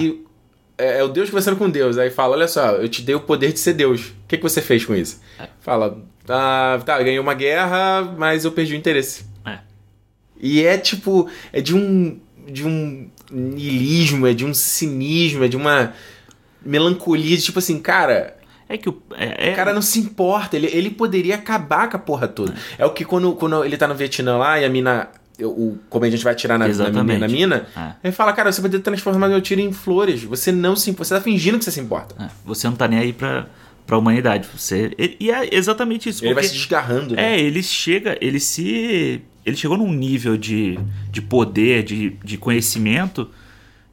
e. 0.00 0.24
É, 0.78 0.98
é 0.98 1.04
o 1.04 1.08
Deus 1.08 1.28
conversando 1.30 1.56
com 1.56 1.70
Deus. 1.70 1.98
Aí 1.98 2.10
fala: 2.10 2.34
Olha 2.34 2.48
só, 2.48 2.72
eu 2.72 2.88
te 2.88 3.02
dei 3.02 3.14
o 3.14 3.20
poder 3.20 3.52
de 3.52 3.60
ser 3.60 3.74
Deus. 3.74 4.00
O 4.06 4.12
que, 4.26 4.36
que 4.38 4.42
você 4.42 4.60
fez 4.60 4.84
com 4.84 4.94
isso? 4.94 5.20
É. 5.38 5.46
Fala: 5.60 6.02
ah, 6.28 6.80
Tá, 6.84 6.98
eu 6.98 7.04
ganhei 7.04 7.18
uma 7.18 7.34
guerra, 7.34 8.14
mas 8.18 8.44
eu 8.44 8.52
perdi 8.52 8.74
o 8.74 8.76
interesse. 8.76 9.24
É. 9.44 9.58
E 10.40 10.64
é 10.64 10.76
tipo. 10.78 11.28
É 11.52 11.60
de 11.60 11.74
um. 11.74 12.18
De 12.46 12.66
um 12.66 13.08
niilismo, 13.30 14.26
é 14.26 14.34
de 14.34 14.44
um 14.44 14.52
cinismo, 14.52 15.44
é 15.44 15.48
de 15.48 15.56
uma 15.56 15.92
melancolia. 16.64 17.36
De 17.36 17.42
tipo 17.42 17.58
assim, 17.58 17.78
cara. 17.78 18.36
É 18.68 18.76
que 18.78 18.88
o. 18.88 19.02
É, 19.16 19.48
é- 19.50 19.52
O 19.52 19.56
cara 19.56 19.72
não 19.72 19.82
se 19.82 19.98
importa, 20.00 20.56
ele, 20.56 20.66
ele 20.72 20.90
poderia 20.90 21.34
acabar 21.34 21.88
com 21.88 21.96
a 21.96 22.00
porra 22.00 22.26
toda. 22.28 22.54
É, 22.78 22.84
o 22.86 22.90
que 22.90 23.04
quando, 23.04 23.32
quando 23.34 23.64
ele 23.64 23.76
tá 23.76 23.86
no 23.86 23.94
Vietnã 23.94 24.36
lá 24.36 24.58
e 24.60 24.64
a 24.64 24.68
mina. 24.68 25.08
O 25.40 25.78
comediante 25.88 26.22
vai 26.22 26.34
atirar 26.34 26.58
na, 26.58 26.68
na, 26.68 27.02
na 27.02 27.26
mina. 27.26 27.66
É. 27.76 27.92
Ele 28.04 28.12
fala, 28.12 28.32
cara, 28.34 28.52
você 28.52 28.60
poderia 28.60 28.84
transformar 28.84 29.28
meu 29.28 29.40
tiro 29.40 29.60
em 29.62 29.72
flores. 29.72 30.22
Você 30.24 30.52
não 30.52 30.76
se 30.76 30.90
importa. 30.90 31.04
Você 31.08 31.14
tá 31.14 31.20
fingindo 31.20 31.58
que 31.58 31.64
você 31.64 31.70
se 31.70 31.80
importa. 31.80 32.14
é, 32.22 32.28
você 32.44 32.68
não 32.68 32.76
tá 32.76 32.86
nem 32.86 32.98
aí 32.98 33.12
pra, 33.14 33.46
pra 33.86 33.98
humanidade. 33.98 34.48
Você, 34.56 34.90
e- 34.98 35.30
é 35.30 35.54
exatamente 35.54 36.08
isso. 36.08 36.24
Ele 36.24 36.34
vai 36.34 36.44
se 36.44 36.54
desgarrando, 36.54 37.14
né? 37.14 37.34
É, 37.34 37.40
ele 37.40 37.62
chega, 37.62 38.16
ele 38.20 38.38
se. 38.40 39.20
Ele 39.44 39.56
chegou 39.56 39.76
num 39.76 39.92
nível 39.92 40.36
de, 40.36 40.78
de 41.10 41.20
poder, 41.20 41.82
de, 41.82 42.10
de 42.24 42.36
conhecimento, 42.38 43.28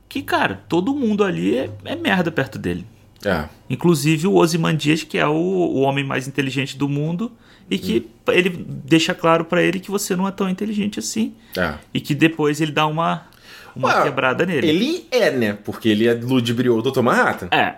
que, 0.07 0.21
cara, 0.21 0.61
todo 0.69 0.93
mundo 0.93 1.23
ali 1.23 1.57
é, 1.57 1.69
é 1.85 1.95
merda 1.95 2.31
perto 2.31 2.59
dele. 2.59 2.85
É. 3.25 3.45
Inclusive 3.69 4.27
o 4.27 4.35
Ozymandias, 4.35 5.03
que 5.03 5.17
é 5.17 5.25
o, 5.27 5.33
o 5.33 5.79
homem 5.81 6.03
mais 6.05 6.27
inteligente 6.27 6.77
do 6.77 6.87
mundo, 6.87 7.31
e 7.69 7.77
que 7.79 8.05
Hum. 8.27 8.31
ele 8.31 8.49
deixa 8.85 9.13
claro 9.15 9.43
pra 9.43 9.61
ele 9.61 9.79
que 9.79 9.89
você 9.89 10.15
não 10.15 10.27
é 10.27 10.31
tão 10.31 10.47
inteligente 10.47 10.99
assim. 10.99 11.33
É. 11.57 11.73
E 11.93 11.99
que 11.99 12.13
depois 12.13 12.61
ele 12.61 12.71
dá 12.71 12.85
uma, 12.85 13.27
uma 13.75 13.89
Ué, 13.97 14.03
quebrada 14.03 14.45
nele. 14.45 14.67
Ele 14.69 15.07
é, 15.11 15.31
né? 15.31 15.53
Porque 15.63 15.89
ele 15.89 16.07
é 16.07 16.13
ludibriou 16.13 16.77
o 16.77 16.81
Dr. 16.83 17.01
Manhattan. 17.01 17.47
É, 17.51 17.75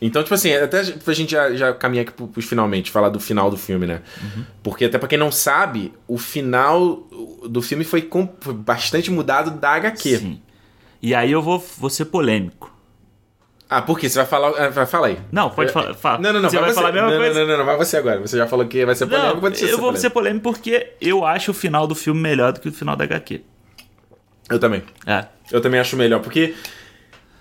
Então, 0.00 0.22
tipo 0.22 0.34
assim, 0.34 0.52
até 0.52 0.82
pra 0.84 1.14
gente 1.14 1.30
já, 1.32 1.54
já 1.54 1.72
caminhar 1.72 2.02
aqui 2.04 2.12
pro- 2.12 2.28
pros 2.28 2.44
finalmente, 2.44 2.90
falar 2.90 3.08
do 3.08 3.18
final 3.20 3.50
do 3.50 3.56
filme, 3.56 3.86
né? 3.86 4.02
Uhum. 4.22 4.44
Porque 4.62 4.84
até 4.84 4.98
pra 4.98 5.08
quem 5.08 5.18
não 5.18 5.32
sabe, 5.32 5.94
o 6.06 6.18
final 6.18 7.06
do 7.48 7.62
filme 7.62 7.84
foi, 7.84 8.02
com- 8.02 8.28
foi 8.40 8.52
bastante 8.54 9.10
mudado 9.10 9.52
da 9.52 9.70
HQ. 9.70 10.18
sim. 10.18 10.40
E 11.02 11.14
aí 11.14 11.30
eu 11.32 11.42
vou, 11.42 11.62
vou 11.78 11.90
ser 11.90 12.06
polêmico. 12.06 12.72
Ah, 13.68 13.82
por 13.82 13.98
quê? 13.98 14.08
Você 14.08 14.18
vai 14.18 14.26
falar. 14.26 14.48
ah, 14.58 14.68
vai- 14.70 14.86
Fala 14.86 15.06
aí. 15.08 15.18
Não, 15.32 15.50
pode 15.50 15.70
É, 15.70 15.72
falar. 15.72 15.94
fala. 15.94 16.18
Não, 16.18 16.32
não, 16.32 16.42
não. 16.42 16.50
Você 16.50 16.58
vai 16.58 16.68
você. 16.70 16.74
falar 16.74 16.88
a 16.88 16.92
mesma 16.92 17.10
não, 17.10 17.16
coisa? 17.18 17.40
Não, 17.40 17.46
não, 17.46 17.58
não, 17.58 17.64
vai 17.64 17.76
você 17.76 17.96
agora. 17.96 18.20
Você 18.20 18.36
já 18.38 18.46
falou 18.46 18.66
que 18.66 18.84
vai 18.86 18.94
ser 18.94 19.06
polêmico, 19.06 19.34
Não, 19.34 19.40
pode 19.40 19.58
ser 19.58 19.64
eu 19.66 19.68
vou 19.72 19.78
polêmico. 19.80 20.00
ser 20.00 20.10
polêmico 20.10 20.42
porque 20.42 20.92
eu 21.00 21.24
acho 21.26 21.50
o 21.50 21.54
final 21.54 21.86
do 21.86 21.94
filme 21.94 22.20
melhor 22.20 22.52
do 22.52 22.60
que 22.60 22.68
o 22.68 22.72
final 22.72 22.94
da 22.96 23.04
HQ. 23.04 23.42
Eu 24.50 24.58
também. 24.58 24.82
É. 25.06 25.24
Eu 25.50 25.60
também 25.60 25.80
acho 25.80 25.96
melhor, 25.96 26.20
porque. 26.20 26.54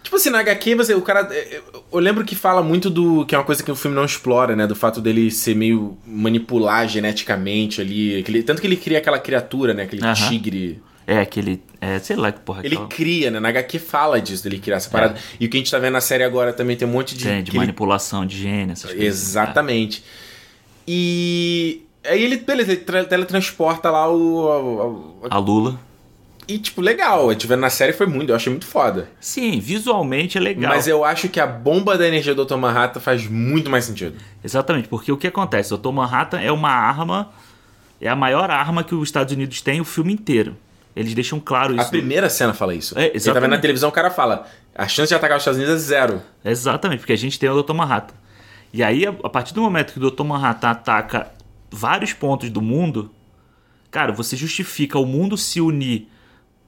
Tipo 0.03 0.17
assim, 0.17 0.29
na 0.29 0.39
HQ, 0.39 0.75
você, 0.75 0.93
o 0.93 1.01
cara. 1.01 1.21
Eu, 1.33 1.83
eu 1.93 1.99
lembro 1.99 2.25
que 2.25 2.35
fala 2.35 2.61
muito 2.61 2.89
do. 2.89 3.25
Que 3.25 3.33
é 3.33 3.37
uma 3.37 3.43
coisa 3.45 3.63
que 3.63 3.71
o 3.71 3.75
filme 3.75 3.95
não 3.95 4.03
explora, 4.05 4.55
né? 4.55 4.67
Do 4.67 4.75
fato 4.75 4.99
dele 5.01 5.31
ser 5.31 5.55
meio 5.55 5.97
manipular 6.05 6.87
geneticamente 6.87 7.79
ali. 7.81 8.19
aquele- 8.19 8.43
tanto 8.43 8.59
que 8.61 8.67
ele 8.67 8.75
cria 8.75 8.97
aquela 8.97 9.17
criatura, 9.17 9.73
né? 9.73 9.83
Aquele 9.83 10.01
tigre. 10.13 10.81
É 11.07 11.19
aquele. 11.19 11.61
É, 11.81 11.99
sei 11.99 12.15
lá 12.15 12.31
que 12.31 12.39
porra 12.41 12.61
Ele 12.63 12.75
aquela- 12.75 12.87
cria, 12.89 13.31
né? 13.31 13.39
Na 13.39 13.49
HQ 13.49 13.79
fala 13.79 14.21
disso, 14.21 14.43
dele 14.43 14.59
criar 14.59 14.77
essa 14.77 14.89
parada. 14.89 15.15
E 15.39 15.45
o 15.45 15.49
que 15.49 15.57
a 15.57 15.59
gente 15.59 15.71
tá 15.71 15.79
vendo 15.79 15.93
na 15.93 16.01
série 16.01 16.23
agora 16.23 16.53
também 16.53 16.75
tem 16.77 16.87
um 16.87 16.91
monte 16.91 17.15
de. 17.17 17.27
É. 17.27 17.41
De 17.41 17.51
que 17.51 17.57
ele- 17.57 17.59
manipulação 17.65 18.25
de 18.25 18.37
gene, 18.37 18.73
essas 18.73 18.91
coisas. 18.91 19.05
Exatamente. 19.05 20.03
E. 20.87 21.81
Aí 22.05 22.21
ele, 22.21 22.37
beleza, 22.37 22.73
ele 22.73 22.81
tra- 22.81 23.05
teletransporta 23.05 23.89
lá 23.89 24.09
o. 24.09 24.17
o- 24.17 25.17
o- 25.23 25.27
A 25.29 25.37
Lula. 25.37 25.79
E, 26.47 26.58
tipo, 26.60 26.82
legal. 26.82 27.29
A 27.29 27.34
vendo 27.34 27.58
na 27.58 27.69
série 27.69 27.93
foi 27.93 28.06
muito, 28.06 28.29
eu 28.32 28.36
achei 28.36 28.51
muito 28.51 28.65
foda. 28.65 29.10
Sim, 29.19 29.60
visualmente 29.60 30.38
é 30.38 30.41
legal. 30.41 30.71
Mas 30.73 30.88
eu 30.88 31.03
acho 31.03 31.29
que 31.29 31.39
a 31.39 31.47
bomba 31.47 31.97
da 31.97 32.08
energia 32.08 32.34
do 32.36 32.45
Dr. 32.45 32.56
Manhattan 32.58 32.99
faz 32.99 33.27
muito 33.27 33.69
mais 33.69 33.86
sentido. 33.86 34.15
Exatamente, 34.43 34.88
porque 34.88 35.12
o 35.12 35.17
que 35.17 35.27
acontece? 35.27 35.73
O 35.73 35.77
Dr. 35.77 35.91
Manhattan 35.91 36.39
é 36.39 36.51
uma 36.51 36.69
arma. 36.69 37.32
É 38.01 38.10
a 38.10 38.15
maior 38.15 38.49
arma 38.51 38.84
que 38.84 38.93
os 38.93 39.08
Estados 39.08 39.34
Unidos 39.34 39.62
têm 39.62 39.79
o 39.79 39.86
filme 39.86 40.13
inteiro. 40.13 40.56
Eles 40.95 41.13
deixam 41.13 41.39
claro 41.39 41.73
A 41.73 41.82
isso. 41.82 41.89
primeira 41.89 42.29
cena 42.29 42.53
fala 42.53 42.75
isso. 42.75 42.97
É, 42.97 43.06
Você 43.06 43.12
tá 43.12 43.12
vendo 43.12 43.15
na 43.15 43.17
exatamente. 43.39 43.62
televisão, 43.62 43.89
o 43.89 43.91
cara 43.91 44.12
fala: 44.12 44.45
a 44.75 44.88
chance 44.88 45.10
de 45.10 45.15
atacar 45.15 45.38
os 45.38 45.41
Estados 45.41 45.58
Unidos 45.60 45.75
é 45.75 45.86
zero. 45.86 46.21
Exatamente, 46.45 46.99
porque 46.99 47.13
a 47.13 47.17
gente 47.17 47.39
tem 47.39 47.49
o 47.49 47.63
Dr. 47.63 47.73
Manhattan. 47.73 48.13
E 48.71 48.84
aí, 48.84 49.06
a 49.08 49.13
a 49.23 49.29
partir 49.29 49.53
do 49.53 49.62
momento 49.62 49.93
que 49.93 49.99
o 49.99 50.12
Dr. 50.12 50.23
Manhattan 50.23 50.69
ataca 50.69 51.32
vários 51.71 52.13
pontos 52.13 52.49
do 52.49 52.62
mundo, 52.62 53.10
cara, 53.89 54.12
você 54.12 54.36
justifica 54.36 54.99
o 54.99 55.06
mundo 55.06 55.38
se 55.38 55.60
unir 55.62 56.08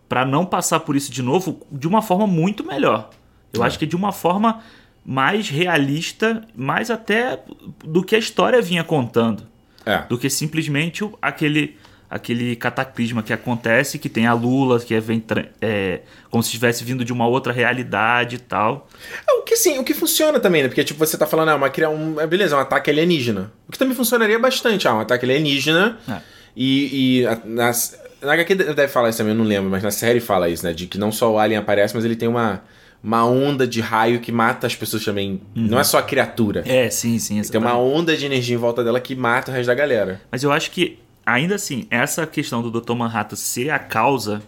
pra 0.08 0.26
não 0.26 0.46
passar 0.46 0.80
por 0.82 0.96
isso 0.96 1.12
de 1.12 1.22
novo 1.22 1.62
de 1.72 1.88
uma 1.88 2.02
forma 2.02 2.28
muito 2.28 2.64
melhor. 2.66 3.10
Eu 3.54 3.64
É. 3.64 3.68
acho 3.68 3.80
que 3.80 3.86
de 3.86 3.96
uma 3.96 4.12
forma 4.12 4.62
mais 5.06 5.50
realista, 5.50 6.42
mais 6.56 6.90
até 6.90 7.40
do 7.84 8.04
que 8.04 8.16
a 8.16 8.20
história 8.20 8.62
vinha 8.62 8.84
contando, 8.84 9.44
É. 9.86 10.00
do 10.10 10.18
que 10.18 10.30
simplesmente 10.30 11.08
aquele 11.22 11.78
aquele 12.08 12.56
cataclisma 12.56 13.24
que 13.24 13.34
acontece, 13.34 13.98
que 13.98 14.08
tem 14.08 14.28
a 14.28 14.32
Lula, 14.34 14.80
que 14.80 14.94
é, 14.94 15.00
vem 15.00 15.22
é, 15.60 16.02
como 16.30 16.42
se 16.44 16.48
estivesse 16.50 16.84
vindo 16.84 17.04
de 17.04 17.12
uma 17.12 17.28
outra 17.28 17.52
realidade 17.52 18.36
e 18.36 18.40
tal. 18.40 18.88
É, 19.28 19.34
O 19.34 19.42
que 19.42 19.58
sim, 19.58 19.80
o 19.80 19.84
que 19.84 19.94
funciona 19.94 20.40
também, 20.40 20.62
né? 20.62 20.70
Porque, 20.70 20.84
tipo, 20.84 21.00
você 21.00 21.18
tá 21.18 21.26
falando, 21.26 21.50
ah, 21.50 21.56
uma, 21.56 21.70
criar 21.70 21.90
um. 21.90 22.20
é, 22.22 22.28
Beleza, 22.28 22.56
um 22.56 22.60
ataque 22.60 22.92
alienígena. 22.92 23.52
O 23.68 23.72
que 23.72 23.78
também 23.80 23.96
funcionaria 23.96 24.38
bastante, 24.40 24.88
ah, 24.88 24.94
um 24.94 25.00
ataque 25.00 25.26
alienígena. 25.26 25.98
É. 26.08 26.18
E. 26.56 27.22
e 27.22 27.28
a, 27.28 27.40
nas, 27.44 28.00
na 28.26 28.34
HQ 28.34 28.56
deve 28.56 28.88
falar 28.88 29.10
isso 29.10 29.18
também, 29.20 29.34
eu 29.34 29.38
não 29.38 29.46
lembro, 29.46 29.70
mas 29.70 29.84
na 29.84 29.92
série 29.92 30.20
fala 30.20 30.50
isso, 30.50 30.66
né? 30.66 30.74
De 30.74 30.88
que 30.88 30.98
não 30.98 31.12
só 31.12 31.32
o 31.32 31.38
alien 31.40 31.60
aparece, 31.60 31.96
mas 31.96 32.04
ele 32.06 32.16
tem 32.16 32.28
uma, 32.28 32.62
uma 33.04 33.26
onda 33.26 33.66
de 33.68 33.80
raio 33.82 34.20
que 34.20 34.32
mata 34.32 34.66
as 34.68 34.76
pessoas 34.76 35.04
também. 35.06 35.42
Não 35.56 35.80
é 35.80 35.84
só 35.84 35.98
a 36.00 36.04
criatura. 36.04 36.64
É, 36.66 36.90
sim, 36.90 37.18
sim. 37.20 37.42
Tem 37.44 37.60
uma 37.62 37.78
onda 37.78 38.16
de 38.18 38.26
energia 38.26 38.56
em 38.56 38.60
volta 38.60 38.84
dela 38.84 39.00
que 39.00 39.16
mata 39.16 39.52
o 39.52 39.54
resto 39.54 39.68
da 39.68 39.74
galera. 39.76 40.22
Mas 40.32 40.44
eu 40.44 40.52
acho 40.52 40.72
que, 40.72 40.98
ainda 41.26 41.56
assim, 41.56 41.88
essa 41.90 42.26
questão 42.28 42.62
do 42.62 42.70
Dr. 42.82 42.94
Manhattan 42.94 43.36
ser 43.36 43.70
a 43.70 43.80
causa 43.80 44.42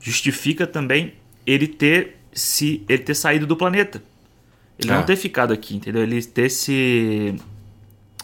justifica 0.00 0.66
também 0.66 1.14
ele 1.46 1.66
ter 1.66 2.16
se 2.32 2.84
ele 2.88 3.02
ter 3.02 3.14
saído 3.14 3.46
do 3.46 3.56
planeta. 3.56 4.02
Ele 4.78 4.92
Ah. 4.92 4.96
não 4.96 5.02
ter 5.04 5.16
ficado 5.16 5.52
aqui, 5.54 5.74
entendeu? 5.74 6.02
Ele 6.02 6.22
ter 6.22 6.50
se 6.50 7.34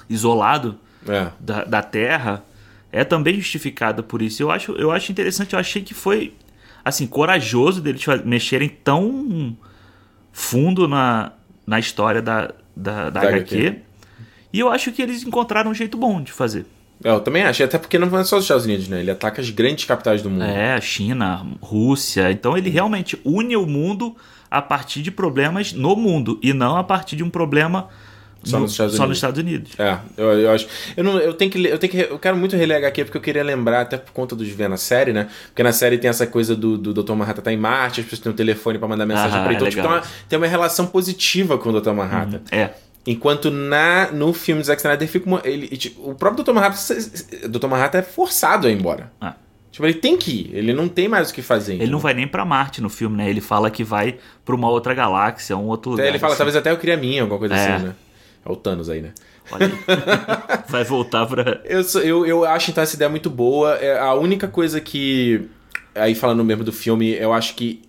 isolado 0.08 0.78
É. 1.08 1.28
da, 1.40 1.64
da 1.64 1.82
Terra 1.82 2.44
é 2.92 3.02
também 3.04 3.34
justificado 3.36 4.04
por 4.04 4.20
isso. 4.20 4.42
Eu 4.42 4.50
acho, 4.50 4.72
eu 4.72 4.92
acho 4.92 5.10
interessante, 5.10 5.54
eu 5.54 5.58
achei 5.58 5.82
que 5.82 5.94
foi 5.94 6.34
assim, 6.84 7.06
corajoso 7.06 7.80
deles 7.80 8.04
mexerem 8.24 8.68
tão 8.68 9.56
fundo 10.32 10.86
na, 10.86 11.32
na 11.66 11.78
história 11.78 12.20
da, 12.20 12.52
da, 12.76 13.10
da 13.10 13.10
Da 13.10 13.28
HQ. 13.28 13.66
HQ. 13.66 13.78
E 14.52 14.60
eu 14.60 14.70
acho 14.70 14.92
que 14.92 15.00
eles 15.00 15.24
encontraram 15.24 15.70
um 15.70 15.74
jeito 15.74 15.96
bom 15.96 16.20
de 16.20 16.30
fazer. 16.30 16.66
É, 17.02 17.10
Eu 17.10 17.20
também 17.20 17.42
acho, 17.42 17.64
até 17.64 17.78
porque 17.78 17.98
não 17.98 18.06
é 18.18 18.24
só 18.24 18.36
os 18.36 18.44
Estados 18.44 18.64
Unidos, 18.64 18.88
né? 18.88 19.00
Ele 19.00 19.10
ataca 19.10 19.40
as 19.40 19.50
grandes 19.50 19.84
capitais 19.84 20.20
do 20.22 20.28
mundo. 20.28 20.44
É, 20.44 20.74
a 20.74 20.80
China, 20.80 21.46
Rússia. 21.60 22.30
Então 22.30 22.56
ele 22.56 22.68
realmente 22.68 23.18
une 23.24 23.56
o 23.56 23.66
mundo 23.66 24.14
a 24.50 24.60
partir 24.60 25.00
de 25.00 25.10
problemas 25.10 25.72
no 25.72 25.96
mundo 25.96 26.38
e 26.42 26.52
não 26.52 26.76
a 26.76 26.84
partir 26.84 27.16
de 27.16 27.24
um 27.24 27.30
problema 27.30 27.88
Só 28.44 28.56
no- 28.56 28.62
nos 28.62 28.72
Estados 28.72 28.94
só 28.96 29.02
Unidos. 29.04 29.08
nos 29.08 29.18
Estados 29.18 29.40
Unidos. 29.40 29.72
É, 29.78 29.98
eu, 30.16 30.26
eu 30.40 30.50
acho. 30.50 30.66
Eu, 30.96 31.04
não, 31.04 31.18
eu 31.18 31.32
tenho 31.34 31.50
que 31.50 31.64
eu 31.64 31.78
tenho 31.78 31.90
que 31.92 31.98
eu 32.12 32.18
quero 32.18 32.36
muito 32.36 32.56
reler 32.56 32.76
HQ 32.78 33.04
porque 33.04 33.16
eu 33.18 33.22
queria 33.22 33.42
lembrar, 33.44 33.82
até 33.82 33.96
por 33.96 34.12
conta 34.12 34.34
dos 34.34 34.48
ver 34.48 34.68
na 34.68 34.76
série, 34.76 35.12
né? 35.12 35.28
Porque 35.48 35.62
na 35.62 35.72
série 35.72 35.96
tem 35.98 36.08
essa 36.10 36.26
coisa 36.26 36.54
do, 36.56 36.76
do 36.76 36.92
Dr. 36.92 37.12
Manhattan 37.14 37.42
tá 37.42 37.52
em 37.52 37.56
Marte, 37.56 38.00
as 38.00 38.06
pessoas 38.06 38.20
têm 38.20 38.32
um 38.32 38.34
telefone 38.34 38.78
pra 38.78 38.88
mandar 38.88 39.06
mensagem 39.06 39.38
Ah, 39.38 39.42
pra 39.42 39.52
ele. 39.52 39.56
Então, 39.56 39.66
é 39.66 39.70
tipo, 39.70 39.82
tem, 39.82 39.90
uma, 39.90 40.02
tem 40.28 40.38
uma 40.38 40.46
relação 40.46 40.86
positiva 40.86 41.56
com 41.58 41.70
o 41.70 41.80
Dr. 41.80 41.92
Manhattan. 41.92 42.40
É. 42.50 42.70
Enquanto 43.06 43.50
na, 43.50 44.10
no 44.12 44.32
filme 44.32 44.60
do 44.62 44.64
Zack 44.66 44.80
Snyder 44.80 45.08
fica 45.08 45.26
uma, 45.26 45.40
ele, 45.44 45.66
tipo, 45.76 46.08
o 46.10 46.14
próprio 46.14 46.44
Dr. 46.44 46.52
Manhattan, 46.52 46.94
Dr. 47.48 47.66
Manhattan 47.66 47.98
é 47.98 48.02
forçado 48.02 48.66
a 48.66 48.70
ir 48.70 48.74
embora. 48.78 49.10
Ah. 49.20 49.34
Tipo, 49.72 49.86
ele 49.86 49.94
tem 49.94 50.16
que 50.18 50.30
ir, 50.30 50.50
ele 50.52 50.72
não 50.74 50.86
tem 50.86 51.08
mais 51.08 51.30
o 51.30 51.34
que 51.34 51.40
fazer. 51.40 51.74
Ele 51.74 51.90
não 51.90 51.98
vai 51.98 52.12
nem 52.12 52.28
pra 52.28 52.44
Marte 52.44 52.82
no 52.82 52.90
filme, 52.90 53.16
né? 53.16 53.30
Ele 53.30 53.40
fala 53.40 53.70
que 53.70 53.82
vai 53.82 54.16
pra 54.44 54.54
uma 54.54 54.68
outra 54.68 54.92
galáxia, 54.94 55.56
um 55.56 55.64
outro 55.66 55.92
lugar. 55.92 56.02
Até 56.04 56.10
ele 56.12 56.18
fala, 56.18 56.34
assim. 56.34 56.38
talvez 56.38 56.56
até 56.56 56.70
eu 56.70 56.76
queria 56.76 56.94
a 56.94 56.98
minha, 56.98 57.22
alguma 57.22 57.38
coisa 57.38 57.54
É. 57.56 57.74
assim, 57.74 57.86
né? 57.86 57.94
É 58.44 58.50
o 58.50 58.56
Thanos 58.56 58.88
aí, 58.90 59.00
né? 59.02 59.12
Olha 59.50 59.66
aí. 59.66 59.72
vai 60.68 60.84
voltar 60.84 61.26
pra. 61.26 61.60
Eu, 61.64 61.82
eu, 62.02 62.26
eu 62.26 62.44
acho 62.44 62.70
então 62.70 62.82
essa 62.82 62.96
ideia 62.96 63.08
muito 63.08 63.30
boa. 63.30 63.74
É 63.76 63.98
a 63.98 64.14
única 64.14 64.48
coisa 64.48 64.80
que. 64.80 65.48
Aí 65.94 66.14
falando 66.14 66.44
mesmo 66.44 66.64
do 66.64 66.72
filme, 66.72 67.12
eu 67.14 67.32
acho 67.32 67.54
que. 67.54 67.82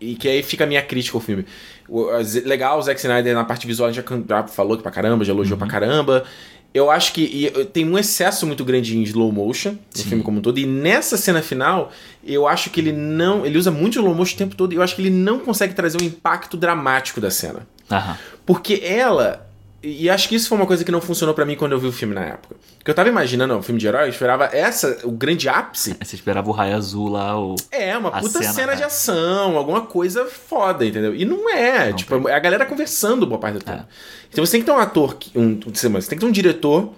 E 0.00 0.14
que 0.14 0.28
aí 0.28 0.42
fica 0.42 0.64
a 0.64 0.66
minha 0.66 0.82
crítica 0.82 1.16
ao 1.16 1.20
filme. 1.22 1.44
O- 1.88 2.08
legal, 2.44 2.78
o 2.78 2.82
Zack 2.82 3.00
Snyder 3.00 3.34
na 3.34 3.44
parte 3.44 3.66
visual 3.66 3.92
já, 3.92 4.02
já 4.28 4.46
falou 4.46 4.76
que 4.76 4.82
pra 4.82 4.92
caramba, 4.92 5.24
já 5.24 5.32
elogiou 5.32 5.58
pra 5.58 5.66
caramba. 5.66 6.24
Eu 6.74 6.90
acho 6.90 7.14
que 7.14 7.22
e, 7.22 7.64
tem 7.66 7.88
um 7.88 7.96
excesso 7.96 8.46
muito 8.46 8.62
grande 8.62 8.98
em 8.98 9.02
slow 9.04 9.32
motion 9.32 9.70
no 9.70 9.78
Sim. 9.94 10.08
filme 10.10 10.22
como 10.22 10.38
um 10.38 10.42
todo. 10.42 10.58
E 10.58 10.66
nessa 10.66 11.16
cena 11.16 11.40
final, 11.40 11.90
eu 12.22 12.46
acho 12.46 12.68
que 12.68 12.80
ele 12.80 12.92
não. 12.92 13.46
Ele 13.46 13.56
usa 13.56 13.70
muito 13.70 13.94
slow 13.98 14.14
motion 14.14 14.34
o 14.34 14.38
tempo 14.38 14.54
todo. 14.54 14.72
E 14.74 14.76
eu 14.76 14.82
acho 14.82 14.94
que 14.94 15.00
ele 15.00 15.10
não 15.10 15.38
consegue 15.38 15.72
trazer 15.72 16.00
um 16.00 16.04
impacto 16.04 16.56
dramático 16.56 17.18
da 17.20 17.30
cena. 17.30 17.66
Aham. 17.90 18.18
Porque 18.44 18.82
ela 18.84 19.48
E 19.82 20.10
acho 20.10 20.28
que 20.28 20.34
isso 20.34 20.48
foi 20.48 20.58
uma 20.58 20.66
coisa 20.66 20.84
que 20.84 20.90
não 20.90 21.00
funcionou 21.00 21.34
pra 21.34 21.44
mim 21.44 21.54
quando 21.54 21.72
eu 21.72 21.78
vi 21.78 21.86
o 21.86 21.92
filme 21.92 22.14
na 22.14 22.24
época. 22.24 22.56
Porque 22.78 22.90
eu 22.90 22.94
tava 22.94 23.08
imaginando 23.08 23.56
o 23.56 23.62
filme 23.62 23.80
de 23.80 23.86
herói, 23.86 24.04
eu 24.04 24.08
esperava 24.08 24.46
essa, 24.46 24.98
o 25.04 25.10
grande 25.10 25.48
ápice. 25.48 25.96
Você 26.02 26.16
esperava 26.16 26.48
o 26.48 26.52
raio 26.52 26.74
azul 26.74 27.08
lá, 27.08 27.38
o... 27.38 27.54
É, 27.70 27.96
uma 27.96 28.10
puta 28.10 28.40
cena, 28.40 28.52
cena, 28.52 28.74
de 28.74 28.82
é. 28.82 28.86
ação, 28.86 29.56
alguma 29.56 29.82
coisa 29.82 30.24
foda, 30.24 30.84
entendeu? 30.84 31.14
E 31.14 31.24
não 31.24 31.48
é. 31.50 31.90
Não 31.90 31.96
tipo, 31.96 32.28
é 32.28 32.34
a 32.34 32.38
galera 32.38 32.66
conversando 32.66 33.26
boa 33.26 33.38
parte 33.38 33.58
do 33.58 33.64
tempo. 33.64 33.78
É. 33.78 33.86
Então 34.30 34.44
você 34.44 34.52
tem 34.52 34.60
que 34.60 34.66
ter 34.66 34.72
um 34.72 34.78
ator, 34.78 35.16
um, 35.34 35.60
você 35.60 35.88
tem 35.88 36.18
que 36.18 36.24
ter 36.24 36.26
um 36.26 36.32
diretor 36.32 36.92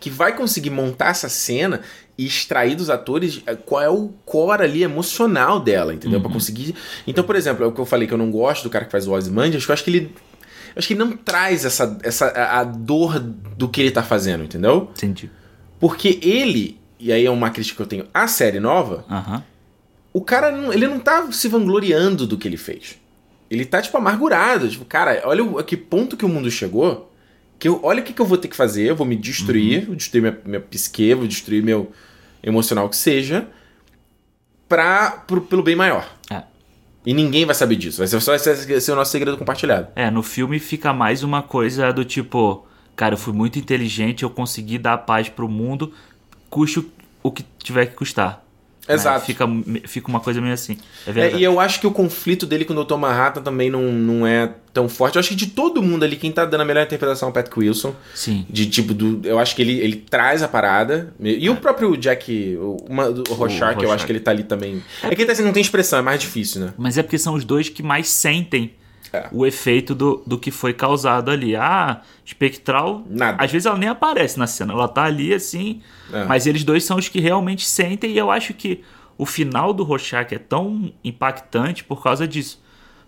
que 0.00 0.10
vai 0.10 0.36
conseguir 0.36 0.70
montar 0.70 1.10
essa 1.10 1.28
cena 1.28 1.80
e 2.16 2.26
extrair 2.26 2.74
dos 2.74 2.90
atores 2.90 3.42
eh, 3.46 3.54
qual 3.54 3.80
é 3.80 3.88
o 3.88 4.12
core 4.26 4.62
ali 4.62 4.82
emocional 4.82 5.60
dela, 5.60 5.94
entendeu? 5.94 6.20
Pra 6.20 6.30
conseguir. 6.30 6.74
Então, 7.06 7.22
por 7.22 7.36
exemplo, 7.36 7.64
é 7.64 7.68
o 7.68 7.72
que 7.72 7.80
eu 7.80 7.86
falei 7.86 8.08
que 8.08 8.12
eu 8.12 8.18
não 8.18 8.30
gosto 8.30 8.64
do 8.64 8.70
cara 8.70 8.84
que 8.84 8.90
faz 8.90 9.06
o 9.06 9.12
Ozymandias, 9.12 9.64
que 9.64 9.70
eu 9.70 9.72
acho 9.72 9.84
que 9.84 9.90
ele. 9.90 10.14
Acho 10.78 10.86
que 10.86 10.94
ele 10.94 11.00
não 11.00 11.16
traz 11.16 11.64
essa, 11.64 11.98
essa 12.04 12.28
a 12.28 12.62
dor 12.62 13.18
do 13.18 13.68
que 13.68 13.80
ele 13.80 13.90
tá 13.90 14.02
fazendo, 14.02 14.44
entendeu? 14.44 14.90
Entendi. 14.96 15.28
Porque 15.80 16.20
ele, 16.22 16.80
e 17.00 17.12
aí 17.12 17.26
é 17.26 17.30
uma 17.30 17.50
crítica 17.50 17.76
que 17.76 17.82
eu 17.82 17.86
tenho 17.86 18.06
à 18.14 18.28
série 18.28 18.60
nova, 18.60 19.04
Aham. 19.10 19.42
o 20.12 20.20
cara, 20.22 20.52
não- 20.52 20.72
ele 20.72 20.86
não 20.86 21.00
tá 21.00 21.30
se 21.32 21.48
vangloriando 21.48 22.26
do 22.28 22.38
que 22.38 22.46
ele 22.46 22.56
fez. 22.56 22.96
Ele 23.50 23.64
tá, 23.64 23.82
tipo, 23.82 23.96
amargurado. 23.96 24.68
Tipo, 24.68 24.84
cara, 24.84 25.20
olha 25.24 25.42
o- 25.44 25.58
a 25.58 25.64
que 25.64 25.76
ponto 25.76 26.16
que 26.16 26.24
o 26.24 26.28
mundo 26.28 26.50
chegou. 26.50 27.12
Que 27.58 27.66
eu, 27.66 27.80
olha 27.82 28.00
o 28.00 28.04
que, 28.04 28.12
que 28.12 28.20
eu 28.22 28.26
vou 28.26 28.38
ter 28.38 28.46
que 28.46 28.54
fazer. 28.54 28.84
Eu 28.90 28.94
vou 28.94 29.06
me 29.06 29.16
destruir, 29.16 29.86
vou 29.86 29.96
destruir 29.96 30.20
minha, 30.22 30.38
minha 30.44 30.60
psique, 30.60 31.12
vou 31.14 31.26
destruir 31.26 31.60
meu 31.62 31.90
emocional 32.42 32.88
que 32.88 32.96
seja. 32.96 33.48
Pra, 34.68 35.10
pro- 35.26 35.40
pelo 35.40 35.62
bem 35.62 35.74
maior. 35.74 36.06
É. 36.30 36.42
E 37.08 37.14
ninguém 37.14 37.46
vai 37.46 37.54
saber 37.54 37.76
disso. 37.76 37.96
Vai 37.96 38.06
ser 38.06 38.20
só 38.20 38.34
esse, 38.34 38.80
ser 38.82 38.92
o 38.92 38.94
nosso 38.94 39.10
segredo 39.10 39.38
compartilhado. 39.38 39.88
É, 39.96 40.10
no 40.10 40.22
filme 40.22 40.58
fica 40.58 40.92
mais 40.92 41.22
uma 41.22 41.42
coisa 41.42 41.90
do 41.90 42.04
tipo, 42.04 42.66
cara, 42.94 43.14
eu 43.14 43.18
fui 43.18 43.32
muito 43.32 43.58
inteligente, 43.58 44.24
eu 44.24 44.28
consegui 44.28 44.76
dar 44.76 44.98
paz 44.98 45.26
pro 45.26 45.48
mundo, 45.48 45.90
custe 46.50 46.86
o 47.22 47.32
que 47.32 47.42
tiver 47.64 47.86
que 47.86 47.94
custar. 47.96 48.44
Né? 48.88 48.94
Exato. 48.94 49.26
Fica, 49.26 49.46
fica 49.86 50.08
uma 50.08 50.20
coisa 50.20 50.40
meio 50.40 50.54
assim. 50.54 50.78
É 51.06 51.20
É, 51.20 51.36
e 51.36 51.44
eu 51.44 51.60
acho 51.60 51.80
que 51.80 51.86
o 51.86 51.90
conflito 51.90 52.46
dele 52.46 52.64
com 52.64 52.74
o 52.74 52.84
Dr. 52.84 52.96
Manhattan 52.96 53.42
também 53.42 53.70
não, 53.70 53.92
não 53.92 54.26
é 54.26 54.52
tão 54.72 54.88
forte. 54.88 55.16
Eu 55.16 55.20
acho 55.20 55.28
que 55.28 55.34
de 55.34 55.48
todo 55.48 55.82
mundo 55.82 56.04
ali, 56.04 56.16
quem 56.16 56.32
tá 56.32 56.44
dando 56.44 56.62
a 56.62 56.64
melhor 56.64 56.84
interpretação 56.84 57.28
é 57.28 57.30
o 57.30 57.34
Patrick 57.34 57.58
Wilson. 57.58 57.94
Sim. 58.14 58.46
De 58.48 58.66
tipo, 58.66 58.94
do, 58.94 59.20
eu 59.26 59.38
acho 59.38 59.54
que 59.54 59.62
ele, 59.62 59.78
ele 59.78 59.96
traz 59.96 60.42
a 60.42 60.48
parada. 60.48 61.12
E 61.20 61.48
o 61.50 61.56
próprio 61.56 61.96
Jack, 61.96 62.56
o, 62.56 62.76
uma, 62.88 63.08
o 63.08 63.34
Rorschach, 63.34 63.82
eu 63.82 63.92
acho 63.92 64.06
que 64.06 64.12
ele 64.12 64.20
tá 64.20 64.30
ali 64.30 64.44
também. 64.44 64.82
É 65.02 65.08
que 65.14 65.22
ele 65.22 65.26
tá 65.26 65.32
assim, 65.32 65.44
não 65.44 65.52
tem 65.52 65.60
expressão, 65.60 65.98
é 65.98 66.02
mais 66.02 66.20
difícil, 66.20 66.60
né? 66.62 66.74
Mas 66.78 66.96
é 66.96 67.02
porque 67.02 67.18
são 67.18 67.34
os 67.34 67.44
dois 67.44 67.68
que 67.68 67.82
mais 67.82 68.08
sentem 68.08 68.72
É. 69.12 69.28
o 69.32 69.46
efeito 69.46 69.94
do, 69.94 70.22
do 70.26 70.38
que 70.38 70.50
foi 70.50 70.72
causado 70.74 71.30
ali. 71.30 71.56
Ah, 71.56 72.02
espectral. 72.24 73.04
Nada. 73.08 73.42
Às 73.42 73.50
vezes 73.50 73.66
ela 73.66 73.78
nem 73.78 73.88
aparece 73.88 74.38
na 74.38 74.46
cena, 74.46 74.72
ela 74.72 74.86
tá 74.88 75.04
ali 75.04 75.32
assim. 75.32 75.80
É. 76.12 76.24
Mas 76.24 76.46
eles 76.46 76.62
dois 76.64 76.84
são 76.84 76.96
os 76.98 77.08
que 77.08 77.20
realmente 77.20 77.66
sentem, 77.66 78.12
e 78.12 78.18
eu 78.18 78.30
acho 78.30 78.52
que 78.54 78.82
o 79.16 79.24
final 79.26 79.72
do 79.72 79.82
Rorschach 79.82 80.34
é 80.34 80.38
tão 80.38 80.92
impactante 81.02 81.82
por 81.84 82.02
causa 82.02 82.26
disso. 82.28 82.62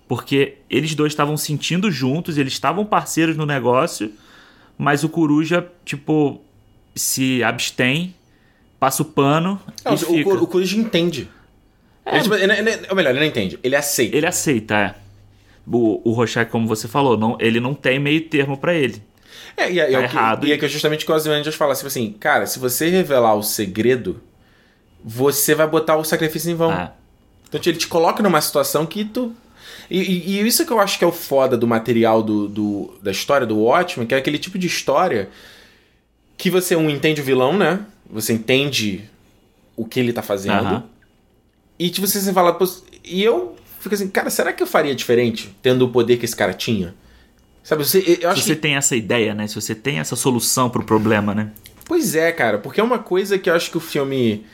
Porque 0.09 0.57
eles 0.69 0.95
dois 0.95 1.13
estavam 1.13 1.37
sentindo 1.37 1.91
juntos, 1.91 2.37
eles 2.37 2.53
estavam 2.53 2.85
parceiros 2.85 3.37
no 3.37 3.47
negócio, 3.47 4.11
mas 4.77 5.05
o 5.05 5.09
Coruja, 5.09 5.69
tipo, 5.85 6.41
se 6.97 7.45
abstém, 7.45 8.15
passa 8.81 9.03
o 9.03 9.05
pano 9.05 9.61
Não, 9.85 9.95
e 9.95 10.25
o, 10.25 10.43
o 10.43 10.47
Coruja 10.49 10.77
entende. 10.77 11.29
É. 12.05 12.15
Ele, 12.15 12.23
tipo, 12.23 12.35
ele- 12.35 12.53
ele- 12.55 12.87
ou 12.89 12.97
melhor, 12.97 13.11
ele 13.11 13.21
não 13.21 13.27
entende, 13.27 13.59
ele 13.63 13.77
aceita. 13.77 14.17
Ele 14.17 14.27
aceita, 14.27 14.75
é. 14.77 14.95
O, 15.73 16.01
o 16.05 16.13
Rorschach, 16.13 16.51
como 16.51 16.67
você 16.67 16.89
falou, 16.89 17.17
não, 17.17 17.37
ele 17.41 17.61
não 17.61 17.75
tem 17.75 17.99
meio 18.01 18.23
termo 18.29 18.57
pra 18.57 18.75
ele. 18.75 19.03
É, 19.57 19.71
e, 19.71 19.79
é- 19.81 19.91
e 19.91 19.95
é 19.95 20.01
Tá 20.03 20.09
que- 20.09 20.17
errado. 20.17 20.47
e 20.47 20.53
é 20.53 20.59
que 20.59 20.67
justamente 20.69 21.03
o 21.05 21.07
que 21.07 21.13
o 21.13 21.15
Ozymandias 21.15 21.55
fala 21.55 21.75
tipo 21.75 21.87
assim, 21.87 22.13
cara, 22.19 22.47
se 22.47 22.59
você 22.59 22.89
revelar 22.89 23.35
o 23.35 23.43
segredo, 23.43 24.21
você 25.05 25.55
vai 25.55 25.67
botar 25.67 25.97
o 25.97 26.05
sacrifício 26.05 26.51
em 26.51 26.55
vão. 26.55 26.73
É. 26.73 26.91
Então 27.49 27.61
ele 27.65 27.79
te 27.79 27.87
coloca 27.87 28.23
numa 28.23 28.41
situação 28.41 28.85
que 28.87 29.05
tu. 29.05 29.33
E, 29.91 29.99
e- 30.01 30.31
e 30.41 30.47
isso 30.47 30.65
que 30.65 30.73
eu 30.73 30.79
acho 30.81 30.99
que 30.99 31.05
é 31.05 31.07
o 31.07 31.13
foda 31.13 31.57
do 31.57 31.67
material 31.67 32.23
do, 32.23 32.49
do- 32.49 32.99
da 33.03 33.11
história 33.11 33.47
do 33.47 33.59
Watchmen, 33.59 34.07
que 34.07 34.15
é 34.15 34.19
aquele 34.19 34.39
tipo 34.39 34.59
de 34.59 34.67
história 34.67 35.29
que 36.37 36.51
você, 36.51 36.75
um, 36.77 36.89
entende 36.89 37.21
o 37.21 37.25
vilão, 37.25 37.57
né? 37.57 37.81
Você 38.09 38.33
entende 38.33 39.05
o 39.77 39.85
que 39.85 40.01
ele 40.01 40.13
tá 40.13 40.23
fazendo. 40.23 40.55
Aham. 40.67 40.85
E 41.79 41.91
tipo, 41.91 42.07
você, 42.07 42.21
você 42.21 42.33
fala, 42.33 42.53
pô, 42.53 42.69
e 43.05 43.23
eu 43.23 43.57
fico 43.81 43.95
assim, 43.95 44.09
cara, 44.09 44.31
será 44.31 44.53
que 44.53 44.63
eu 44.63 44.67
faria 44.67 44.95
diferente 44.95 45.57
tendo 45.63 45.85
o 45.85 45.89
poder 45.89 46.17
que 46.19 46.25
esse 46.25 46.37
cara 46.37 46.53
tinha? 46.55 46.95
Sabe, 47.63 47.85
você, 47.85 48.19
eu 48.21 48.31
acho 48.31 48.41
Se 48.41 48.47
você 48.49 48.55
que. 48.55 48.63
tem 48.63 48.77
essa 48.77 48.97
ideia, 48.97 49.35
né? 49.35 49.47
Se 49.47 49.55
você 49.55 49.75
tem 49.75 49.99
essa 49.99 50.17
solução 50.17 50.71
pro 50.71 50.85
problema, 50.85 51.35
né? 51.35 51.51
Pois 51.85 52.15
é, 52.15 52.31
cara, 52.33 52.59
porque 52.59 52.81
é 52.81 52.85
uma 52.85 52.99
coisa 52.99 53.39
que 53.39 53.51
eu 53.51 53.55
acho 53.55 53.71
que 53.71 53.77
o 53.77 53.81
filme. 53.81 54.45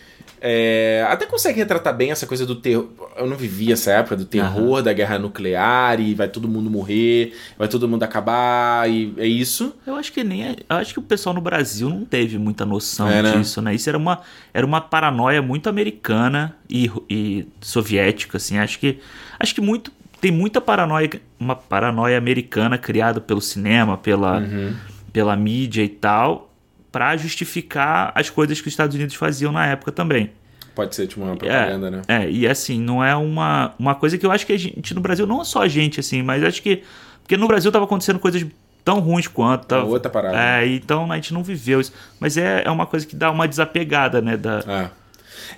É, 0.49 1.05
até 1.11 1.27
consegue 1.27 1.59
retratar 1.59 1.93
bem 1.97 2.13
essa 2.13 2.25
coisa 2.27 2.47
do 2.47 2.55
terror. 2.55 2.87
Eu 3.17 3.27
não 3.27 3.37
vivi 3.37 3.73
essa 3.73 3.91
época 3.91 4.17
do 4.17 4.25
terror 4.25 4.81
da 4.81 4.93
guerra 4.93 5.19
nuclear 5.19 5.99
e 6.01 6.15
vai 6.15 6.29
todo 6.29 6.47
mundo 6.47 6.71
morrer, 6.71 7.35
vai 7.59 7.67
todo 7.67 7.89
mundo 7.89 8.05
acabar 8.05 8.89
e 8.89 9.13
é 9.17 9.27
isso. 9.27 9.75
Eu 9.87 9.97
acho 9.97 10.13
que 10.13 10.23
nem. 10.23 10.45
é- 10.45 10.57
Eu 10.69 10.77
acho 10.77 10.93
que 10.93 10.99
o 11.01 11.03
pessoal 11.03 11.35
no 11.35 11.41
Brasil 11.41 11.89
não 11.89 12.05
teve 12.05 12.39
muita 12.39 12.65
noção 12.65 13.09
É, 13.11 13.23
né? 13.23 13.33
disso, 13.37 13.61
né? 13.61 13.75
Isso 13.75 13.89
era 13.89 13.99
uma, 13.99 14.21
era 14.55 14.65
uma 14.65 14.81
paranoia 14.81 15.43
muito 15.43 15.69
americana 15.69 16.55
e, 16.71 16.89
e 17.11 17.47
soviética, 17.61 18.37
assim. 18.37 18.59
Acho 18.59 18.79
que. 18.79 18.99
Acho 19.41 19.55
que 19.55 19.61
muito. 19.61 19.91
Tem 20.21 20.31
muita 20.31 20.61
paranoia. 20.61 21.11
Uma 21.39 21.57
paranoia 21.57 22.17
americana 22.17 22.79
criada 22.79 23.21
pelo 23.21 23.41
cinema, 23.41 23.99
pela, 23.99 24.39
Uhum. 24.39 24.75
pela 25.13 25.37
mídia 25.37 25.83
e 25.83 25.89
tal. 25.89 26.51
Pra 26.97 27.15
justificar 27.15 28.11
as 28.15 28.31
coisas 28.31 28.59
que 28.59 28.69
os 28.69 28.73
Estados 28.73 28.97
Unidos 28.97 29.15
faziam 29.15 29.53
na 29.53 29.67
época 29.67 29.93
também. 29.93 30.31
Pode 30.75 30.95
ser 30.95 31.07
tipo 31.07 31.21
uma 31.21 31.37
propaganda, 31.37 31.91
né? 31.91 32.03
É, 32.09 32.31
e 32.31 32.49
assim, 32.49 32.81
não 32.81 33.05
é 33.05 33.15
uma, 33.15 33.75
uma 33.79 33.95
coisa 33.95 34.17
que 34.17 34.25
eu 34.25 34.31
acho 34.31 34.47
que 34.47 34.55
a 34.55 34.59
gente 34.59 34.95
no 34.95 35.03
Brasil, 35.03 35.27
não 35.27 35.45
só 35.45 35.61
a 35.61 35.69
gente, 35.69 36.01
assim, 36.01 36.23
mas 36.23 36.43
acho 36.43 36.63
que. 36.63 36.83
Porque 37.21 37.37
no 37.37 37.47
Brasil 37.47 37.71
tava 37.71 37.85
acontecendo 37.85 38.19
coisas 38.19 38.47
tão 38.83 38.99
ruins 39.01 39.27
quanto. 39.27 39.67
Tava, 39.67 39.85
outra 39.85 40.09
parada. 40.11 40.39
É, 40.39 40.67
então 40.67 41.13
a 41.13 41.17
gente 41.17 41.35
não 41.35 41.43
viveu 41.43 41.83
isso. 41.83 41.93
Mas 42.19 42.39
é, 42.39 42.63
é 42.65 42.71
uma 42.71 42.87
coisa 42.87 43.07
que 43.07 43.15
dá 43.15 43.31
uma 43.31 43.47
desapegada, 43.47 44.23
né? 44.23 44.39
Da, 44.39 44.61
É. 44.67 44.91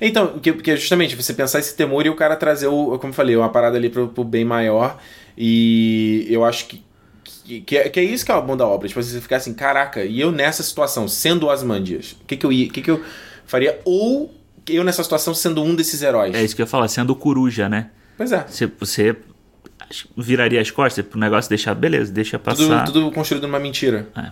Então, 0.00 0.40
que, 0.40 0.52
que 0.54 0.72
é 0.72 0.76
justamente 0.76 1.14
você 1.14 1.32
pensar 1.32 1.60
esse 1.60 1.76
temor 1.76 2.04
e 2.04 2.10
o 2.10 2.16
cara 2.16 2.34
trazer, 2.34 2.66
o, 2.66 2.98
como 2.98 3.12
eu 3.12 3.14
falei, 3.14 3.36
uma 3.36 3.48
parada 3.48 3.76
ali 3.76 3.88
pro, 3.88 4.08
pro 4.08 4.24
bem 4.24 4.44
maior. 4.44 4.98
E 5.36 6.26
eu 6.28 6.44
acho 6.44 6.66
que, 6.66 6.82
que, 7.48 7.60
que, 7.62 7.76
é, 7.78 7.88
que 7.88 7.98
é 8.00 8.04
isso 8.04 8.24
que 8.24 8.30
é 8.30 8.34
o 8.34 8.42
bom 8.42 8.56
da 8.56 8.66
obra. 8.66 8.86
Tipo, 8.86 9.02
você 9.02 9.20
ficar 9.20 9.36
assim, 9.36 9.54
caraca, 9.54 10.04
e 10.04 10.20
eu 10.20 10.30
nessa 10.30 10.62
situação, 10.62 11.08
sendo 11.08 11.46
o 11.46 11.50
Asmandias, 11.50 12.12
o 12.22 12.24
que, 12.26 12.36
que 12.36 12.44
eu 12.46 12.52
ia. 12.52 12.68
O 12.68 12.70
que, 12.70 12.82
que 12.82 12.90
eu 12.90 13.02
faria? 13.46 13.80
Ou 13.84 14.32
eu 14.68 14.84
nessa 14.84 15.02
situação 15.02 15.32
sendo 15.34 15.62
um 15.62 15.74
desses 15.74 16.02
heróis. 16.02 16.34
é 16.34 16.44
isso 16.44 16.54
que 16.54 16.60
eu 16.60 16.64
ia 16.64 16.70
falar, 16.70 16.88
sendo 16.88 17.14
coruja, 17.16 17.68
né? 17.68 17.90
Pois 18.18 18.32
é. 18.32 18.44
Você, 18.46 18.70
você 18.78 19.16
viraria 20.16 20.60
as 20.60 20.70
costas 20.70 21.04
pro 21.06 21.18
negócio 21.18 21.48
deixar, 21.48 21.74
beleza, 21.74 22.12
deixa 22.12 22.38
Tudo, 22.38 22.44
passar. 22.68 22.84
tudo 22.84 23.10
construído 23.10 23.46
numa 23.46 23.58
mentira. 23.58 24.08
É. 24.16 24.30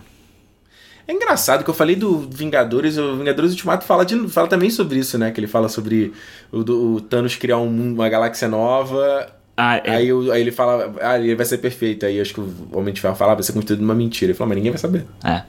É 1.09 1.13
engraçado 1.13 1.63
que 1.63 1.69
eu 1.69 1.73
falei 1.73 1.95
do 1.95 2.19
Vingadores, 2.19 2.97
o 2.97 3.15
Vingadores 3.17 3.51
Ultimato 3.51 3.85
fala, 3.85 4.05
de, 4.05 4.27
fala 4.27 4.47
também 4.49 4.69
sobre 4.69 4.99
isso, 4.99 5.17
né? 5.17 5.31
Que 5.31 5.39
ele 5.39 5.47
fala 5.47 5.69
sobre 5.69 6.11
o, 6.51 6.59
o 6.59 7.01
Thanos 7.01 7.35
criar 7.37 7.57
um 7.59 7.69
mundo- 7.69 7.95
uma 7.95 8.09
galáxia 8.09 8.47
nova. 8.49 9.33
Ah, 9.59 9.77
é, 9.83 9.89
Aí, 9.95 10.13
o- 10.13 10.31
aí 10.31 10.39
ele 10.41 10.51
fala, 10.51 10.93
ah, 11.01 11.17
ele 11.17 11.33
vai 11.35 11.45
ser 11.45 11.57
perfeito. 11.57 12.05
Aí 12.05 12.21
acho 12.21 12.31
que 12.33 12.39
o 12.39 12.53
Homem 12.73 12.93
de 12.93 13.01
Ferro 13.01 13.15
fala, 13.15 13.31
"Ah, 13.31 13.35
vai 13.35 13.43
ser 13.43 13.53
construído 13.53 13.81
numa 13.81 13.95
mentira. 13.95 14.29
Ele 14.31 14.37
fala, 14.37 14.49
mas 14.49 14.57
ninguém 14.57 14.71
vai 14.71 14.79
saber. 14.79 15.05
é, 15.23 15.41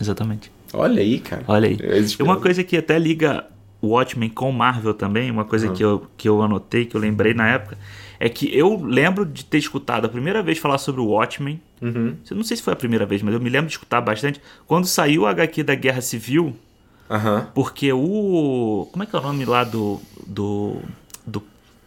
exatamente. 0.00 0.50
Olha 0.74 1.00
aí, 1.00 1.20
cara. 1.20 1.44
Olha 1.46 1.68
aí. 1.68 1.78
É 2.18 2.22
uma 2.22 2.40
coisa 2.40 2.64
que 2.64 2.76
até 2.76 2.98
liga 2.98 3.46
o 3.80 3.88
Watchmen 3.90 4.28
com 4.30 4.50
Marvel 4.50 4.92
também, 4.94 5.30
uma 5.30 5.44
coisa 5.44 5.68
que, 5.70 5.82
eu, 5.84 6.06
que 6.16 6.28
eu 6.28 6.42
anotei, 6.42 6.84
que 6.86 6.96
eu 6.96 7.00
lembrei 7.00 7.32
na 7.34 7.48
época, 7.48 7.78
é 8.18 8.28
que 8.28 8.52
eu 8.56 8.82
lembro 8.84 9.24
de 9.24 9.44
ter 9.44 9.58
escutado 9.58 10.06
a 10.06 10.08
primeira 10.08 10.42
vez 10.42 10.58
falar 10.58 10.78
sobre 10.78 11.00
o 11.00 11.06
Watchmen. 11.06 11.60
Uhum. 11.80 12.16
Eu 12.28 12.36
não 12.36 12.42
sei 12.42 12.56
se 12.56 12.62
foi 12.64 12.72
a 12.72 12.76
primeira 12.76 13.06
vez, 13.06 13.22
mas 13.22 13.32
eu 13.32 13.40
me 13.40 13.48
lembro 13.48 13.68
de 13.68 13.74
escutar 13.74 14.00
bastante. 14.00 14.40
Quando 14.66 14.86
saiu 14.86 15.22
o 15.22 15.26
HQ 15.26 15.62
da 15.62 15.74
Guerra 15.74 16.00
Civil, 16.00 16.56
Aham. 17.08 17.46
porque 17.54 17.92
o. 17.92 18.88
Como 18.90 19.02
é 19.04 19.06
que 19.06 19.14
é 19.14 19.18
o 19.18 19.22
nome 19.22 19.44
lá 19.44 19.62
do. 19.62 20.00
do. 20.26 20.78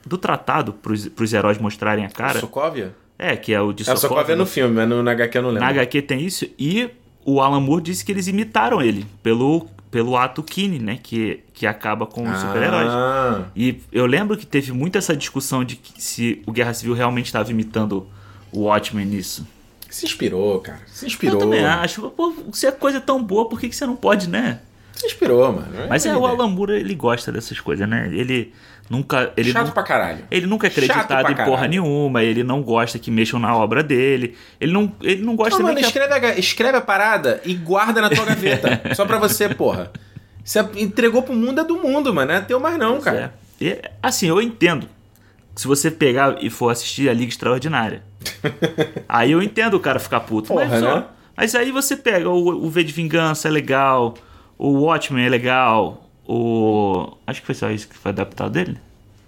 Do, 0.04 0.10
do 0.10 0.18
tratado 0.18 0.74
pros, 0.74 1.08
pros 1.10 1.34
heróis 1.34 1.58
mostrarem 1.58 2.06
a 2.06 2.10
cara? 2.10 2.40
Sokovia? 2.40 2.96
É, 3.18 3.36
que 3.36 3.54
é 3.54 3.60
o 3.62 3.74
de 3.74 3.90
É, 3.90 3.94
o 3.94 3.98
Sokovia 3.98 4.34
é 4.34 4.36
no 4.38 4.46
filme, 4.46 4.74
mas 4.76 4.88
no, 4.88 5.04
na 5.04 5.12
HQ 5.12 5.38
eu 5.38 5.42
não 5.42 5.50
lembro. 5.50 5.64
na 5.64 5.70
HQ 5.72 6.02
tem 6.04 6.22
isso. 6.22 6.46
E 6.58 6.90
o 7.26 7.42
Alan 7.42 7.60
Moore 7.60 7.84
disse 7.84 8.04
que 8.06 8.12
eles 8.12 8.28
imitaram 8.28 8.82
ele 8.82 9.06
pelo, 9.22 9.68
pelo 9.92 10.16
ato 10.16 10.42
Kine, 10.42 10.80
né? 10.80 10.98
Que, 11.04 11.42
que 11.54 11.68
acaba 11.68 12.06
com 12.06 12.30
os 12.30 12.40
super-heróis. 12.40 12.88
Ah, 12.90 13.44
E 13.56 13.82
eu 13.92 14.06
lembro 14.06 14.38
que 14.38 14.46
teve 14.46 14.72
muito 14.72 14.98
essa 14.98 15.16
discussão 15.16 15.64
de 15.66 15.76
que 15.76 16.02
se 16.02 16.42
o 16.46 16.52
Guerra 16.52 16.74
Civil 16.74 16.94
realmente 16.94 17.26
estava 17.26 17.52
imitando 17.52 18.08
o 18.54 18.62
Watchmen 18.62 19.06
nisso. 19.06 19.46
se 19.90 20.06
inspirou, 20.06 20.60
cara. 20.62 20.80
Se 20.88 21.04
Eu 21.04 21.08
inspirou. 21.08 21.40
também 21.40 21.66
acho. 21.66 22.10
Pô, 22.12 22.34
se 22.54 22.66
a 22.68 22.72
coisa 22.72 23.00
é 23.00 23.02
tão 23.02 23.22
boa, 23.22 23.50
por 23.50 23.60
que, 23.60 23.68
que 23.68 23.76
você 23.76 23.86
não 23.86 23.98
pode, 23.98 24.30
né? 24.30 24.62
Inspirou, 25.04 25.54
mano. 25.54 25.68
Mas 25.88 26.06
é, 26.06 26.16
o. 26.16 26.26
Alan 26.26 26.48
Moore, 26.50 26.74
ele 26.74 26.94
gosta 26.96 27.32
dessas 27.32 27.60
coisas, 27.60 27.88
né? 27.88 28.10
Ele 28.12 28.54
nunca. 28.90 29.32
Ele 29.38 29.52
Chato 29.52 29.68
nu- 29.68 29.74
pra 29.74 29.84
caralho. 29.84 30.26
Ele 30.30 30.46
nunca 30.46 30.68
é 30.68 30.70
acreditado 30.70 31.32
em 31.32 31.36
porra 31.36 31.68
nenhuma, 31.68 32.24
ele 32.24 32.44
não 32.44 32.62
gosta 32.62 33.00
que 33.00 33.10
mexam 33.10 33.40
na 33.40 33.56
obra 33.56 33.82
dele. 33.82 34.36
Ele 34.60 34.72
não, 34.74 34.92
ele 35.02 35.22
não 35.24 35.36
gosta 35.36 35.58
Não, 35.58 35.68
mano, 35.68 35.80
escreve 35.80 36.14
a, 36.14 36.38
escreve 36.38 36.78
a 36.78 36.82
parada 36.82 37.42
e 37.46 37.54
guarda 37.54 38.02
na 38.02 38.10
tua 38.10 38.26
gaveta. 38.26 38.94
só 38.94 39.06
pra 39.06 39.18
você, 39.18 39.50
porra. 39.50 39.92
Você 40.44 40.60
entregou 40.78 41.22
pro 41.22 41.34
mundo 41.34 41.62
é 41.62 41.64
do 41.64 41.76
mundo, 41.78 42.14
mano. 42.14 42.32
Não 42.32 42.40
é 42.40 42.42
teu 42.42 42.60
mais 42.60 42.78
não, 42.78 43.00
cara. 43.00 43.34
É. 43.62 43.64
E, 43.66 43.82
assim, 44.02 44.28
eu 44.28 44.42
entendo. 44.42 44.88
Se 45.56 45.68
você 45.68 45.92
pegar 45.92 46.38
e 46.42 46.50
for 46.50 46.70
assistir 46.70 47.10
a 47.10 47.14
Liga 47.14 47.30
Extraordinária. 47.30 48.04
aí 49.08 49.32
eu 49.32 49.42
entendo 49.44 49.76
o 49.76 49.80
cara 49.80 50.00
ficar 50.00 50.22
puto. 50.22 50.48
Porra, 50.48 50.66
mas, 50.66 50.84
ó, 50.84 50.96
né? 50.96 51.06
mas 51.36 51.56
aí 51.56 51.72
você 51.72 51.96
pega 51.98 52.30
o, 52.30 52.66
o 52.66 52.70
V 52.70 52.84
de 52.84 52.94
Vingança 52.94 53.48
é 53.48 53.52
legal, 53.52 54.14
o 54.60 54.82
Watchmen 54.82 55.26
é 55.26 55.30
legal, 55.30 56.08
o. 56.28 57.18
Acho 57.26 57.40
que 57.42 57.46
foi 57.48 57.56
só 57.56 57.72
isso 57.72 57.88
que 57.88 57.98
foi 57.98 58.12
adaptado 58.12 58.52
dele? 58.52 58.78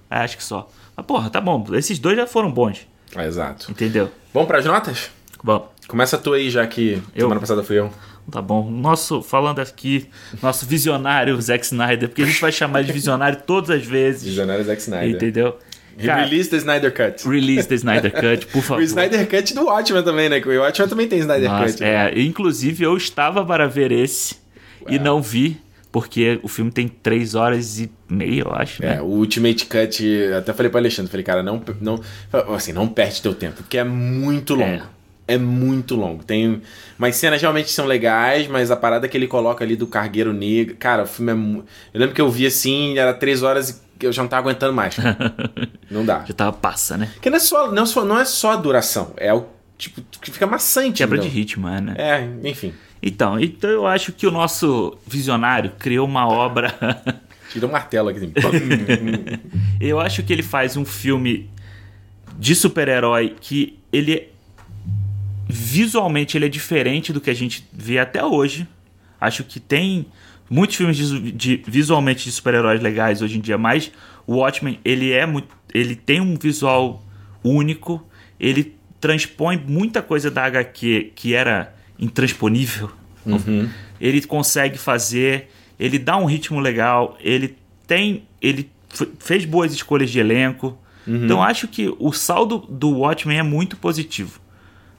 É, 0.09 0.17
acho 0.17 0.38
que 0.38 0.43
só. 0.43 0.69
Mas 0.95 1.05
porra, 1.05 1.29
tá 1.29 1.41
bom. 1.41 1.65
Esses 1.73 1.97
dois 1.97 2.15
já 2.17 2.27
foram 2.27 2.51
bons. 2.51 2.86
Ah, 3.15 3.25
exato. 3.25 3.71
Entendeu? 3.71 4.09
Vamos 4.34 4.47
pras 4.47 4.65
notas? 4.65 5.09
Bom. 5.43 5.71
Começa 5.88 6.17
tu 6.17 6.34
aí, 6.34 6.49
já 6.49 6.65
que 6.67 7.01
Eu? 7.15 7.21
semana 7.25 7.39
passada 7.39 7.63
fui 7.63 7.79
eu. 7.79 7.91
Tá 8.32 8.41
bom. 8.41 8.69
Nosso, 8.69 9.21
falando 9.23 9.59
aqui, 9.59 10.07
nosso 10.41 10.65
visionário 10.65 11.41
Zack 11.41 11.65
Snyder, 11.65 12.07
porque 12.07 12.21
a 12.21 12.25
gente 12.25 12.39
vai 12.39 12.51
chamar 12.51 12.84
de 12.84 12.91
visionário 12.93 13.39
todas 13.47 13.69
as 13.71 13.86
vezes. 13.86 14.23
Visionário 14.23 14.63
Zack 14.63 14.79
Snyder. 14.82 15.15
Entendeu? 15.15 15.57
Cara, 16.05 16.23
Release 16.23 16.49
the 16.49 16.57
Snyder 16.57 16.93
Cut. 16.93 17.27
release 17.27 17.67
the 17.67 17.75
Snyder 17.75 18.11
Cut, 18.11 18.45
por 18.47 18.61
favor. 18.63 18.79
O 18.79 18.84
Snyder 18.84 19.27
Cut 19.29 19.53
do 19.53 19.65
Watchmen 19.65 20.03
também, 20.03 20.29
né? 20.29 20.41
O 20.45 20.59
Watchmen 20.61 20.88
também 20.89 21.07
tem 21.07 21.19
Snyder 21.19 21.49
Nossa, 21.49 21.73
Cut. 21.73 21.82
né? 21.82 22.11
é, 22.13 22.21
inclusive 22.21 22.84
eu 22.84 22.95
estava 22.95 23.45
para 23.45 23.67
ver 23.67 23.91
esse 23.91 24.36
e 24.88 24.99
não 24.99 25.21
vi, 25.21 25.59
porque 25.91 26.39
o 26.41 26.47
filme 26.47 26.71
tem 26.71 26.88
3 26.88 27.36
horas 27.36 27.79
e 27.79 27.91
meia, 28.09 28.41
eu 28.41 28.53
acho, 28.53 28.82
né? 28.82 28.95
É, 28.97 29.01
o 29.01 29.05
Ultimate 29.05 29.65
Cut, 29.65 30.34
até 30.38 30.53
falei 30.53 30.69
pro 30.69 30.79
Alexandre, 30.79 31.11
falei, 31.11 31.23
cara, 31.23 31.43
não, 31.43 31.61
não, 31.82 31.99
assim, 32.55 32.71
não 32.71 32.88
perde 32.88 33.21
teu 33.21 33.36
tempo, 33.36 33.57
porque 33.57 33.77
é 33.77 33.84
muito 33.84 34.55
longo. 34.55 34.84
É. 35.27 35.38
muito 35.38 35.95
longo. 35.95 36.23
Tem 36.23 36.61
umas 36.97 37.15
cenas 37.15 37.41
realmente 37.41 37.69
são 37.69 37.86
legais, 37.86 38.47
mas 38.47 38.71
a 38.71 38.75
parada 38.75 39.07
que 39.07 39.17
ele 39.17 39.27
coloca 39.27 39.63
ali 39.63 39.75
do 39.75 39.88
cargueiro 39.88 40.32
negro, 40.32 40.75
cara, 40.77 41.03
o 41.03 41.07
filme 41.07 41.32
é 41.32 41.36
mu... 41.36 41.65
Eu 41.93 41.99
lembro 41.99 42.15
que 42.15 42.21
eu 42.21 42.29
vi 42.29 42.45
assim, 42.45 42.97
era 42.97 43.13
três 43.13 43.43
horas 43.43 43.69
e 43.69 44.05
eu 44.05 44.11
já 44.11 44.21
não 44.21 44.29
tava 44.29 44.49
aguentando 44.49 44.73
mais. 44.73 44.95
não 45.91 46.05
dá. 46.05 46.23
Já 46.25 46.34
tava 46.34 46.53
passa, 46.53 46.97
né? 46.97 47.09
Porque 47.13 47.29
não 47.29 47.38
é 47.38 47.39
só, 47.39 47.71
não, 47.71 47.84
é 47.84 47.86
só, 47.86 48.05
não 48.05 48.19
é 48.19 48.25
só 48.25 48.51
a 48.51 48.55
duração, 48.55 49.13
é 49.17 49.34
o 49.34 49.45
tipo 49.77 50.01
que 50.21 50.32
fica 50.32 50.47
maçante. 50.47 50.97
Quebra 50.97 51.17
de 51.17 51.27
entendeu? 51.27 51.39
ritmo, 51.39 51.67
é, 51.67 51.82
né? 51.82 51.95
É, 51.97 52.49
enfim. 52.49 52.73
Então, 53.02 53.39
então 53.39 53.70
eu 53.70 53.88
acho 53.88 54.12
que 54.14 54.28
o 54.28 54.32
nosso 54.32 54.97
visionário 55.08 55.72
criou 55.80 56.08
uma 56.08 56.28
obra. 56.28 56.76
Tira 57.52 57.68
um 57.68 57.72
martelo 57.72 58.10
aqui. 58.10 58.20
Assim. 58.20 58.32
eu 59.82 59.99
acho 59.99 60.24
que 60.24 60.32
ele 60.32 60.43
faz 60.43 60.78
um 60.78 60.86
filme 60.86 61.49
de 62.38 62.56
super-herói 62.56 63.36
que 63.41 63.78
ele 63.91 64.30
visualmente 65.47 66.38
ele 66.38 66.45
é 66.45 66.49
diferente 66.49 67.12
do 67.12 67.20
que 67.20 67.30
a 67.30 67.34
gente 67.34 67.68
vê 67.74 67.99
até 67.99 68.24
hoje. 68.24 68.68
Acho 69.20 69.43
que 69.43 69.60
tem 69.60 70.06
muitos 70.49 70.76
filmes 70.78 70.97
de, 70.97 71.32
de- 71.32 71.64
visualmente 71.68 72.24
de 72.24 72.32
super-heróis 72.32 72.82
legais 72.82 73.22
hoje 73.22 73.38
em 73.38 73.41
dia, 73.41 73.58
mas 73.58 73.91
o 74.26 74.36
Watchmen 74.38 74.80
ele 74.86 75.12
é 75.12 75.26
muito, 75.26 75.49
ele 75.74 75.95
tem 75.95 76.22
um 76.22 76.36
visual 76.36 77.04
único, 77.43 78.06
ele 78.39 78.76
transpõe 78.99 79.58
muita 79.58 80.02
coisa 80.02 80.32
da 80.32 80.45
HQ 80.45 81.12
que 81.16 81.34
era 81.34 81.74
intransponível. 82.02 82.89
Ele 83.99 84.22
consegue 84.24 84.78
fazer, 84.78 85.49
ele 85.80 85.99
dá 85.99 86.18
um 86.18 86.26
ritmo 86.26 86.60
legal, 86.60 87.16
ele 87.22 87.56
tem, 87.86 88.24
ele 88.41 88.70
fez 89.20 89.45
boas 89.45 89.72
escolhas 89.72 90.10
de 90.10 90.20
elenco. 90.20 90.78
Então 91.26 91.41
acho 91.41 91.68
que 91.68 91.93
o 91.99 92.12
saldo 92.12 92.60
do 92.70 92.89
Watchmen 92.89 93.38
é 93.38 93.43
muito 93.43 93.78
positivo. 93.78 94.39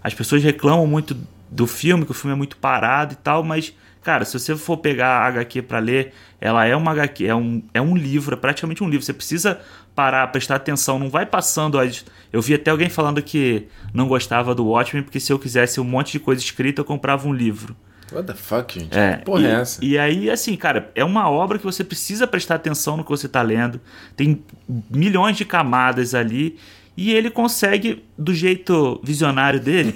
As 0.03 0.15
pessoas 0.15 0.43
reclamam 0.43 0.87
muito 0.87 1.17
do 1.51 1.67
filme, 1.67 2.05
que 2.05 2.11
o 2.11 2.15
filme 2.15 2.35
é 2.35 2.37
muito 2.37 2.57
parado 2.57 3.13
e 3.13 3.17
tal, 3.17 3.45
mas, 3.45 3.73
cara, 4.03 4.25
se 4.25 4.39
você 4.39 4.57
for 4.57 4.79
pegar 4.79 5.19
a 5.19 5.27
HQ 5.27 5.63
pra 5.63 5.79
ler, 5.79 6.13
ela 6.41 6.65
é 6.65 6.75
uma 6.75 6.91
HQ, 6.93 7.27
é 7.27 7.35
um, 7.35 7.63
é 7.75 7.81
um 7.81 7.97
livro, 7.97 8.35
é 8.35 8.37
praticamente 8.37 8.83
um 8.83 8.89
livro. 8.89 9.05
Você 9.05 9.13
precisa 9.13 9.61
parar, 9.95 10.27
prestar 10.29 10.57
atenção, 10.57 10.99
não 10.99 11.11
vai 11.11 11.27
passando 11.27 11.79
as. 11.79 12.05
Eu 12.33 12.41
vi 12.41 12.55
até 12.55 12.71
alguém 12.71 12.89
falando 12.89 13.23
que 13.23 13.67
não 13.93 14.09
gostava 14.09 14.55
do 14.55 14.67
Watchmen, 14.67 15.03
porque 15.03 15.21
se 15.21 15.33
eu 15.33 15.39
quisesse 15.39 15.81
um 15.81 15.85
monte 15.85 16.13
de 16.13 16.21
coisa 16.21 16.41
escrita, 16.43 16.81
eu 16.81 16.85
comprava 16.85 17.29
um 17.29 17.33
livro. 17.33 17.77
What 18.13 18.27
the 18.27 18.35
fuck, 18.35 18.79
gente? 18.79 18.97
É, 18.97 19.17
Que 19.17 19.25
porra 19.25 19.41
e, 19.43 19.47
é 19.47 19.51
essa? 19.53 19.85
E 19.85 19.99
aí, 19.99 20.31
assim, 20.31 20.55
cara, 20.55 20.91
é 20.95 21.05
uma 21.05 21.31
obra 21.31 21.59
que 21.59 21.65
você 21.65 21.83
precisa 21.83 22.27
prestar 22.27 22.57
atenção 22.57 22.97
no 22.97 23.05
que 23.05 23.11
você 23.11 23.29
tá 23.29 23.41
lendo. 23.41 23.81
Tem 24.15 24.43
milhões 24.91 25.37
de 25.37 25.45
camadas 25.45 26.15
ali. 26.15 26.59
E 26.95 27.11
ele 27.13 27.31
consegue, 27.31 28.05
do 28.19 28.35
jeito 28.35 29.01
visionário 29.03 29.59
dele, 29.59 29.95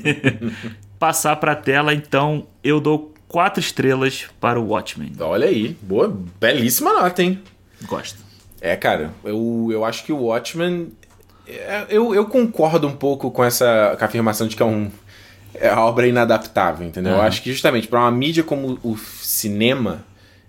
passar 0.98 1.36
pra 1.36 1.54
tela. 1.54 1.92
Então, 1.92 2.46
eu 2.64 2.80
dou 2.80 3.12
quatro 3.28 3.60
estrelas 3.60 4.24
para 4.40 4.58
o 4.58 4.68
Watchmen. 4.68 5.12
Olha 5.20 5.46
aí, 5.46 5.76
boa, 5.82 6.16
belíssima 6.40 6.94
nota, 6.94 7.22
hein? 7.22 7.42
Gosto. 7.82 8.25
É, 8.60 8.74
cara, 8.76 9.12
eu, 9.24 9.68
eu 9.70 9.84
acho 9.84 10.04
que 10.04 10.12
o 10.12 10.24
Watchmen. 10.24 10.92
é, 11.46 11.86
Eu, 11.88 12.14
eu 12.14 12.24
concordo 12.26 12.86
um 12.86 12.96
pouco 12.96 13.30
com 13.30 13.44
essa 13.44 13.94
com 13.98 14.04
a 14.04 14.06
afirmação 14.08 14.46
de 14.46 14.56
que 14.56 14.62
é 14.62 14.66
um. 14.66 14.90
É 15.58 15.72
uma 15.72 15.84
obra 15.86 16.06
inadaptável, 16.06 16.86
entendeu? 16.86 17.12
Eu 17.12 17.18
Aham. 17.18 17.26
acho 17.28 17.42
que 17.42 17.50
justamente 17.50 17.88
para 17.88 18.00
uma 18.00 18.10
mídia 18.10 18.42
como 18.42 18.78
o 18.82 18.96
cinema, 18.98 20.04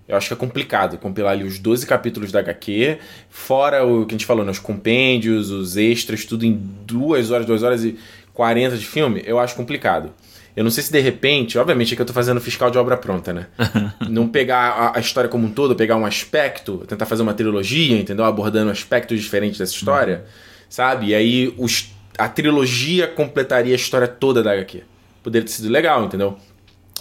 eu 0.05 0.17
acho 0.17 0.27
que 0.27 0.33
é 0.33 0.37
complicado 0.37 0.97
compilar 0.97 1.31
ali 1.31 1.45
os 1.45 1.59
12 1.59 1.85
capítulos 1.87 2.29
da 2.31 2.39
HQ, 2.39 2.97
fora 3.29 3.85
o 3.85 4.05
que 4.05 4.13
a 4.13 4.17
gente 4.17 4.25
falou, 4.25 4.43
né, 4.43 4.51
os 4.51 4.59
compêndios, 4.59 5.49
os 5.49 5.77
extras, 5.77 6.25
tudo 6.25 6.45
em 6.45 6.53
duas 6.85 7.31
horas, 7.31 7.45
duas 7.45 7.63
horas 7.63 7.85
e 7.85 7.97
40 8.33 8.75
de 8.77 8.85
filme, 8.85 9.23
eu 9.25 9.39
acho 9.39 9.55
complicado. 9.55 10.11
Eu 10.57 10.63
não 10.63 10.71
sei 10.71 10.83
se 10.83 10.91
de 10.91 10.99
repente, 10.99 11.55
obviamente 11.59 11.93
é 11.93 11.95
que 11.95 12.01
eu 12.01 12.05
tô 12.05 12.13
fazendo 12.13 12.41
fiscal 12.41 12.71
de 12.71 12.79
obra 12.79 12.97
pronta, 12.97 13.31
né? 13.31 13.45
não 14.09 14.27
pegar 14.27 14.71
a, 14.71 14.97
a 14.97 14.99
história 14.99 15.29
como 15.29 15.45
um 15.45 15.51
todo, 15.51 15.75
pegar 15.75 15.95
um 15.97 16.03
aspecto, 16.03 16.79
tentar 16.87 17.05
fazer 17.05 17.21
uma 17.21 17.35
trilogia, 17.35 17.95
entendeu? 17.95 18.25
Abordando 18.25 18.71
aspectos 18.71 19.21
diferentes 19.21 19.59
dessa 19.59 19.73
história, 19.73 20.25
sabe? 20.67 21.09
E 21.09 21.15
aí 21.15 21.53
os, 21.59 21.91
a 22.17 22.27
trilogia 22.27 23.07
completaria 23.07 23.71
a 23.71 23.75
história 23.75 24.07
toda 24.07 24.41
da 24.41 24.53
HQ. 24.53 24.81
Poderia 25.21 25.45
ter 25.45 25.51
sido 25.51 25.69
legal, 25.69 26.03
entendeu? 26.03 26.35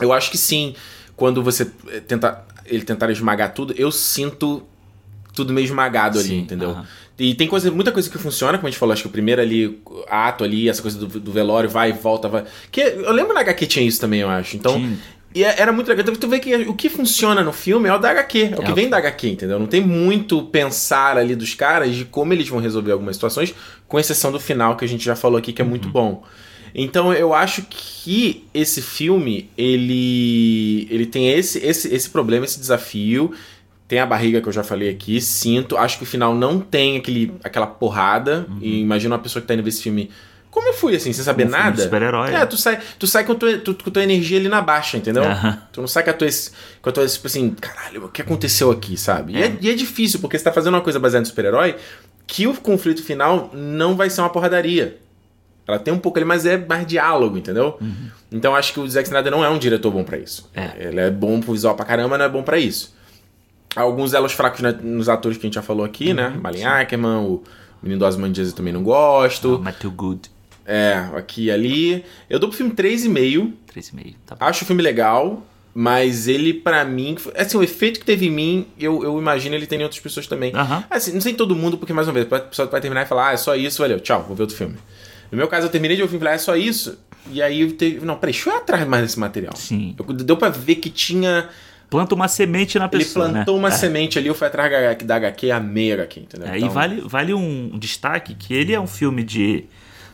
Eu 0.03 0.13
acho 0.13 0.31
que 0.31 0.37
sim, 0.37 0.75
quando 1.17 1.43
você 1.43 1.67
eh, 1.89 2.01
tenta 2.01 2.45
ele 2.67 2.85
tentar 2.85 3.11
esmagar 3.11 3.55
tudo, 3.55 3.73
eu 3.79 3.91
sinto 3.91 4.67
tudo 5.37 5.53
meio 5.53 5.65
esmagado 5.67 6.19
ali, 6.19 6.29
Sim, 6.29 6.39
entendeu? 6.41 6.71
aham. 6.71 6.87
E 7.19 7.35
tem 7.35 7.47
coisa, 7.49 7.71
muita 7.71 7.93
coisa 7.93 8.11
que 8.11 8.19
funciona, 8.19 8.59
como 8.59 8.67
a 8.69 8.71
gente 8.71 8.79
falou, 8.79 8.93
acho 8.93 9.03
que 9.03 9.09
o 9.09 9.13
primeiro 9.13 9.41
ali, 9.41 9.79
ato 10.09 10.45
ali, 10.45 10.69
essa 10.69 10.83
coisa 10.83 10.99
do, 10.99 11.07
do 11.07 11.33
velório, 11.33 11.69
vai 11.71 11.91
volta, 11.93 12.29
vai. 12.29 12.45
Que 12.71 12.81
eu 12.83 13.11
lembro 13.13 13.33
na 13.33 13.41
HQ 13.41 13.67
tinha 13.67 13.87
isso 13.87 13.99
também, 14.01 14.21
eu 14.21 14.29
acho. 14.29 14.55
Então, 14.57 14.75
Tinha. 14.75 14.99
e 15.35 15.43
é- 15.43 15.55
era 15.59 15.73
muito 15.73 15.89
legal. 15.89 16.03
Então, 16.03 16.15
tu 16.15 16.29
vê 16.29 16.39
que 16.39 16.55
o 16.55 16.75
que 16.75 16.91
funciona 16.91 17.43
no 17.43 17.55
filme 17.55 17.89
é 17.89 17.95
o 17.95 17.99
da 17.99 18.11
HQ, 18.11 18.39
é 18.39 18.47
o 18.55 18.57
que 18.63 18.65
É 18.69 18.71
o 18.71 18.75
vem 18.75 18.91
da 18.91 18.99
HQ, 18.99 19.29
entendeu? 19.31 19.59
Não 19.59 19.67
tem 19.67 19.81
muito 19.81 20.43
pensar 20.43 21.17
ali 21.17 21.35
dos 21.35 21.55
caras 21.55 21.95
de 21.95 22.05
como 22.05 22.35
eles 22.35 22.49
vão 22.51 22.61
resolver 22.61 22.93
algumas 22.93 23.17
situações, 23.17 23.55
com 23.89 23.99
exceção 23.99 24.31
do 24.31 24.39
final 24.39 24.77
que 24.77 24.85
a 24.85 24.89
gente 24.89 25.03
já 25.03 25.17
falou 25.17 25.39
aqui, 25.39 25.55
que 25.55 25.63
é 25.63 25.65
muito 25.65 25.89
bom. 25.89 26.23
Então 26.75 27.15
eu 27.15 27.33
acho 27.33 27.63
que 27.71 28.45
esse 28.53 28.83
filme, 28.83 29.49
ele 29.57 30.87
ele 30.91 31.07
tem 31.07 31.31
esse, 31.31 31.59
esse, 31.65 31.95
esse 31.95 32.11
problema, 32.11 32.45
esse 32.45 32.61
desafio. 32.61 33.33
Tem 33.89 34.01
a 34.01 34.07
barriga 34.07 34.41
que 34.41 34.49
eu 34.49 34.53
já 34.53 34.65
falei 34.65 34.89
aqui, 34.89 35.21
sinto. 35.21 35.77
Acho 35.77 35.99
que 35.99 36.03
o 36.03 36.07
final 36.07 36.35
não 36.35 36.59
tem 36.61 36.97
aquele, 36.97 37.33
aquela 37.45 37.67
porrada. 37.67 38.47
E 38.61 38.81
imagina 38.81 39.15
uma 39.15 39.21
pessoa 39.23 39.41
que 39.41 39.47
tá 39.47 39.55
indo 39.55 39.63
ver 39.63 39.69
esse 39.69 39.83
filme. 39.83 40.11
Como 40.51 40.69
eu 40.69 40.73
fui, 40.75 40.97
assim, 40.97 41.13
sem 41.13 41.23
saber 41.23 41.47
Um 41.47 41.51
nada. 41.51 41.83
super-herói. 41.83 42.33
É, 42.35 42.47
tu 42.47 42.57
sai, 42.57 42.79
tu 42.99 43.07
sai 43.07 43.25
com, 43.25 43.33
a 43.33 43.35
tua, 43.35 43.59
tu- 43.59 43.75
com 43.75 43.91
tua 43.91 44.03
energia 44.03 44.39
ali 44.39 44.49
na 44.49 44.63
baixa, 44.63 44.97
entendeu? 44.97 45.23
Aham. 45.23 45.63
Tu 45.71 45.81
não 45.83 45.87
sai 45.87 46.03
com 46.03 46.11
a 46.11 46.15
tua, 46.15 46.29
com 46.81 46.89
a 46.89 46.93
tua, 46.93 47.07
tipo 47.07 47.27
assim, 47.27 47.51
caralho, 47.61 48.07
o 48.07 48.09
que 48.09 48.23
aconteceu 48.23 48.71
aqui, 48.71 48.97
sabe? 48.97 49.35
E, 49.35 49.43
é, 49.43 49.57
e 49.61 49.71
é 49.71 49.75
difícil, 49.75 50.19
porque 50.19 50.39
você 50.39 50.43
tá 50.45 50.51
fazendo 50.53 50.73
uma 50.75 50.81
coisa 50.81 50.99
baseada 50.99 51.23
em 51.27 51.29
super-herói 51.29 51.77
que 52.27 52.47
o 52.47 52.55
conflito 52.55 53.03
final 53.05 53.51
não 53.55 53.95
vai 53.95 54.09
ser 54.09 54.23
uma 54.23 54.31
porradaria. 54.31 54.97
Ela 55.69 55.79
tem 55.79 55.93
um 55.93 55.99
pouco 55.99 56.19
ali, 56.19 56.25
mas 56.25 56.47
é 56.47 56.57
mais 56.57 56.87
diálogo, 56.87 57.37
entendeu? 57.37 57.79
Então 58.33 58.55
acho 58.57 58.73
que 58.73 58.81
o 58.81 58.89
Zack 58.89 59.07
Snyder 59.09 59.31
não 59.31 59.45
é 59.45 59.51
um 59.51 59.59
diretor 59.59 59.91
bom 59.93 60.05
pra 60.05 60.17
isso. 60.17 60.51
É. 60.55 60.71
Ele 60.89 61.01
é 61.01 61.11
bom 61.11 61.39
pro 61.41 61.53
visual 61.53 61.75
pra 61.75 61.85
caramba, 61.85 62.17
não 62.17 62.25
é 62.25 62.29
bom 62.29 62.43
pra 62.43 62.59
isso. 62.59 62.96
Alguns 63.77 64.15
elos 64.15 64.33
fracos 64.33 64.61
né, 64.61 64.73
nos 64.83 65.09
atores 65.09 65.37
que 65.39 65.45
a 65.45 65.49
gente 65.49 65.55
já 65.55 65.63
falou 65.63 65.85
aqui, 65.85 66.13
né? 66.15 66.37
Malin 66.43 66.65
Ackerman, 66.65 67.19
o 67.27 67.43
menino 67.83 67.99
do 68.01 68.07
Ozymandias 68.07 68.49
eu 68.49 68.55
também 68.55 68.73
não 68.73 68.83
gosto. 68.83 69.61
Matthew 69.63 69.91
Good, 69.91 70.31
É, 70.65 70.95
aqui 71.15 71.45
e 71.45 71.51
ali. 71.51 72.05
Eu 72.29 72.39
dou 72.39 72.49
pro 72.49 72.57
filme 72.59 72.73
3,5. 72.73 73.53
3,5. 73.73 74.15
Tá 74.27 74.35
bom. 74.35 74.45
Acho 74.45 74.65
o 74.65 74.67
filme 74.67 74.83
legal, 74.83 75.47
mas 75.75 76.27
ele, 76.27 76.55
pra 76.55 76.85
mim. 76.85 77.17
Assim, 77.37 77.57
o 77.59 77.63
efeito 77.63 78.01
que 78.01 78.07
teve 78.07 78.27
em 78.27 78.31
mim, 78.31 78.67
eu, 78.79 79.05
eu 79.05 79.19
imagino 79.19 79.55
ele 79.55 79.67
tem 79.67 79.79
em 79.79 79.83
outras 79.83 80.01
pessoas 80.01 80.27
também. 80.27 80.53
Aham. 80.55 80.85
Assim, 80.91 81.13
não 81.13 81.21
sei 81.21 81.33
em 81.33 81.37
todo 81.37 81.55
mundo, 81.55 81.77
porque, 81.79 81.93
mais 81.93 82.09
uma 82.09 82.15
vez, 82.15 82.33
a 82.33 82.41
pessoa 82.41 82.67
vai 82.69 82.81
terminar 82.81 83.03
e 83.03 83.07
falar, 83.07 83.29
ah, 83.29 83.33
é 83.35 83.37
só 83.37 83.55
isso, 83.55 83.81
valeu, 83.83 84.01
tchau, 84.01 84.25
vou 84.27 84.35
ver 84.35 84.43
outro 84.45 84.57
filme. 84.57 84.75
No 85.31 85.37
meu 85.37 85.49
caso, 85.49 85.67
eu 85.67 85.71
terminei 85.71 85.97
de 85.97 86.03
ver 86.03 86.07
o 86.07 86.09
filme 86.09 86.19
e 86.19 86.25
falei, 86.25 86.33
ah, 86.33 86.37
é 86.37 86.39
só 86.39 86.57
isso. 86.57 86.99
E 87.31 87.43
aí 87.43 87.61
eu 87.61 87.73
teve. 87.73 88.05
Não, 88.07 88.17
peraí, 88.17 88.33
deixa 88.33 88.49
eu 88.49 88.55
ir 88.55 88.57
atrás 88.59 88.87
mais 88.87 89.03
desse 89.03 89.19
material. 89.19 89.55
Sim. 89.57 89.95
Eu- 89.99 90.15
deu 90.15 90.37
pra 90.37 90.49
ver 90.49 90.77
que 90.77 90.89
tinha 90.89 91.49
planta 91.89 92.15
uma 92.15 92.29
semente 92.29 92.79
na 92.79 92.87
Ele 92.87 92.99
pessoa. 93.05 93.29
plantou 93.31 93.55
né? 93.55 93.61
uma 93.61 93.71
semente 93.71 94.19
ali, 94.19 94.29
eu 94.29 94.35
fui 94.35 94.47
atrás 94.47 94.71
da- 94.71 94.95
da 95.07 95.17
HQ, 95.17 95.51
amei 95.51 95.93
a 95.93 95.95
HQ, 95.95 96.21
entendeu? 96.21 96.49
É, 96.49 96.57
Então, 96.57 96.69
E 96.69 96.73
vale, 96.73 97.01
vale 97.05 97.35
um 97.35 97.79
destaque 97.79 98.35
que 98.35 98.53
ele 98.55 98.73
é 98.75 98.81
um 98.81 98.87
filme 98.87 99.23
de 99.23 99.65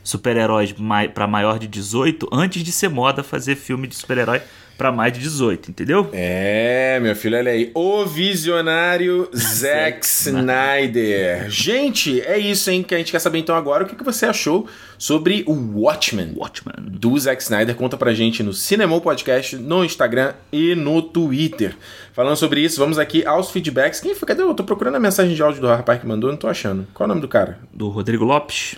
super-heróis 0.04 0.74
para 1.14 1.26
maior 1.26 1.58
de 1.58 1.66
18 1.68 2.28
antes 2.32 2.62
de 2.62 2.72
ser 2.72 2.88
moda 2.88 3.22
fazer 3.22 3.54
filme 3.56 3.86
de 3.86 3.94
super-herói 3.94 4.40
para 4.76 4.90
mais 4.90 5.12
de 5.12 5.20
18, 5.20 5.70
entendeu? 5.70 6.08
É, 6.12 6.98
meu 7.00 7.14
filho, 7.14 7.36
olha 7.36 7.52
aí. 7.52 7.70
O 7.74 8.04
visionário 8.04 9.28
Zack 9.34 10.04
Snyder. 10.04 11.48
Gente, 11.50 12.20
é 12.22 12.38
isso, 12.38 12.70
hein? 12.70 12.82
Que 12.82 12.94
a 12.94 12.98
gente 12.98 13.12
quer 13.12 13.18
saber 13.18 13.38
então 13.38 13.54
agora 13.54 13.84
o 13.84 13.86
que 13.86 13.94
que 13.94 14.04
você 14.04 14.26
achou 14.26 14.66
sobre 14.98 15.44
o 15.46 15.52
Watchmen. 15.80 16.32
Watchmen. 16.36 16.74
do 16.78 17.18
Zack 17.18 17.42
Snyder. 17.42 17.74
Conta 17.74 17.96
pra 17.96 18.12
gente 18.14 18.42
no 18.42 18.52
Cinemou 18.52 19.00
Podcast, 19.00 19.56
no 19.56 19.84
Instagram 19.84 20.34
e 20.52 20.74
no 20.74 21.02
Twitter. 21.02 21.76
Falando 22.12 22.36
sobre 22.36 22.60
isso, 22.60 22.78
vamos 22.78 22.98
aqui 22.98 23.24
aos 23.24 23.50
feedbacks. 23.50 24.00
Quem 24.00 24.14
foi? 24.14 24.28
Cadê? 24.28 24.42
Eu 24.42 24.54
tô 24.54 24.64
procurando 24.64 24.96
a 24.96 25.00
mensagem 25.00 25.34
de 25.34 25.42
áudio 25.42 25.60
do 25.60 25.68
rapaz 25.68 26.00
que 26.00 26.06
mandou, 26.06 26.30
não 26.30 26.36
tô 26.36 26.48
achando. 26.48 26.86
Qual 26.92 27.04
é 27.04 27.06
o 27.06 27.08
nome 27.08 27.20
do 27.20 27.28
cara? 27.28 27.58
Do 27.72 27.88
Rodrigo 27.88 28.24
Lopes. 28.24 28.76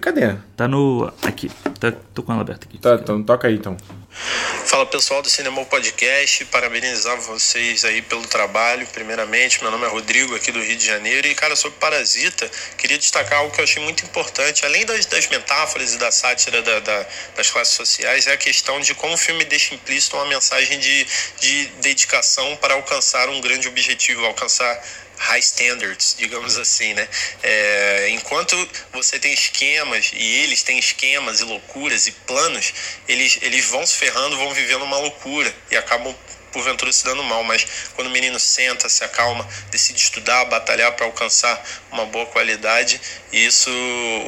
Cadê? 0.00 0.36
Tá 0.56 0.68
no. 0.68 1.12
Aqui. 1.22 1.50
Tá, 1.80 1.92
tô 2.14 2.22
com 2.22 2.32
ela 2.32 2.42
aberta 2.42 2.64
aqui. 2.66 2.78
Tá, 2.78 2.94
então 2.94 3.22
toca 3.22 3.48
aí 3.48 3.54
então. 3.54 3.76
Fala 4.66 4.86
pessoal 4.86 5.20
do 5.20 5.28
Cinema 5.28 5.64
Podcast, 5.64 6.44
parabenizar 6.44 7.20
vocês 7.20 7.84
aí 7.84 8.00
pelo 8.00 8.22
trabalho, 8.22 8.86
primeiramente. 8.92 9.60
Meu 9.60 9.72
nome 9.72 9.84
é 9.84 9.88
Rodrigo, 9.88 10.36
aqui 10.36 10.52
do 10.52 10.60
Rio 10.62 10.76
de 10.76 10.86
Janeiro. 10.86 11.26
E, 11.26 11.34
cara, 11.34 11.56
sobre 11.56 11.76
Parasita, 11.78 12.48
queria 12.78 12.96
destacar 12.96 13.40
algo 13.40 13.52
que 13.52 13.60
eu 13.60 13.64
achei 13.64 13.82
muito 13.82 14.04
importante, 14.04 14.64
além 14.64 14.86
das, 14.86 15.06
das 15.06 15.26
metáforas 15.28 15.94
e 15.94 15.98
da 15.98 16.12
sátira 16.12 16.62
da- 16.62 16.78
da- 16.78 17.06
das 17.36 17.50
classes 17.50 17.74
sociais, 17.74 18.28
é 18.28 18.32
a 18.32 18.36
questão 18.36 18.78
de 18.80 18.94
como 18.94 19.14
o 19.14 19.18
filme 19.18 19.44
deixa 19.44 19.74
implícito 19.74 20.16
uma 20.16 20.26
mensagem 20.26 20.78
de, 20.78 21.04
de 21.40 21.66
dedicação 21.82 22.56
para 22.56 22.74
alcançar 22.74 23.28
um 23.28 23.40
grande 23.40 23.66
objetivo, 23.66 24.24
alcançar 24.24 24.80
high 25.18 25.40
standards, 25.40 26.14
digamos 26.18 26.56
assim, 26.56 26.94
né? 26.94 27.08
É, 27.42 28.08
enquanto 28.10 28.56
você 28.92 29.18
tem 29.18 29.32
esquemas 29.32 30.10
e 30.14 30.42
eles 30.42 30.62
têm 30.62 30.78
esquemas 30.78 31.40
e 31.40 31.44
loucuras 31.44 32.06
e 32.06 32.12
planos, 32.12 32.72
eles, 33.08 33.38
eles 33.42 33.64
vão 33.66 33.86
se 33.86 33.94
ferrando, 33.94 34.36
vão 34.36 34.52
vivendo 34.52 34.82
uma 34.82 34.98
loucura 34.98 35.54
e 35.70 35.76
acabam 35.76 36.14
porventura 36.54 36.92
se 36.92 37.04
dando 37.04 37.24
mal, 37.24 37.42
mas 37.42 37.66
quando 37.96 38.06
o 38.06 38.10
menino 38.10 38.38
senta, 38.38 38.88
se 38.88 39.02
acalma, 39.02 39.46
decide 39.72 39.98
estudar, 39.98 40.44
batalhar 40.44 40.92
para 40.92 41.04
alcançar 41.04 41.60
uma 41.90 42.06
boa 42.06 42.26
qualidade, 42.26 43.00
isso 43.32 43.68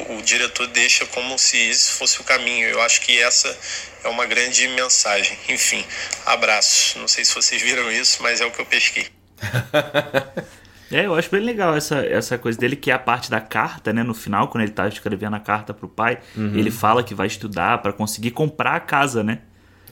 o 0.09 0.20
diretor 0.22 0.66
deixa 0.66 1.07
como 1.07 1.39
se 1.39 1.57
isso 1.57 1.93
fosse 1.93 2.20
o 2.20 2.24
caminho. 2.24 2.68
Eu 2.68 2.82
acho 2.82 3.01
que 3.01 3.22
essa 3.22 3.57
é 4.03 4.09
uma 4.09 4.26
grande 4.26 4.66
mensagem. 4.68 5.39
Enfim, 5.49 5.87
abraços. 6.24 6.97
Não 6.97 7.07
sei 7.07 7.24
se 7.24 7.32
vocês 7.32 7.62
viram 7.62 7.91
isso, 7.93 8.20
mas 8.20 8.41
é 8.41 8.45
o 8.45 8.51
que 8.51 8.61
eu 8.61 8.66
pesquei. 8.66 9.07
É, 10.91 11.07
eu 11.07 11.14
acho 11.14 11.30
bem 11.30 11.41
legal 11.41 11.74
essa, 11.76 11.97
essa 11.97 12.39
coisa 12.39 12.59
dele, 12.59 12.76
que 12.76 12.91
é 12.91 12.95
a 12.95 12.99
parte 12.99 13.30
da 13.30 13.41
carta, 13.41 13.93
né? 13.93 14.03
No 14.03 14.14
final, 14.14 14.49
quando 14.49 14.62
ele 14.62 14.72
tá 14.72 14.87
escrevendo 14.89 15.34
a 15.34 15.41
carta 15.41 15.74
pro 15.74 15.89
pai, 15.89 16.18
ele 16.37 16.70
fala 16.70 17.03
que 17.03 17.14
vai 17.14 17.26
estudar 17.26 17.78
para 17.78 17.93
conseguir 17.93 18.30
comprar 18.30 18.74
a 18.76 18.80
casa, 18.80 19.22
né? 19.24 19.41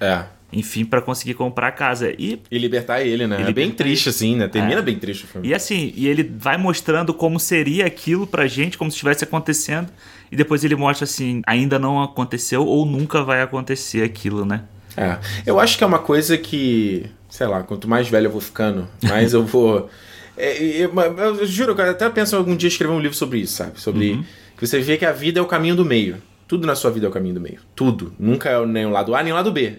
É. 0.01 0.25
Enfim, 0.53 0.85
para 0.85 1.01
conseguir 1.01 1.35
comprar 1.35 1.69
a 1.69 1.73
casa. 1.73 2.13
E 2.17 2.41
E 2.49 2.59
libertar 2.59 3.03
ele, 3.03 3.27
né? 3.27 3.41
E 3.41 3.49
é 3.49 3.53
bem 3.53 3.73
triste, 3.73 4.09
assim, 4.09 4.37
né? 4.37 4.47
Termina 4.47 4.79
É. 4.79 4.83
bem 4.83 4.97
triste 4.97 5.25
o 5.25 5.27
filme. 5.27 5.49
E 5.49 5.53
assim, 5.55 5.93
e 5.97 6.07
ele 6.07 6.23
vai 6.23 6.57
mostrando 6.57 7.13
como 7.13 7.41
seria 7.41 7.87
aquilo 7.87 8.25
pra 8.25 8.47
gente, 8.47 8.79
como 8.79 8.89
se 8.89 8.95
estivesse 8.95 9.25
acontecendo, 9.25 9.91
e 10.31 10.37
depois 10.37 10.63
ele 10.63 10.77
mostra 10.77 11.05
assim, 11.05 11.43
ainda 11.45 11.77
não 11.77 12.01
aconteceu 12.01 12.65
ou 12.65 12.87
nunca 12.87 13.25
vai 13.25 13.43
acontecer 13.43 14.05
aquilo, 14.05 14.45
né? 14.45 14.63
É. 14.97 15.19
Eu 15.45 15.59
acho 15.59 15.77
que 15.77 15.83
é 15.83 15.87
uma 15.89 15.99
coisa 15.99 16.39
que, 16.39 17.07
sei 17.29 17.49
lá, 17.49 17.65
quanto 17.65 17.89
mais 17.89 18.09
velho 18.09 18.27
eu 18.27 18.31
vou 18.31 18.41
ficando, 18.41 18.87
mais 19.03 19.33
eu 19.33 19.45
vou. 19.45 19.91
É, 20.37 20.61
eu, 20.63 20.93
eu, 20.95 21.37
eu 21.37 21.47
juro, 21.47 21.75
eu 21.81 21.91
até 21.91 22.09
penso 22.11 22.37
algum 22.37 22.57
dia 22.57 22.69
escrever 22.69 22.93
um 22.93 23.01
livro 23.01 23.17
sobre 23.17 23.39
isso, 23.39 23.55
sabe? 23.55 23.81
Sobre 23.81 24.25
que 24.57 24.67
você 24.67 24.81
vê 24.81 24.97
que 24.97 25.05
a 25.05 25.13
vida 25.13 25.39
é 25.39 25.43
o 25.43 25.47
caminho 25.47 25.77
do 25.77 25.85
meio. 25.85 26.21
Tudo 26.47 26.67
na 26.67 26.75
sua 26.75 26.91
vida 26.91 27.07
é 27.07 27.09
o 27.09 27.13
caminho 27.13 27.35
do 27.35 27.41
meio. 27.41 27.61
Tudo. 27.75 28.13
Nunca 28.19 28.51
é 28.51 28.67
nem 28.67 28.87
o 28.87 28.91
lado 28.91 29.15
A 29.15 29.23
nem 29.23 29.33
o 29.33 29.37
lado 29.37 29.53
B. 29.53 29.79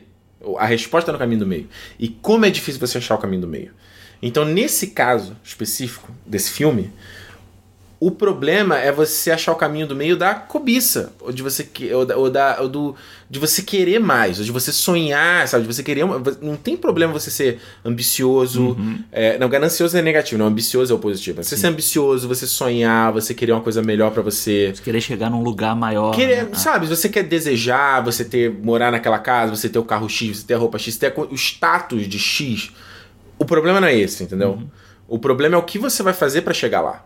A 0.57 0.65
resposta 0.65 1.11
é 1.11 1.13
no 1.13 1.19
caminho 1.19 1.39
do 1.39 1.47
meio. 1.47 1.67
E 1.99 2.07
como 2.07 2.45
é 2.45 2.49
difícil 2.49 2.79
você 2.79 2.97
achar 2.97 3.15
o 3.15 3.17
caminho 3.17 3.41
do 3.41 3.47
meio. 3.47 3.71
Então, 4.21 4.45
nesse 4.45 4.87
caso 4.87 5.35
específico 5.43 6.11
desse 6.25 6.51
filme, 6.51 6.91
o 7.99 8.11
problema 8.11 8.77
é 8.77 8.91
você 8.91 9.31
achar 9.31 9.51
o 9.51 9.55
caminho 9.55 9.87
do 9.87 9.95
meio 9.95 10.17
da 10.17 10.35
cobiça, 10.35 11.13
ou 11.21 11.31
de 11.31 11.41
você 11.41 11.63
que- 11.63 11.93
ou 11.93 12.05
da, 12.05 12.17
ou 12.17 12.29
da- 12.29 12.57
ou 12.61 12.67
do 12.67 12.95
de 13.29 13.39
você 13.39 13.61
querer 13.63 13.99
mais, 13.99 14.37
ou 14.37 14.45
de 14.45 14.51
você 14.51 14.71
sonhar, 14.71 15.47
sabe? 15.47 15.65
De 15.65 15.73
você 15.73 15.81
querer, 15.81 16.03
uma- 16.03 16.21
não 16.41 16.55
tem 16.55 16.77
problema 16.77 17.11
você 17.13 17.31
ser 17.31 17.59
ambicioso, 17.83 18.77
é, 19.11 19.37
não 19.37 19.49
ganancioso 19.49 19.97
é 19.97 20.01
negativo, 20.01 20.37
não 20.37 20.45
ambicioso 20.47 20.93
é 20.93 20.95
o 20.95 20.99
positivo. 20.99 21.43
Você 21.43 21.57
ser 21.57 21.67
ambicioso, 21.67 22.27
você 22.27 22.45
sonhar, 22.45 23.11
você 23.11 23.33
querer 23.33 23.53
uma 23.53 23.61
coisa 23.61 23.81
melhor 23.81 24.11
pra 24.11 24.21
você. 24.21 24.73
Querer 24.83 25.01
chegar 25.01 25.29
num 25.29 25.41
lugar 25.41 25.75
maior. 25.75 26.13
Querer, 26.13 26.43
né? 26.43 26.49
sabe, 26.53 26.85
você 26.87 27.09
quer 27.09 27.23
desejar, 27.23 28.01
você 28.03 28.23
ter 28.23 28.51
morar 28.51 28.91
naquela 28.91 29.19
casa, 29.19 29.55
você 29.55 29.67
ter 29.69 29.79
o 29.79 29.83
carro 29.83 30.07
X, 30.09 30.39
você 30.39 30.45
ter 30.47 30.53
a 30.53 30.57
roupa 30.57 30.77
X, 30.77 30.97
ter 30.97 31.13
o 31.17 31.33
status 31.35 32.07
de 32.07 32.19
X. 32.19 32.71
O 33.39 33.45
problema 33.45 33.81
não 33.81 33.87
é 33.87 33.95
esse, 33.97 34.23
entendeu? 34.23 34.59
O 35.07 35.17
problema 35.19 35.55
é 35.55 35.57
o 35.57 35.63
que 35.63 35.77
você 35.79 36.01
vai 36.03 36.13
fazer 36.13 36.41
pra 36.41 36.53
chegar 36.53 36.81
lá. 36.81 37.05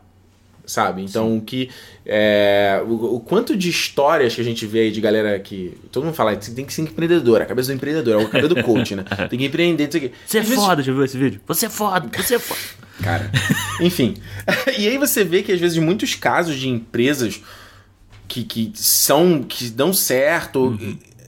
Sabe? 0.69 1.01
Então, 1.01 1.35
o 1.37 1.41
que. 1.41 1.67
é, 2.05 2.79
o, 2.87 3.15
o 3.15 3.19
quanto 3.19 3.57
de 3.57 3.69
histórias 3.71 4.35
que 4.35 4.41
a 4.41 4.43
gente 4.43 4.67
vê 4.67 4.81
aí 4.81 4.91
de 4.91 5.01
galera 5.01 5.39
que. 5.39 5.75
Todo 5.91 6.03
mundo 6.03 6.13
fala, 6.13 6.35
tem 6.35 6.63
que 6.63 6.71
ser 6.71 6.83
empreendedor, 6.83 7.41
a 7.41 7.45
cabeça 7.45 7.69
do 7.71 7.75
empreendedor, 7.75 8.21
a 8.21 8.25
cabeça 8.29 8.53
do 8.53 8.61
coach, 8.63 8.95
né? 8.95 9.03
Tem 9.27 9.39
que 9.39 9.45
empreender, 9.45 9.85
não 9.85 9.91
sei 9.91 9.99
o 9.99 10.03
quê. 10.09 10.15
Você 10.27 10.37
é 10.37 10.41
vezes- 10.41 10.55
foda, 10.55 10.83
já 10.83 10.93
viu 10.93 11.03
esse 11.03 11.17
vídeo? 11.17 11.41
Você 11.47 11.65
é 11.65 11.69
foda, 11.69 12.07
você 12.15 12.35
é 12.35 12.39
foda. 12.39 12.59
cara. 13.01 13.31
Enfim. 13.81 14.15
e 14.77 14.87
aí 14.87 14.97
você 14.99 15.23
vê 15.23 15.41
que 15.41 15.51
às 15.51 15.59
vezes 15.59 15.79
muitos 15.79 16.13
casos 16.13 16.55
de 16.55 16.69
empresas 16.69 17.41
que, 18.27 18.43
que 18.43 18.71
são. 18.75 19.41
que 19.41 19.69
dão 19.71 19.91
certo. 19.91 20.77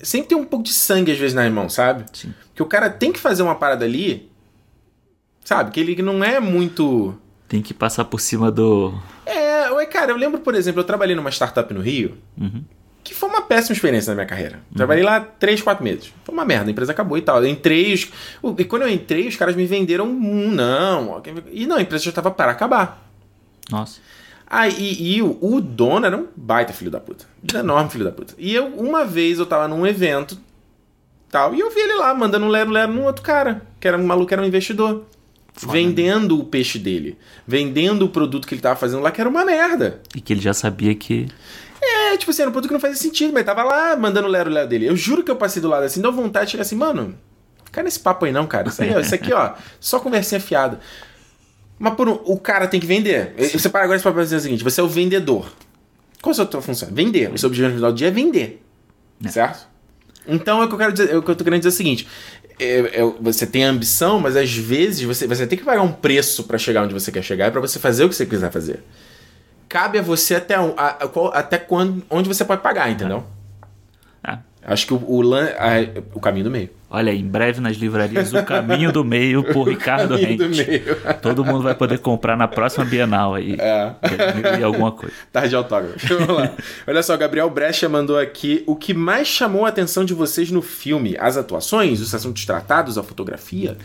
Sempre 0.04 0.30
tem 0.30 0.38
um 0.38 0.46
pouco 0.46 0.64
de 0.66 0.74
sangue, 0.74 1.12
às 1.12 1.18
vezes, 1.18 1.34
na 1.34 1.50
mão, 1.50 1.68
sabe? 1.68 2.06
Sim. 2.14 2.32
Que 2.54 2.62
o 2.62 2.66
cara 2.68 2.90
tem 2.92 3.12
que 3.12 3.20
fazer 3.20 3.42
uma 3.42 3.56
parada 3.56 3.86
ali. 3.86 4.30
Sabe? 5.44 5.72
Que 5.72 5.80
ele 5.80 6.00
não 6.04 6.24
é 6.24 6.40
muito. 6.40 7.16
Tem 7.48 7.62
que 7.62 7.74
passar 7.74 8.06
por 8.06 8.22
cima 8.22 8.50
do. 8.52 8.94
Ué, 9.74 9.86
cara, 9.86 10.12
eu 10.12 10.18
lembro, 10.18 10.40
por 10.42 10.56
exemplo, 10.56 10.82
eu 10.82 10.86
trabalhei 10.86 11.16
numa 11.16 11.30
startup 11.32 11.74
no 11.74 11.80
Rio. 11.82 12.18
Que 13.04 13.16
foi 13.16 13.30
uma 13.30 13.42
péssima 13.42 13.74
experiência 13.74 14.12
na 14.12 14.16
minha 14.16 14.28
carreira. 14.28 14.60
Trabalhei 14.76 15.04
lá 15.04 15.20
três, 15.20 15.60
quatro 15.62 15.84
meses. 15.84 16.14
Foi 16.24 16.34
uma 16.36 16.46
merda, 16.46 16.70
a 16.70 16.72
empresa 16.72 16.92
acabou 16.92 17.18
e 17.18 17.22
tal. 17.22 17.44
Eu 17.44 17.50
entrei, 17.50 17.94
os- 17.94 18.08
e 18.60 18.64
quando 18.66 18.84
eu 18.84 18.90
entrei, 18.90 19.28
os 19.28 19.36
caras 19.36 19.56
me 19.56 19.66
venderam 19.66 20.06
um 20.08 20.52
não. 20.52 21.20
E 21.52 21.66
não, 21.66 21.78
a 21.78 21.82
empresa 21.82 22.04
já 22.04 22.10
estava 22.12 22.30
para 22.30 22.52
acabar. 22.52 23.10
Nossa. 23.72 24.00
Ah, 24.46 24.68
e, 24.68 25.16
e 25.18 25.22
o, 25.22 25.38
o 25.42 25.60
dono 25.62 26.06
era 26.06 26.16
um 26.16 26.28
baita 26.36 26.74
filho 26.74 26.92
da 26.92 27.00
puta. 27.00 27.26
Um 27.54 27.58
enorme 27.58 27.90
filho 27.90 28.04
da 28.04 28.12
puta. 28.12 28.36
E 28.38 28.54
eu, 28.54 28.68
uma 28.68 29.04
vez, 29.04 29.40
eu 29.40 29.46
tava 29.48 29.68
num 29.68 29.88
evento 29.88 30.38
tal, 31.30 31.56
e 31.56 31.60
eu 31.62 31.72
vi 31.72 31.80
ele 31.80 31.94
lá, 31.96 32.14
mandando 32.14 32.46
um 32.46 32.50
lero-lero 32.50 32.92
num 32.92 33.06
outro 33.06 33.24
cara, 33.24 33.62
que 33.80 33.88
era 33.88 33.98
um 33.98 34.06
maluco, 34.06 34.28
que 34.28 34.34
era 34.34 34.44
um 34.44 34.46
investidor. 34.46 35.06
Vendendo 35.56 36.40
o 36.40 36.46
peixe 36.46 36.80
dele. 36.80 37.18
Vendendo 37.46 38.06
o 38.06 38.10
produto 38.10 38.48
que 38.48 38.54
ele 38.54 38.62
tava 38.62 38.76
fazendo 38.76 39.02
lá, 39.02 39.12
que 39.12 39.20
era 39.20 39.30
uma 39.30 39.46
merda. 39.46 40.02
E 40.16 40.22
que 40.22 40.34
ele 40.34 40.42
já 40.42 40.54
sabia 40.54 40.96
que. 40.96 41.28
É, 41.82 42.18
tipo 42.18 42.32
assim, 42.32 42.42
era 42.42 42.50
um 42.50 42.54
produto 42.54 42.70
que 42.70 42.74
não 42.74 42.80
fazia 42.80 42.98
sentido, 42.98 43.34
mas 43.34 43.44
tava 43.44 43.64
lá 43.64 43.96
mandando 43.96 44.28
o 44.28 44.32
lero-lero 44.32 44.70
dele. 44.70 44.88
Eu 44.88 44.96
juro 44.96 45.24
que 45.24 45.32
eu 45.32 45.36
passei 45.36 45.62
do 45.62 45.68
lado 45.68 45.84
assim, 45.84 46.02
deu 46.02 46.12
vontade 46.12 46.46
de 46.46 46.52
chegar 46.52 46.62
assim, 46.62 46.76
mano, 46.76 47.18
fica 47.66 47.82
nesse 47.82 48.00
papo 48.00 48.26
aí 48.26 48.32
não, 48.32 48.46
cara. 48.46 48.70
Isso, 48.70 48.82
aí, 48.84 48.94
ó, 48.96 49.00
isso 49.00 49.16
aqui, 49.16 49.34
ó, 49.34 49.54
só 49.80 50.00
conversinha 50.00 50.40
fiada. 50.40 50.80
Mas 51.80 51.96
por 51.96 52.08
um, 52.08 52.20
o 52.26 52.38
cara 52.38 52.68
tem 52.68 52.80
que 52.80 52.86
vender. 52.86 53.34
Você 53.52 53.68
para 53.68 53.84
agora 53.84 54.00
para 54.00 54.24
dizer 54.24 54.36
o 54.36 54.40
seguinte: 54.40 54.64
você 54.64 54.80
é 54.80 54.84
o 54.84 54.88
vendedor. 54.88 55.52
Qual 56.22 56.36
é 56.36 56.40
a 56.40 56.46
sua 56.46 56.62
função? 56.62 56.90
Vender. 56.92 57.34
O 57.34 57.38
seu 57.40 57.48
objetivo 57.48 57.70
no 57.70 57.76
final 57.78 57.92
do 57.92 57.98
dia 57.98 58.10
é 58.10 58.12
vender. 58.12 58.64
Certo? 59.28 59.68
Então 60.28 60.62
é 60.62 60.66
o 60.66 60.68
que 60.68 60.76
eu 60.76 60.78
quero 60.78 60.94
dizer, 60.94 61.10
é 61.10 61.18
o 61.18 61.24
que 61.24 61.32
eu 61.32 61.36
tô 61.36 61.44
querendo 61.44 61.62
dizer 61.62 61.70
é 61.70 61.74
o 61.74 61.76
seguinte: 61.76 62.08
é- 62.64 63.00
é- 63.02 63.14
você 63.20 63.46
tem 63.46 63.64
ambição, 63.64 64.20
mas 64.20 64.36
às 64.36 64.54
vezes 64.56 65.02
você, 65.04 65.28
você 65.28 65.46
tem 65.48 65.58
que 65.58 65.64
pagar 65.66 65.82
um 65.82 65.92
preço 65.92 66.44
para 66.46 66.58
chegar 66.58 66.84
onde 66.84 66.94
você 66.94 67.12
quer 67.12 67.22
chegar 67.24 67.48
e 67.48 67.52
para 67.52 67.62
você 67.62 67.80
fazer 67.80 68.04
o 68.06 68.10
que 68.10 68.16
você 68.16 68.26
quiser 68.26 68.52
fazer. 68.52 68.84
Cabe 69.70 69.98
a 70.00 70.02
você 70.02 70.36
até, 70.36 70.56
a- 70.56 70.64
a- 70.78 71.08
qual- 71.08 71.34
até 71.34 71.58
quando, 71.58 72.04
onde 72.10 72.28
você 72.28 72.44
pode 72.46 72.62
pagar, 72.62 72.90
entendeu? 72.92 73.24
Ah, 74.24 74.40
Acho 74.64 74.86
que 74.86 74.94
o, 74.94 74.98
o, 74.98 75.34
a- 75.36 76.02
o 76.14 76.20
caminho 76.20 76.44
do 76.46 76.52
meio. 76.52 76.70
Olha, 76.92 77.12
em 77.12 77.26
breve 77.26 77.62
nas 77.62 77.78
livrarias, 77.78 78.34
O 78.34 78.44
Caminho 78.44 78.92
do 78.92 79.04
Meio 79.04 79.44
por 79.44 79.64
Ricardo 79.70 80.16
Rente. 80.16 80.84
Todo 81.22 81.44
mundo 81.44 81.64
vai 81.64 81.74
poder 81.74 82.00
comprar 82.00 82.36
na 82.36 82.48
próxima 82.48 82.84
Bienal 82.86 83.34
aí. 83.34 83.56
É. 83.58 83.96
E 84.60 84.64
alguma 84.64 84.92
coisa. 84.92 85.16
Tarde 85.32 85.50
de 85.50 85.56
autógrafo. 85.56 86.08
Vamos 86.20 86.36
lá. 86.36 86.52
Olha 86.86 87.02
só, 87.02 87.16
Gabriel 87.16 87.50
Brecha 87.50 87.88
mandou 87.88 88.20
aqui 88.20 88.64
o 88.68 88.76
que 88.76 88.94
mais 88.94 89.28
chamou 89.28 89.66
a 89.66 89.70
atenção 89.70 90.04
de 90.04 90.14
vocês 90.14 90.52
no 90.52 90.62
filme? 90.62 91.16
As 91.18 91.38
atuações, 91.38 92.02
os 92.02 92.14
assuntos 92.14 92.46
tratados, 92.46 92.98
a 92.98 93.04
fotografia? 93.04 93.78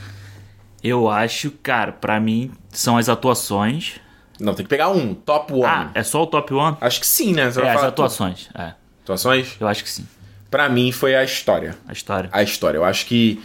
Eu 0.83 1.09
acho, 1.09 1.51
cara, 1.63 1.93
pra 1.93 2.21
mim 2.21 2.51
são 2.71 2.99
as 2.99 3.09
atuações. 3.09 4.01
Não, 4.39 4.55
tem 4.55 4.65
que 4.65 4.71
pegar 4.71 4.91
um, 4.91 5.15
top 5.15 5.53
one. 5.53 5.65
Ah, 5.65 5.91
é 5.95 6.03
só 6.03 6.23
o 6.23 6.27
top 6.27 6.53
one? 6.53 6.77
Acho 6.81 7.01
que 7.01 7.07
sim, 7.07 7.33
né? 7.33 7.51
Você 7.51 7.61
É, 7.61 7.71
as 7.71 7.83
atuações. 7.83 8.49
É. 8.55 8.75
Atuações? 9.03 9.57
eu 9.59 9.67
acho 9.69 9.83
que 9.83 9.91
sim. 9.91 10.07
Pra 10.57 10.71
mim 10.71 10.91
foi 10.91 11.15
a 11.15 11.23
história. 11.23 11.77
A 11.87 11.93
história. 11.93 12.31
A 12.33 12.43
história. 12.43 12.79
Eu 12.79 12.85
acho 12.85 13.05
que 13.05 13.39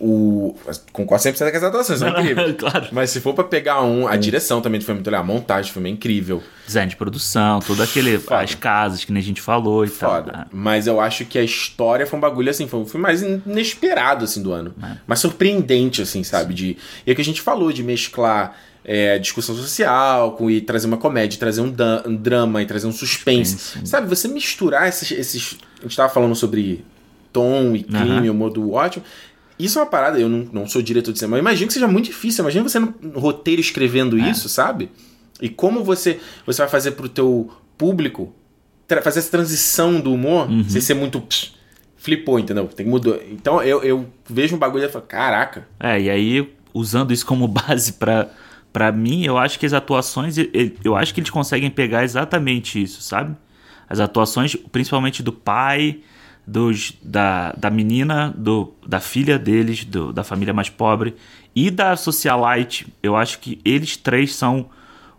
o. 0.00 0.56
Concordo 0.92 1.22
100% 1.22 1.50
com 1.52 1.56
as 1.56 1.62
atuações, 1.62 2.00
são 2.00 2.08
incríveis. 2.08 2.54
claro. 2.58 2.88
Mas 2.90 3.10
se 3.10 3.20
for 3.20 3.32
pra 3.32 3.44
pegar 3.44 3.80
um. 3.82 4.08
A 4.08 4.16
direção 4.16 4.60
também 4.60 4.80
do 4.80 4.84
filme 4.84 4.96
é 4.96 4.98
muito 4.98 5.06
legal, 5.06 5.22
a 5.22 5.24
montagem 5.24 5.70
do 5.70 5.74
filme 5.74 5.88
é 5.88 5.92
incrível. 5.92 6.42
Design 6.66 6.90
de 6.90 6.96
produção, 6.96 7.60
todo 7.60 7.80
aquele. 7.80 8.18
Foda. 8.18 8.40
As 8.42 8.56
casas 8.56 9.04
que 9.04 9.12
nem 9.12 9.20
a 9.20 9.24
gente 9.24 9.40
falou 9.40 9.84
e 9.84 9.88
Foda. 9.88 10.32
tal. 10.32 10.46
Mas 10.50 10.88
eu 10.88 11.00
acho 11.00 11.24
que 11.26 11.38
a 11.38 11.44
história 11.44 12.04
foi 12.04 12.16
um 12.16 12.20
bagulho 12.20 12.50
assim, 12.50 12.66
foi 12.66 12.80
um 12.80 12.86
filme 12.86 13.04
mais 13.04 13.22
inesperado, 13.22 14.24
assim, 14.24 14.42
do 14.42 14.52
ano. 14.52 14.74
Mais 15.06 15.20
surpreendente, 15.20 16.02
assim, 16.02 16.24
sabe? 16.24 16.54
De, 16.54 16.76
e 17.06 17.10
é 17.10 17.12
o 17.12 17.14
que 17.14 17.22
a 17.22 17.24
gente 17.24 17.40
falou, 17.40 17.70
de 17.70 17.84
mesclar. 17.84 18.56
É, 18.90 19.18
discussão 19.18 19.54
social, 19.54 20.32
com, 20.32 20.50
e 20.50 20.62
trazer 20.62 20.86
uma 20.86 20.96
comédia, 20.96 21.38
trazer 21.38 21.60
um, 21.60 21.74
um 22.06 22.16
drama 22.16 22.62
e 22.62 22.66
trazer 22.66 22.86
um 22.86 22.92
suspense. 22.92 23.58
Suspense. 23.58 23.86
Sabe, 23.86 24.08
você 24.08 24.26
misturar 24.28 24.88
esses, 24.88 25.10
esses. 25.12 25.58
A 25.78 25.82
gente 25.82 25.94
tava 25.94 26.08
falando 26.12 26.34
sobre 26.34 26.82
tom 27.30 27.76
e 27.76 27.82
crime, 27.84 28.10
Aham. 28.28 28.30
o 28.30 28.34
modo 28.34 28.72
ótimo. 28.72 29.04
Isso 29.58 29.78
é 29.78 29.82
uma 29.82 29.88
parada, 29.90 30.18
eu 30.18 30.26
não, 30.28 30.48
não 30.52 30.66
sou 30.66 30.80
diretor 30.80 31.12
de 31.12 31.18
cinema, 31.18 31.36
eu 31.36 31.40
imagino 31.40 31.66
que 31.66 31.74
seja 31.74 31.86
muito 31.86 32.06
difícil. 32.06 32.42
Imagina 32.42 32.66
você 32.66 32.78
no 32.78 33.18
roteiro 33.18 33.60
escrevendo 33.60 34.18
É. 34.18 34.30
isso, 34.30 34.48
sabe? 34.48 34.90
E 35.38 35.50
como 35.50 35.84
você, 35.84 36.18
você 36.46 36.62
vai 36.62 36.68
fazer 36.70 36.92
pro 36.92 37.08
teu 37.10 37.50
público 37.76 38.32
fazer 39.02 39.18
essa 39.18 39.30
transição 39.30 40.00
do 40.00 40.14
humor 40.14 40.48
Uhum. 40.48 40.64
sem 40.66 40.80
ser 40.80 40.94
muito 40.94 41.20
pss, 41.20 41.50
flipou, 41.98 42.38
entendeu? 42.38 42.66
Tem 42.68 42.86
que 42.86 42.90
mudar. 42.90 43.18
Então 43.30 43.62
eu, 43.62 43.82
eu 43.82 44.06
vejo 44.26 44.56
um 44.56 44.58
bagulho 44.58 44.84
e 44.84 44.88
falo, 44.88 45.04
caraca. 45.06 45.68
É, 45.78 46.00
e 46.00 46.08
aí, 46.08 46.50
usando 46.72 47.12
isso 47.12 47.26
como 47.26 47.46
base 47.48 47.92
pra, 47.92 48.30
pra 48.72 48.92
mim, 48.92 49.24
eu 49.24 49.38
acho 49.38 49.58
que 49.58 49.66
as 49.66 49.72
atuações, 49.72 50.36
eu 50.84 50.96
acho 50.96 51.14
que 51.14 51.20
eles 51.20 51.30
conseguem 51.30 51.70
pegar 51.70 52.04
exatamente 52.04 52.82
isso, 52.82 53.02
sabe? 53.02 53.36
As 53.88 54.00
atuações, 54.00 54.54
principalmente 54.54 55.22
do 55.22 55.32
pai, 55.32 56.00
dos, 56.46 56.94
da, 57.02 57.52
da 57.52 57.70
menina, 57.70 58.34
do, 58.36 58.72
da 58.86 59.00
filha 59.00 59.38
deles, 59.38 59.84
do, 59.84 60.12
da 60.12 60.24
família 60.24 60.54
mais 60.54 60.68
pobre, 60.68 61.14
e 61.54 61.70
da 61.70 61.96
socialite, 61.96 62.86
eu 63.02 63.16
acho 63.16 63.38
que 63.38 63.60
eles 63.64 63.96
três 63.96 64.34
são 64.34 64.70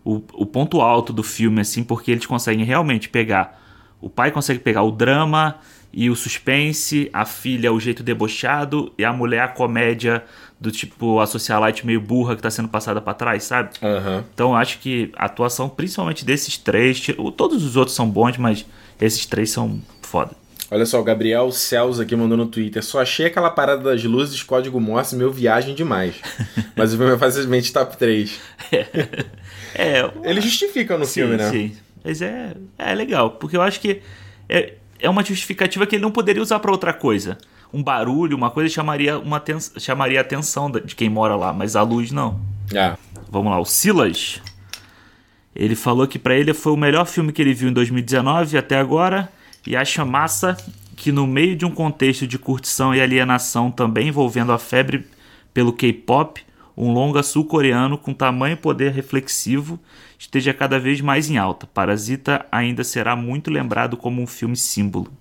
o, 0.03 0.21
o 0.33 0.45
ponto 0.45 0.81
alto 0.81 1.11
do 1.11 1.21
filme, 1.21 1.61
assim, 1.61 1.83
porque 1.83 2.11
eles 2.11 2.25
conseguem 2.25 2.65
realmente 2.65 3.09
pegar. 3.09 3.59
O 4.01 4.09
pai 4.09 4.31
consegue 4.31 4.59
pegar 4.59 4.83
o 4.83 4.91
drama 4.91 5.57
e 5.91 6.09
o 6.09 6.15
suspense, 6.15 7.09
a 7.11 7.25
filha 7.25 7.73
o 7.73 7.79
jeito 7.79 8.03
debochado 8.03 8.93
e 8.97 9.03
a 9.03 9.11
mulher 9.11 9.41
a 9.41 9.47
comédia 9.47 10.23
do 10.59 10.71
tipo 10.71 11.19
a 11.19 11.25
socialite 11.25 11.85
meio 11.85 11.99
burra 11.99 12.35
que 12.35 12.41
tá 12.41 12.51
sendo 12.51 12.67
passada 12.67 13.01
pra 13.01 13.13
trás, 13.13 13.43
sabe? 13.43 13.71
Aham. 13.81 14.23
Então 14.33 14.51
eu 14.51 14.55
acho 14.55 14.79
que 14.79 15.11
a 15.15 15.25
atuação, 15.25 15.67
principalmente 15.69 16.23
desses 16.25 16.57
três, 16.57 17.05
todos 17.35 17.63
os 17.63 17.75
outros 17.75 17.95
são 17.95 18.09
bons, 18.09 18.37
mas 18.37 18.65
esses 19.01 19.25
três 19.25 19.49
são 19.49 19.81
foda. 20.01 20.31
Olha 20.71 20.85
só, 20.85 20.99
o 20.99 21.03
Gabriel 21.03 21.51
Cels 21.51 21.99
aqui 21.99 22.15
mandou 22.15 22.37
no 22.37 22.45
Twitter. 22.45 22.83
Só 22.83 23.01
achei 23.01 23.25
aquela 23.25 23.49
parada 23.49 23.81
das 23.81 24.03
luzes, 24.03 24.43
código 24.43 24.79
Morse, 24.79 25.15
meu 25.15 25.31
viagem 25.31 25.73
demais. 25.73 26.15
Mas 26.75 26.93
o 26.93 26.97
filme 26.97 27.13
é 27.13 27.17
facilmente 27.17 27.73
top 27.73 27.97
3. 27.97 28.39
É, 29.75 29.99
Ele 30.23 30.41
justifica 30.41 30.97
no 30.97 31.05
sim, 31.05 31.21
filme, 31.21 31.37
né? 31.37 31.49
sim. 31.51 31.77
Mas 32.03 32.23
é, 32.23 32.55
é 32.77 32.95
legal, 32.95 33.31
porque 33.31 33.55
eu 33.55 33.61
acho 33.61 33.79
que 33.79 34.01
é, 34.49 34.73
é 34.99 35.09
uma 35.09 35.23
justificativa 35.23 35.85
que 35.85 35.95
ele 35.95 36.03
não 36.03 36.11
poderia 36.11 36.41
usar 36.41 36.59
pra 36.59 36.71
outra 36.71 36.93
coisa. 36.93 37.37
Um 37.73 37.81
barulho, 37.83 38.35
uma 38.35 38.49
coisa 38.49 38.73
chamaria, 38.73 39.17
uma 39.19 39.37
aten- 39.37 39.59
chamaria 39.77 40.19
a 40.19 40.21
atenção 40.21 40.69
de 40.71 40.95
quem 40.95 41.09
mora 41.09 41.35
lá, 41.35 41.53
mas 41.53 41.75
a 41.75 41.81
luz 41.81 42.11
não. 42.11 42.39
Ah, 42.75 42.97
Vamos 43.31 43.51
lá, 43.51 43.59
o 43.59 43.65
Silas. 43.65 44.41
Ele 45.55 45.75
falou 45.75 46.07
que 46.07 46.17
pra 46.17 46.35
ele 46.35 46.53
foi 46.53 46.71
o 46.73 46.77
melhor 46.77 47.05
filme 47.05 47.31
que 47.31 47.41
ele 47.41 47.53
viu 47.53 47.69
em 47.69 47.73
2019 47.73 48.57
até 48.57 48.77
agora 48.79 49.29
e 49.67 49.75
acha 49.75 50.03
massa 50.05 50.57
que 50.95 51.11
no 51.11 51.25
meio 51.27 51.55
de 51.55 51.65
um 51.65 51.71
contexto 51.71 52.25
de 52.27 52.37
curtição 52.37 52.93
e 52.93 53.01
alienação 53.01 53.69
também 53.71 54.07
envolvendo 54.07 54.51
a 54.51 54.57
febre 54.57 55.05
pelo 55.53 55.73
K-pop, 55.73 56.43
um 56.79 56.93
longa 56.93 57.21
sul-coreano 57.21 57.97
com 57.97 58.13
tamanho 58.13 58.53
e 58.53 58.55
poder 58.55 58.93
reflexivo 58.93 59.77
esteja 60.17 60.53
cada 60.53 60.79
vez 60.79 61.01
mais 61.01 61.29
em 61.29 61.37
alta. 61.37 61.67
Parasita 61.67 62.45
ainda 62.49 62.85
será 62.85 63.17
muito 63.17 63.51
lembrado 63.51 63.97
como 63.97 64.21
um 64.21 64.27
filme 64.27 64.55
símbolo. 64.55 65.11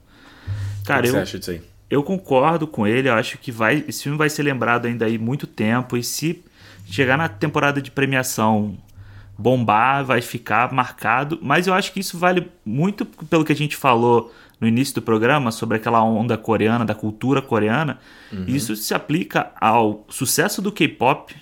o 0.82 0.86
Cara, 0.86 1.02
que 1.02 1.08
eu, 1.08 1.12
você 1.12 1.18
acha 1.18 1.38
disso 1.38 1.50
aí? 1.50 1.60
eu 1.90 2.02
concordo 2.02 2.66
com 2.66 2.86
ele, 2.86 3.08
eu 3.08 3.14
acho 3.14 3.38
que 3.38 3.50
vai, 3.50 3.84
esse 3.88 4.04
filme 4.04 4.16
vai 4.16 4.30
ser 4.30 4.44
lembrado 4.44 4.86
ainda 4.86 5.06
aí 5.06 5.18
muito 5.18 5.46
tempo 5.46 5.96
e 5.96 6.04
se 6.04 6.44
chegar 6.86 7.18
na 7.18 7.28
temporada 7.28 7.82
de 7.82 7.90
premiação 7.90 8.78
bombar, 9.36 10.04
vai 10.04 10.20
ficar 10.20 10.72
marcado, 10.72 11.38
mas 11.42 11.66
eu 11.66 11.74
acho 11.74 11.92
que 11.92 12.00
isso 12.00 12.18
vale 12.18 12.48
muito 12.64 13.04
pelo 13.04 13.44
que 13.44 13.52
a 13.52 13.56
gente 13.56 13.76
falou 13.76 14.32
no 14.60 14.66
início 14.66 14.96
do 14.96 15.02
programa 15.02 15.52
sobre 15.52 15.76
aquela 15.76 16.02
onda 16.02 16.36
coreana, 16.36 16.84
da 16.84 16.94
cultura 16.94 17.40
coreana. 17.40 17.98
Isso 18.48 18.74
se 18.74 18.92
aplica 18.92 19.52
ao 19.60 20.04
sucesso 20.08 20.60
do 20.60 20.72
K-pop, 20.72 21.34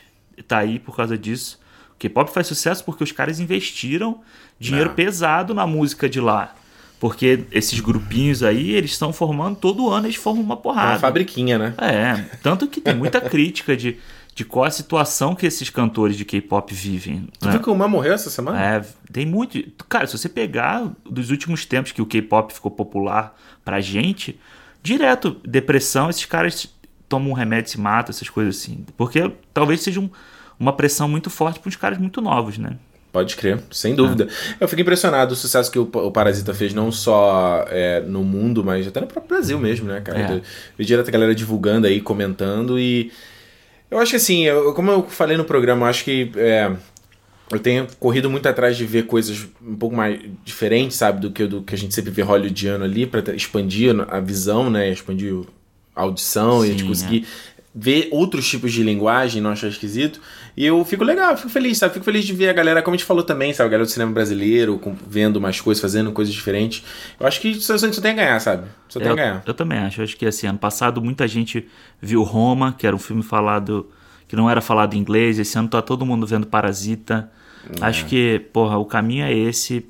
tá 0.42 0.58
aí 0.58 0.78
por 0.78 0.94
causa 0.96 1.16
disso. 1.16 1.58
O 1.94 1.98
K-pop 1.98 2.30
faz 2.30 2.46
sucesso 2.46 2.84
porque 2.84 3.02
os 3.02 3.12
caras 3.12 3.40
investiram 3.40 4.20
dinheiro 4.60 4.90
É. 4.90 4.94
pesado 4.94 5.54
na 5.54 5.66
música 5.66 6.08
de 6.08 6.20
lá. 6.20 6.54
Porque 6.98 7.44
esses 7.52 7.78
grupinhos 7.80 8.42
aí, 8.42 8.70
eles 8.70 8.92
estão 8.92 9.12
formando, 9.12 9.56
todo 9.56 9.90
ano 9.90 10.06
eles 10.06 10.16
formam 10.16 10.42
uma 10.42 10.54
É 10.54 10.58
porrada. 10.58 10.92
uma 10.92 10.98
fabriquinha, 10.98 11.58
né? 11.58 11.74
É, 11.78 12.14
tanto 12.42 12.66
que 12.66 12.80
tem 12.80 12.94
muita 12.94 13.20
crítica 13.20 13.76
de, 13.76 13.98
de 14.34 14.44
qual 14.46 14.64
a 14.64 14.70
situação 14.70 15.34
que 15.34 15.44
esses 15.46 15.68
cantores 15.68 16.16
de 16.16 16.24
K-pop 16.24 16.72
vivem. 16.74 17.28
Tu 17.38 17.46
né? 17.46 17.52
viu 17.52 17.60
que 17.60 17.68
o 17.68 17.74
Man 17.74 17.88
morreu 17.88 18.14
essa 18.14 18.30
semana? 18.30 18.58
É, 18.62 18.82
tem 19.12 19.26
muito. 19.26 19.62
Cara, 19.90 20.06
se 20.06 20.16
você 20.16 20.28
pegar 20.28 20.90
dos 21.08 21.30
últimos 21.30 21.66
tempos 21.66 21.92
que 21.92 22.00
o 22.00 22.06
K-pop 22.06 22.52
ficou 22.54 22.70
popular 22.70 23.36
pra 23.62 23.78
gente, 23.80 24.38
direto, 24.82 25.36
depressão, 25.44 26.08
esses 26.08 26.24
caras 26.24 26.66
tomam 27.08 27.30
um 27.30 27.34
remédio 27.34 27.68
e 27.68 27.70
se 27.72 27.80
matam, 27.80 28.10
essas 28.10 28.28
coisas 28.28 28.56
assim. 28.56 28.84
Porque 28.96 29.30
talvez 29.54 29.80
seja 29.82 30.00
um- 30.00 30.10
uma 30.58 30.72
pressão 30.72 31.08
muito 31.08 31.28
forte 31.30 31.60
para 31.60 31.68
uns 31.68 31.76
caras 31.76 31.98
muito 31.98 32.20
novos, 32.20 32.58
né? 32.58 32.76
Pode 33.12 33.34
crer, 33.36 33.62
sem 33.70 33.94
dúvida. 33.94 34.28
Eu 34.60 34.68
fico 34.68 34.82
impressionado 34.82 35.32
o 35.32 35.36
sucesso 35.36 35.70
que 35.70 35.78
o, 35.78 35.88
o 35.90 36.10
Parasita 36.10 36.52
fez, 36.52 36.74
não 36.74 36.92
só 36.92 37.64
é, 37.68 38.00
no 38.00 38.22
mundo, 38.22 38.62
mas 38.62 38.86
até 38.86 39.00
no 39.00 39.06
próprio 39.06 39.28
Brasil 39.36 39.58
mesmo, 39.58 39.86
né, 39.88 40.00
cara? 40.02 40.18
É. 40.18 40.32
Eu 40.36 40.42
vi 40.76 40.84
direto 40.84 41.08
a 41.08 41.10
galera 41.10 41.34
divulgando 41.34 41.86
aí, 41.86 42.00
comentando 42.00 42.78
e. 42.78 43.10
Eu 43.90 43.98
acho 43.98 44.10
que 44.10 44.16
assim, 44.16 44.42
eu- 44.44 44.74
como 44.74 44.90
eu 44.90 45.02
falei 45.04 45.36
no 45.36 45.44
programa, 45.44 45.86
eu 45.86 45.90
acho 45.90 46.04
que 46.04 46.30
é, 46.36 46.70
eu 47.50 47.58
tenho 47.58 47.86
corrido 48.00 48.28
muito 48.28 48.46
atrás 48.48 48.76
de 48.76 48.84
ver 48.84 49.06
coisas 49.06 49.46
um 49.64 49.76
pouco 49.76 49.94
mais 49.96 50.20
diferentes, 50.44 50.96
sabe, 50.98 51.20
do 51.20 51.30
que 51.30 51.46
do 51.46 51.62
que 51.62 51.74
a 51.74 51.78
gente 51.78 51.94
sempre 51.94 52.10
vê 52.10 52.20
hollywoodiano 52.20 52.84
ali, 52.84 53.06
pra 53.06 53.22
expandir 53.34 53.94
a 54.10 54.20
visão, 54.20 54.68
né? 54.68 54.90
Expandir 54.90 55.32
a 55.32 55.44
audição 55.96 56.64
e 56.64 56.68
a 56.68 56.70
gente 56.72 56.82
Sim, 56.82 56.88
conseguir 56.88 57.26
ver 57.78 58.08
outros 58.10 58.48
tipos 58.48 58.72
de 58.72 58.82
linguagem, 58.82 59.42
não 59.42 59.50
achar 59.50 59.68
esquisito. 59.68 60.18
E 60.56 60.64
eu 60.64 60.82
fico 60.86 61.04
legal, 61.04 61.36
fico 61.36 61.50
feliz, 61.50 61.76
sabe? 61.76 61.92
Fico 61.92 62.04
feliz 62.06 62.24
de 62.24 62.32
ver 62.32 62.48
a 62.48 62.52
galera, 62.54 62.80
como 62.80 62.94
a 62.94 62.96
gente 62.96 63.06
falou 63.06 63.22
também, 63.22 63.52
sabe? 63.52 63.66
A 63.66 63.70
galera 63.72 63.84
do 63.86 63.90
cinema 63.90 64.12
brasileiro, 64.12 64.78
com- 64.78 64.96
vendo 65.06 65.38
mais 65.40 65.60
coisas, 65.60 65.82
fazendo 65.82 66.10
coisas 66.12 66.32
diferentes. 66.32 66.82
Eu 67.20 67.26
acho 67.26 67.38
que 67.40 67.54
só, 67.56 67.76
só 67.76 67.92
só 67.92 68.00
tem 68.00 68.12
a 68.12 68.14
ganhar, 68.14 68.40
sabe? 68.40 68.66
Só 68.88 68.98
tem 68.98 69.08
a 69.08 69.10
Eu, 69.12 69.16
ganhar. 69.16 69.42
eu 69.46 69.52
também 69.52 69.78
acho. 69.78 70.00
Eu 70.00 70.04
acho 70.04 70.16
que 70.16 70.24
assim, 70.24 70.46
ano 70.46 70.58
passado 70.58 71.02
muita 71.02 71.28
gente 71.28 71.66
viu 72.00 72.22
Roma, 72.22 72.72
que 72.78 72.86
era 72.86 72.96
um 72.96 72.98
filme 72.98 73.22
falado 73.22 73.90
que 74.26 74.34
não 74.34 74.48
era 74.48 74.62
falado 74.62 74.94
em 74.94 74.98
inglês. 74.98 75.38
Esse 75.38 75.58
ano 75.58 75.68
tá 75.68 75.82
todo 75.82 76.06
mundo 76.06 76.26
vendo 76.26 76.46
Parasita. 76.46 77.30
É. 77.78 77.84
Acho 77.84 78.06
que, 78.06 78.38
porra, 78.54 78.78
o 78.78 78.86
caminho 78.86 79.24
é 79.26 79.34
esse. 79.34 79.84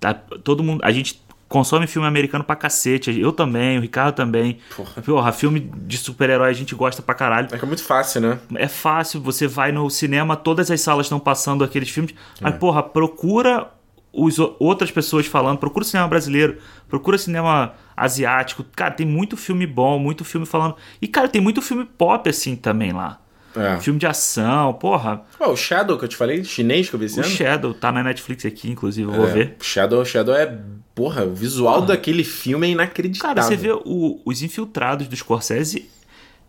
Tá- 0.00 0.12
todo 0.14 0.62
mundo, 0.64 0.80
a 0.84 0.90
gente 0.90 1.20
consome 1.48 1.86
filme 1.86 2.06
americano 2.06 2.44
pra 2.44 2.54
cacete. 2.54 3.18
Eu 3.18 3.32
também, 3.32 3.78
o 3.78 3.80
Ricardo 3.80 4.14
também. 4.14 4.58
Porra. 4.76 5.02
Porra, 5.02 5.32
filme 5.32 5.60
de 5.60 5.96
super-herói 5.96 6.50
a 6.50 6.52
gente 6.52 6.74
gosta 6.74 7.00
pra 7.02 7.14
caralho. 7.14 7.48
É 7.50 7.58
que 7.58 7.64
é 7.64 7.66
muito 7.66 7.82
fácil, 7.82 8.20
né? 8.20 8.38
É 8.54 8.68
fácil, 8.68 9.20
você 9.20 9.46
vai 9.46 9.72
no 9.72 9.88
cinema, 9.88 10.36
todas 10.36 10.70
as 10.70 10.80
salas 10.80 11.06
estão 11.06 11.18
passando 11.18 11.64
aqueles 11.64 11.88
filmes. 11.88 12.14
Mas, 12.40 12.54
porra, 12.56 12.82
procura 12.82 13.68
os, 14.12 14.38
outras 14.58 14.90
pessoas 14.90 15.26
falando, 15.26 15.58
procura 15.58 15.84
cinema 15.84 16.08
brasileiro, 16.08 16.58
procura 16.88 17.16
cinema 17.16 17.74
asiático. 17.96 18.64
Cara, 18.76 18.90
tem 18.92 19.06
muito 19.06 19.36
filme 19.36 19.66
bom, 19.66 19.98
muito 19.98 20.24
filme 20.24 20.46
falando. 20.46 20.76
E, 21.00 21.08
cara, 21.08 21.28
tem 21.28 21.40
muito 21.40 21.62
filme 21.62 21.84
pop 21.84 22.28
assim 22.28 22.56
também 22.56 22.92
lá. 22.92 23.20
É. 23.60 23.80
Filme 23.80 23.98
de 23.98 24.06
ação, 24.06 24.72
porra. 24.74 25.22
Ó, 25.40 25.50
o 25.52 25.56
Shadow 25.56 25.98
que 25.98 26.04
eu 26.04 26.08
te 26.08 26.16
falei, 26.16 26.42
chinês 26.44 26.88
que 26.88 26.94
eu 26.94 27.00
vi 27.00 27.06
esse 27.06 27.18
O 27.20 27.22
ano. 27.22 27.30
Shadow 27.32 27.74
tá 27.74 27.90
na 27.92 28.02
Netflix 28.02 28.44
aqui, 28.46 28.70
inclusive, 28.70 29.08
eu 29.08 29.14
vou 29.14 29.28
É, 29.28 29.32
ver. 29.32 29.56
Shadow, 29.60 30.04
Shadow 30.04 30.34
é. 30.34 30.58
Porra, 30.94 31.24
o 31.24 31.32
visual 31.34 31.82
daquele 31.82 32.24
filme 32.24 32.66
é 32.66 32.70
inacreditável. 32.70 33.36
Cara, 33.36 33.46
você 33.46 33.56
vê 33.56 33.70
o- 33.72 34.20
Os 34.24 34.42
Infiltrados 34.42 35.06
do 35.06 35.14
Scorsese 35.16 35.88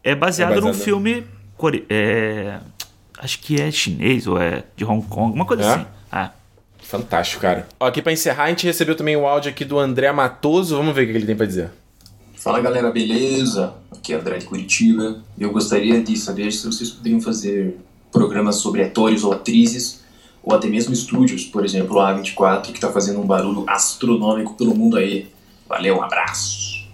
é 0.03 0.15
baseado, 0.15 0.49
É 0.51 0.55
baseado 0.55 0.61
num 0.61 0.67
no- 0.69 0.73
filme. 0.83 1.23
é, 1.89 2.59
acho 3.19 3.39
que 3.39 3.61
é 3.61 3.69
chinês 3.69 4.25
ou 4.27 4.41
é 4.41 4.63
de 4.75 4.83
Hong 4.85 5.05
Kong, 5.07 5.33
uma 5.35 5.45
coisa 5.45 5.63
É? 5.63 5.67
assim. 5.73 5.85
Ah. 6.11 6.31
Fantástico, 6.81 7.41
cara. 7.41 7.67
Ó, 7.79 7.85
aqui 7.85 8.01
pra 8.01 8.11
encerrar, 8.11 8.45
a 8.45 8.49
gente 8.49 8.65
recebeu 8.65 8.95
também 8.95 9.15
o 9.15 9.27
áudio 9.27 9.51
aqui 9.51 9.63
do 9.63 9.77
André 9.77 10.11
Matoso. 10.11 10.75
Vamos 10.75 10.95
ver 10.95 11.03
o 11.03 11.05
que 11.05 11.11
ele 11.17 11.25
tem 11.27 11.35
pra 11.35 11.45
dizer. 11.45 11.69
Fala 12.39 12.61
galera, 12.61 12.89
beleza? 12.89 13.73
Aqui 13.91 14.13
é 14.13 14.15
André 14.15 14.37
de 14.37 14.45
Curitiba. 14.45 15.21
Eu 15.37 15.51
gostaria 15.51 16.01
de 16.01 16.15
saber 16.15 16.49
se 16.53 16.65
vocês 16.65 16.89
poderiam 16.89 17.19
fazer 17.19 17.77
programas 18.13 18.55
sobre 18.55 18.81
atores 18.81 19.25
ou 19.25 19.33
atrizes, 19.33 20.05
ou 20.41 20.55
até 20.55 20.69
mesmo 20.69 20.93
estúdios, 20.93 21.43
por 21.43 21.65
exemplo, 21.65 21.99
a 21.99 22.15
A24, 22.15 22.61
que 22.61 22.71
está 22.71 22.89
fazendo 22.89 23.19
um 23.19 23.27
barulho 23.27 23.65
astronômico 23.67 24.53
pelo 24.53 24.73
mundo 24.73 24.95
aí. 24.95 25.29
Valeu, 25.67 25.97
um 25.97 26.01
abraço! 26.01 26.87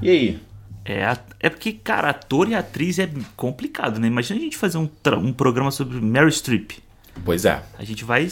E 0.00 0.08
aí? 0.08 0.40
É, 0.82 1.14
É 1.38 1.50
porque, 1.50 1.70
cara, 1.70 2.08
ator 2.08 2.48
e 2.48 2.54
atriz 2.54 2.98
é 2.98 3.06
complicado, 3.36 4.00
né? 4.00 4.06
Imagina 4.06 4.40
a 4.40 4.42
gente 4.42 4.56
fazer 4.56 4.78
um, 4.78 4.88
um 5.18 5.32
programa 5.34 5.70
sobre 5.70 6.00
Mary 6.00 6.32
Streep. 6.32 6.70
Pois 7.22 7.44
é. 7.44 7.62
A 7.78 7.84
gente 7.84 8.02
vai 8.02 8.26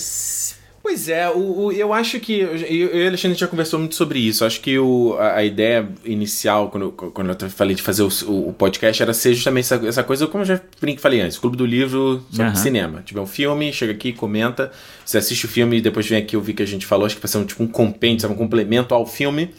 Pois 0.89 1.07
é, 1.07 1.29
o, 1.29 1.65
o, 1.65 1.73
eu 1.73 1.93
acho 1.93 2.19
que. 2.19 2.41
Eu, 2.41 2.57
eu 2.57 3.01
e 3.01 3.05
o 3.05 3.09
Alexandre 3.09 3.37
já 3.37 3.47
conversou 3.47 3.79
muito 3.79 3.95
sobre 3.95 4.21
isso. 4.21 4.43
Acho 4.43 4.59
que 4.59 4.79
o, 4.79 5.19
a, 5.19 5.35
a 5.35 5.45
ideia 5.45 5.87
inicial, 6.03 6.71
quando, 6.71 6.91
quando 6.91 7.29
eu 7.29 7.51
falei 7.51 7.77
de 7.77 7.83
fazer 7.83 8.03
o, 8.03 8.09
o 8.49 8.55
podcast, 8.55 9.03
era 9.03 9.13
ser 9.13 9.35
justamente 9.35 9.65
essa, 9.65 9.87
essa 9.87 10.03
coisa, 10.03 10.27
como 10.27 10.45
eu 10.45 10.47
já 10.47 10.61
falei 10.99 11.21
antes: 11.21 11.37
Clube 11.37 11.59
do 11.59 11.67
Livro 11.67 12.25
sobre 12.31 12.47
uhum. 12.47 12.57
cinema. 12.57 13.03
Tiver 13.05 13.21
um 13.21 13.27
filme, 13.27 13.71
chega 13.71 13.93
aqui, 13.93 14.15
comenta. 14.15 14.73
Você 15.05 15.19
assiste 15.19 15.45
o 15.45 15.49
filme 15.49 15.77
e 15.77 15.83
depois 15.83 16.09
vem 16.09 16.17
aqui 16.17 16.35
ouvir 16.35 16.55
que 16.55 16.63
a 16.63 16.67
gente 16.67 16.87
falou. 16.87 17.05
Acho 17.05 17.17
que 17.17 17.21
vai 17.21 17.31
ser 17.31 17.37
um, 17.37 17.45
tipo, 17.45 17.63
um 17.63 17.69
compêndio, 17.69 18.23
sabe, 18.23 18.33
um 18.33 18.39
complemento 18.39 18.95
ao 18.95 19.05
filme. 19.05 19.51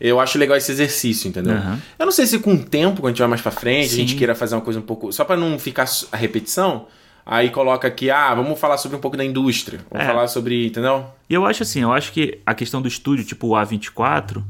Eu 0.00 0.18
acho 0.18 0.36
legal 0.36 0.56
esse 0.56 0.72
exercício, 0.72 1.28
entendeu? 1.28 1.54
Uhum. 1.54 1.78
Eu 1.96 2.06
não 2.06 2.12
sei 2.12 2.26
se 2.26 2.40
com 2.40 2.54
o 2.54 2.58
tempo, 2.58 3.02
quando 3.02 3.06
a 3.06 3.10
gente 3.10 3.20
vai 3.20 3.28
mais 3.28 3.40
pra 3.40 3.52
frente, 3.52 3.90
Sim. 3.90 3.94
a 3.94 3.98
gente 3.98 4.16
queira 4.16 4.34
fazer 4.34 4.56
uma 4.56 4.62
coisa 4.62 4.80
um 4.80 4.82
pouco. 4.82 5.12
Só 5.12 5.24
para 5.24 5.36
não 5.36 5.60
ficar 5.60 5.88
a 6.10 6.16
repetição 6.16 6.86
Aí 7.24 7.50
coloca 7.50 7.86
aqui, 7.86 8.10
ah, 8.10 8.34
vamos 8.34 8.58
falar 8.58 8.76
sobre 8.78 8.96
um 8.96 9.00
pouco 9.00 9.16
da 9.16 9.24
indústria. 9.24 9.80
Vamos 9.90 10.04
é. 10.04 10.08
falar 10.08 10.26
sobre, 10.26 10.66
entendeu? 10.66 11.06
E 11.30 11.34
eu 11.34 11.46
acho 11.46 11.62
assim, 11.62 11.80
eu 11.80 11.92
acho 11.92 12.12
que 12.12 12.40
a 12.44 12.54
questão 12.54 12.82
do 12.82 12.88
estúdio, 12.88 13.24
tipo 13.24 13.48
o 13.48 13.50
A24, 13.52 14.42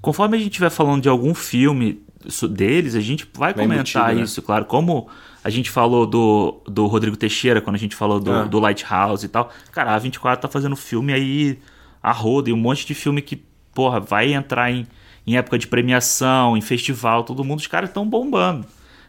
conforme 0.00 0.36
a 0.36 0.40
gente 0.40 0.50
estiver 0.50 0.70
falando 0.70 1.02
de 1.02 1.08
algum 1.08 1.34
filme 1.34 2.02
deles, 2.50 2.94
a 2.94 3.00
gente 3.00 3.28
vai, 3.34 3.52
vai 3.52 3.64
comentar 3.66 4.14
né? 4.14 4.22
isso, 4.22 4.40
né? 4.40 4.46
claro. 4.46 4.64
Como 4.64 5.08
a 5.42 5.50
gente 5.50 5.70
falou 5.70 6.06
do, 6.06 6.62
do 6.66 6.86
Rodrigo 6.86 7.16
Teixeira, 7.16 7.60
quando 7.60 7.76
a 7.76 7.78
gente 7.78 7.94
falou 7.94 8.18
do, 8.18 8.32
ah. 8.32 8.44
do 8.44 8.58
Lighthouse 8.58 9.26
e 9.26 9.28
tal. 9.28 9.52
Cara, 9.70 9.94
a 9.94 10.00
A24 10.00 10.38
tá 10.38 10.48
fazendo 10.48 10.74
filme 10.74 11.12
aí 11.12 11.58
a 12.02 12.12
roda, 12.12 12.50
e 12.50 12.52
um 12.52 12.56
monte 12.56 12.86
de 12.86 12.94
filme 12.94 13.20
que, 13.20 13.42
porra, 13.74 14.00
vai 14.00 14.32
entrar 14.32 14.70
em, 14.70 14.86
em 15.26 15.36
época 15.36 15.58
de 15.58 15.66
premiação, 15.66 16.56
em 16.56 16.60
festival, 16.60 17.24
todo 17.24 17.44
mundo, 17.44 17.60
os 17.60 17.66
caras 17.66 17.90
estão 17.90 18.06
bombando. 18.06 18.66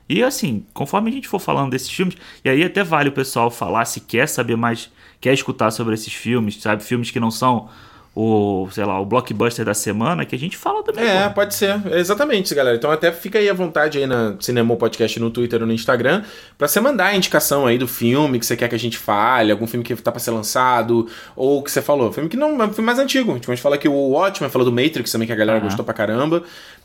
E 0.08 0.24
assim, 0.24 0.66
conforme 0.74 1.10
a 1.10 1.14
gente 1.14 1.28
for 1.28 1.39
falando 1.39 1.72
desses 1.72 1.89
filmes, 1.89 2.16
e 2.43 2.49
aí 2.49 2.64
até 2.64 2.84
vale 2.84 3.10
o 3.10 3.12
pessoal 3.12 3.49
falar 3.49 3.86
se 3.86 3.99
quer 3.99 4.28
saber 4.28 4.56
mais, 4.56 4.91
quer 5.20 5.34
escutar 5.34 5.72
sobre 5.72 5.95
esses 5.95 6.14
filmes, 6.14 6.62
sabe? 6.62 6.84
Filmes 6.84 7.10
que 7.10 7.20
não 7.20 7.32
são 7.32 7.70
o, 8.16 8.70
sei 8.72 8.86
lá, 8.86 8.97
o 8.97 9.06
blockbuster 9.06 9.66
da 9.66 9.74
semana, 9.74 10.24
que 10.24 10.34
a 10.34 10.39
gente 10.39 10.56
fala 10.56 10.82
também. 10.82 11.06
É, 11.06 11.28
pode 11.28 11.53
ser. 11.53 11.82
Exatamente, 11.91 12.56
galera. 12.56 12.78
Então 12.78 12.89
até 12.89 13.12
fica 13.12 13.38
aí 13.38 13.49
à 13.49 13.53
vontade 13.53 13.97
aí 13.97 14.08
na 14.08 14.38
Cinema 14.39 14.74
Podcast 14.78 15.20
no 15.20 15.30
Twitter 15.30 15.60
ou 15.60 15.68
no 15.68 15.74
Instagram, 15.74 16.24
pra 16.58 16.66
você 16.66 16.80
mandar 16.80 17.08
a 17.08 17.16
indicação 17.16 17.68
aí 17.68 17.78
do 17.78 17.89
filme 17.89 18.39
que 18.39 18.45
você 18.45 18.56
quer 18.56 18.70
que 18.70 18.76
a 18.76 18.80
gente 18.80 18.97
fale, 18.97 19.51
algum 19.51 19.68
filme 19.68 19.84
que 19.84 19.93
tá 19.97 20.14
pra 20.14 20.22
ser 20.22 20.32
lançado, 20.32 21.10
ou 21.36 21.62
que 21.62 21.70
você 21.70 21.82
falou. 21.82 22.10
Filme 22.14 22.30
que 22.30 22.38
não 22.38 22.62
é 22.62 22.66
um 22.66 22.74
filme 22.74 22.86
mais 22.86 22.99
antigo. 22.99 23.38
Tipo, 23.38 23.51
a 23.51 23.56
gente 23.56 23.64
fala 23.64 23.78
que 23.78 23.89
o 23.89 24.10
Watchmen 24.12 24.49
falou 24.49 24.64
do 24.64 24.72
Matrix 24.72 25.12
também, 25.12 25.28
que 25.28 25.34
a 25.34 25.36
galera 25.36 25.60
uhum. 25.60 25.66
gostou 25.66 25.84
pra 25.84 25.93
caramba. 25.93 26.41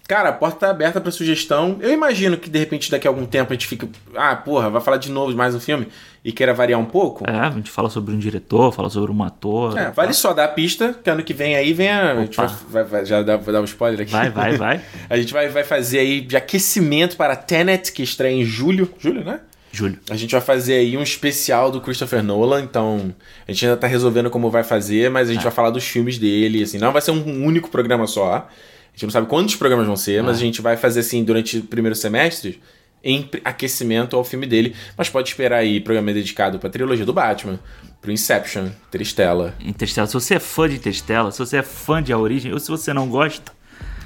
Cara, 0.09 0.31
a 0.31 0.33
porta 0.33 0.67
tá 0.67 0.71
aberta 0.71 1.01
para 1.01 1.11
sugestão. 1.11 1.79
Eu 1.81 1.93
imagino 1.93 2.37
que 2.37 2.51
de 2.51 2.59
repente 2.59 2.91
daqui 2.91 3.07
a 3.07 3.11
algum 3.11 3.25
tempo 3.25 3.53
a 3.53 3.55
gente 3.55 3.67
fica. 3.67 3.89
Ah, 4.17 4.35
porra, 4.35 4.69
vai 4.69 4.81
falar 4.81 4.97
de 4.97 5.11
novo 5.11 5.37
mais 5.37 5.55
um 5.55 5.61
filme 5.61 5.87
e 6.25 6.33
queira 6.33 6.53
variar 6.53 6.79
um 6.81 6.85
pouco. 6.85 7.25
É, 7.29 7.39
a 7.39 7.51
gente 7.51 7.71
fala 7.71 7.89
sobre 7.89 8.15
um 8.15 8.19
diretor, 8.19 8.73
fala 8.73 8.91
sobre 8.91 9.13
um 9.13 9.23
ator. 9.23 9.79
É, 9.79 9.91
vale 9.91 10.13
só 10.13 10.33
dar 10.33 10.45
a 10.45 10.49
pista, 10.49 10.95
que 11.03 11.09
ano 11.09 11.23
que 11.23 11.33
vem 11.33 11.57
aí 11.57 11.73
vem 11.73 11.91
a. 11.91 12.13
a 12.13 12.21
gente 12.23 12.37
vai, 12.69 12.85
vai, 12.85 13.07
já 13.07 13.23
dá, 13.23 13.37
vou 13.37 13.53
dar 13.53 13.61
um 13.61 13.65
spoiler 13.65 14.01
aqui. 14.01 14.11
Vai, 14.11 14.31
vai, 14.31 14.57
vai. 14.57 14.81
a 15.09 15.17
gente 15.17 15.33
vai, 15.33 15.49
vai 15.49 15.65
fazer 15.65 16.01
aí 16.01 16.21
de 16.21 16.37
aquecimento 16.37 17.17
para 17.17 17.37
Tenet, 17.37 17.93
que 17.93 18.03
estreia 18.03 18.35
em 18.35 18.45
julho. 18.45 18.93
Julho, 18.99 19.25
né? 19.25 19.41
Julho. 19.73 19.99
A 20.11 20.17
gente 20.17 20.33
vai 20.33 20.41
fazer 20.41 20.75
aí 20.75 20.97
um 20.97 21.03
especial 21.03 21.71
do 21.71 21.81
Christopher 21.81 22.23
Nolan, 22.23 22.63
então 22.63 23.15
a 23.47 23.53
gente 23.53 23.65
ainda 23.65 23.77
tá 23.77 23.87
resolvendo 23.87 24.29
como 24.29 24.51
vai 24.51 24.65
fazer, 24.65 25.09
mas 25.11 25.29
a 25.29 25.33
gente 25.33 25.43
é. 25.43 25.45
vai 25.45 25.53
falar 25.53 25.71
dos 25.71 25.85
filmes 25.85 26.19
dele, 26.19 26.65
assim, 26.65 26.79
não 26.79 26.93
vai 26.93 27.01
ser 27.01 27.13
um 27.13 27.45
único 27.45 27.71
programa 27.71 28.07
só. 28.07 28.49
A 28.91 28.97
gente 28.97 29.05
não 29.05 29.11
sabe 29.11 29.27
quantos 29.27 29.57
programas 29.57 29.87
vão 29.87 29.97
ser, 29.97 30.21
ah. 30.21 30.23
mas 30.23 30.37
a 30.37 30.41
gente 30.41 30.61
vai 30.61 30.77
fazer 30.77 31.01
assim 31.01 31.25
durante 31.25 31.59
o 31.59 31.63
primeiro 31.63 31.95
semestre 31.95 32.61
em 33.03 33.29
aquecimento 33.45 34.17
ao 34.17 34.25
filme 34.25 34.47
dele. 34.47 34.75
Mas 34.97 35.09
pode 35.09 35.29
esperar 35.29 35.59
aí 35.59 35.81
programa 35.81 36.13
dedicado 36.13 36.59
pra 36.59 36.69
trilogia 36.69 37.05
do 37.05 37.13
Batman, 37.13 37.59
pro 38.01 38.13
Inception, 38.13 38.69
Interstellar. 38.89 39.55
Interstellar. 39.61 40.07
Se 40.07 40.15
você 40.15 40.35
é 40.35 40.41
fã 40.41 40.69
de 40.69 40.77
Interstellar, 40.77 41.33
se 41.33 41.39
você 41.39 41.59
é 41.59 41.63
fã 41.63 42.03
de 42.03 42.13
A 42.13 42.19
Origem, 42.19 42.53
ou 42.53 42.59
se 42.59 42.71
você 42.71 42.93
não 42.93 43.09
gosta, 43.09 43.53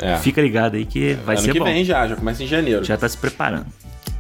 é. 0.01 0.17
fica 0.19 0.41
ligado 0.41 0.77
aí 0.77 0.85
que 0.85 1.15
vai 1.15 1.37
ano 1.37 1.45
ser 1.45 1.53
que 1.53 1.59
bom. 1.59 1.65
vem 1.65 1.85
já, 1.85 2.07
já 2.07 2.17
começa 2.17 2.43
em 2.43 2.47
janeiro. 2.47 2.85
Já 2.85 2.97
tá 2.97 3.09
se 3.09 3.17
preparando. 3.17 3.67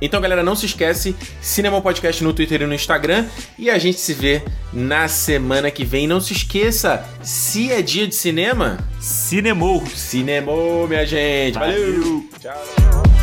Então, 0.01 0.20
galera, 0.20 0.42
não 0.42 0.55
se 0.55 0.66
esquece, 0.66 1.14
Cinema 1.40 1.80
Podcast 1.80 2.22
no 2.22 2.32
Twitter 2.32 2.62
e 2.62 2.66
no 2.66 2.74
Instagram. 2.74 3.26
E 3.59 3.70
a 3.70 3.78
gente 3.78 3.99
se 3.99 4.12
vê 4.12 4.42
na 4.72 5.09
semana 5.09 5.70
que 5.70 5.84
vem. 5.84 6.07
Não 6.07 6.20
se 6.20 6.32
esqueça, 6.32 7.05
se 7.22 7.72
é 7.72 7.80
dia 7.80 8.07
de 8.07 8.14
cinema, 8.14 8.78
cinemou. 9.01 9.84
Cinemou, 9.86 10.86
minha 10.88 11.07
gente. 11.07 11.55
Valeu. 11.55 12.03
Valeu. 12.03 12.24
Tchau. 12.40 13.14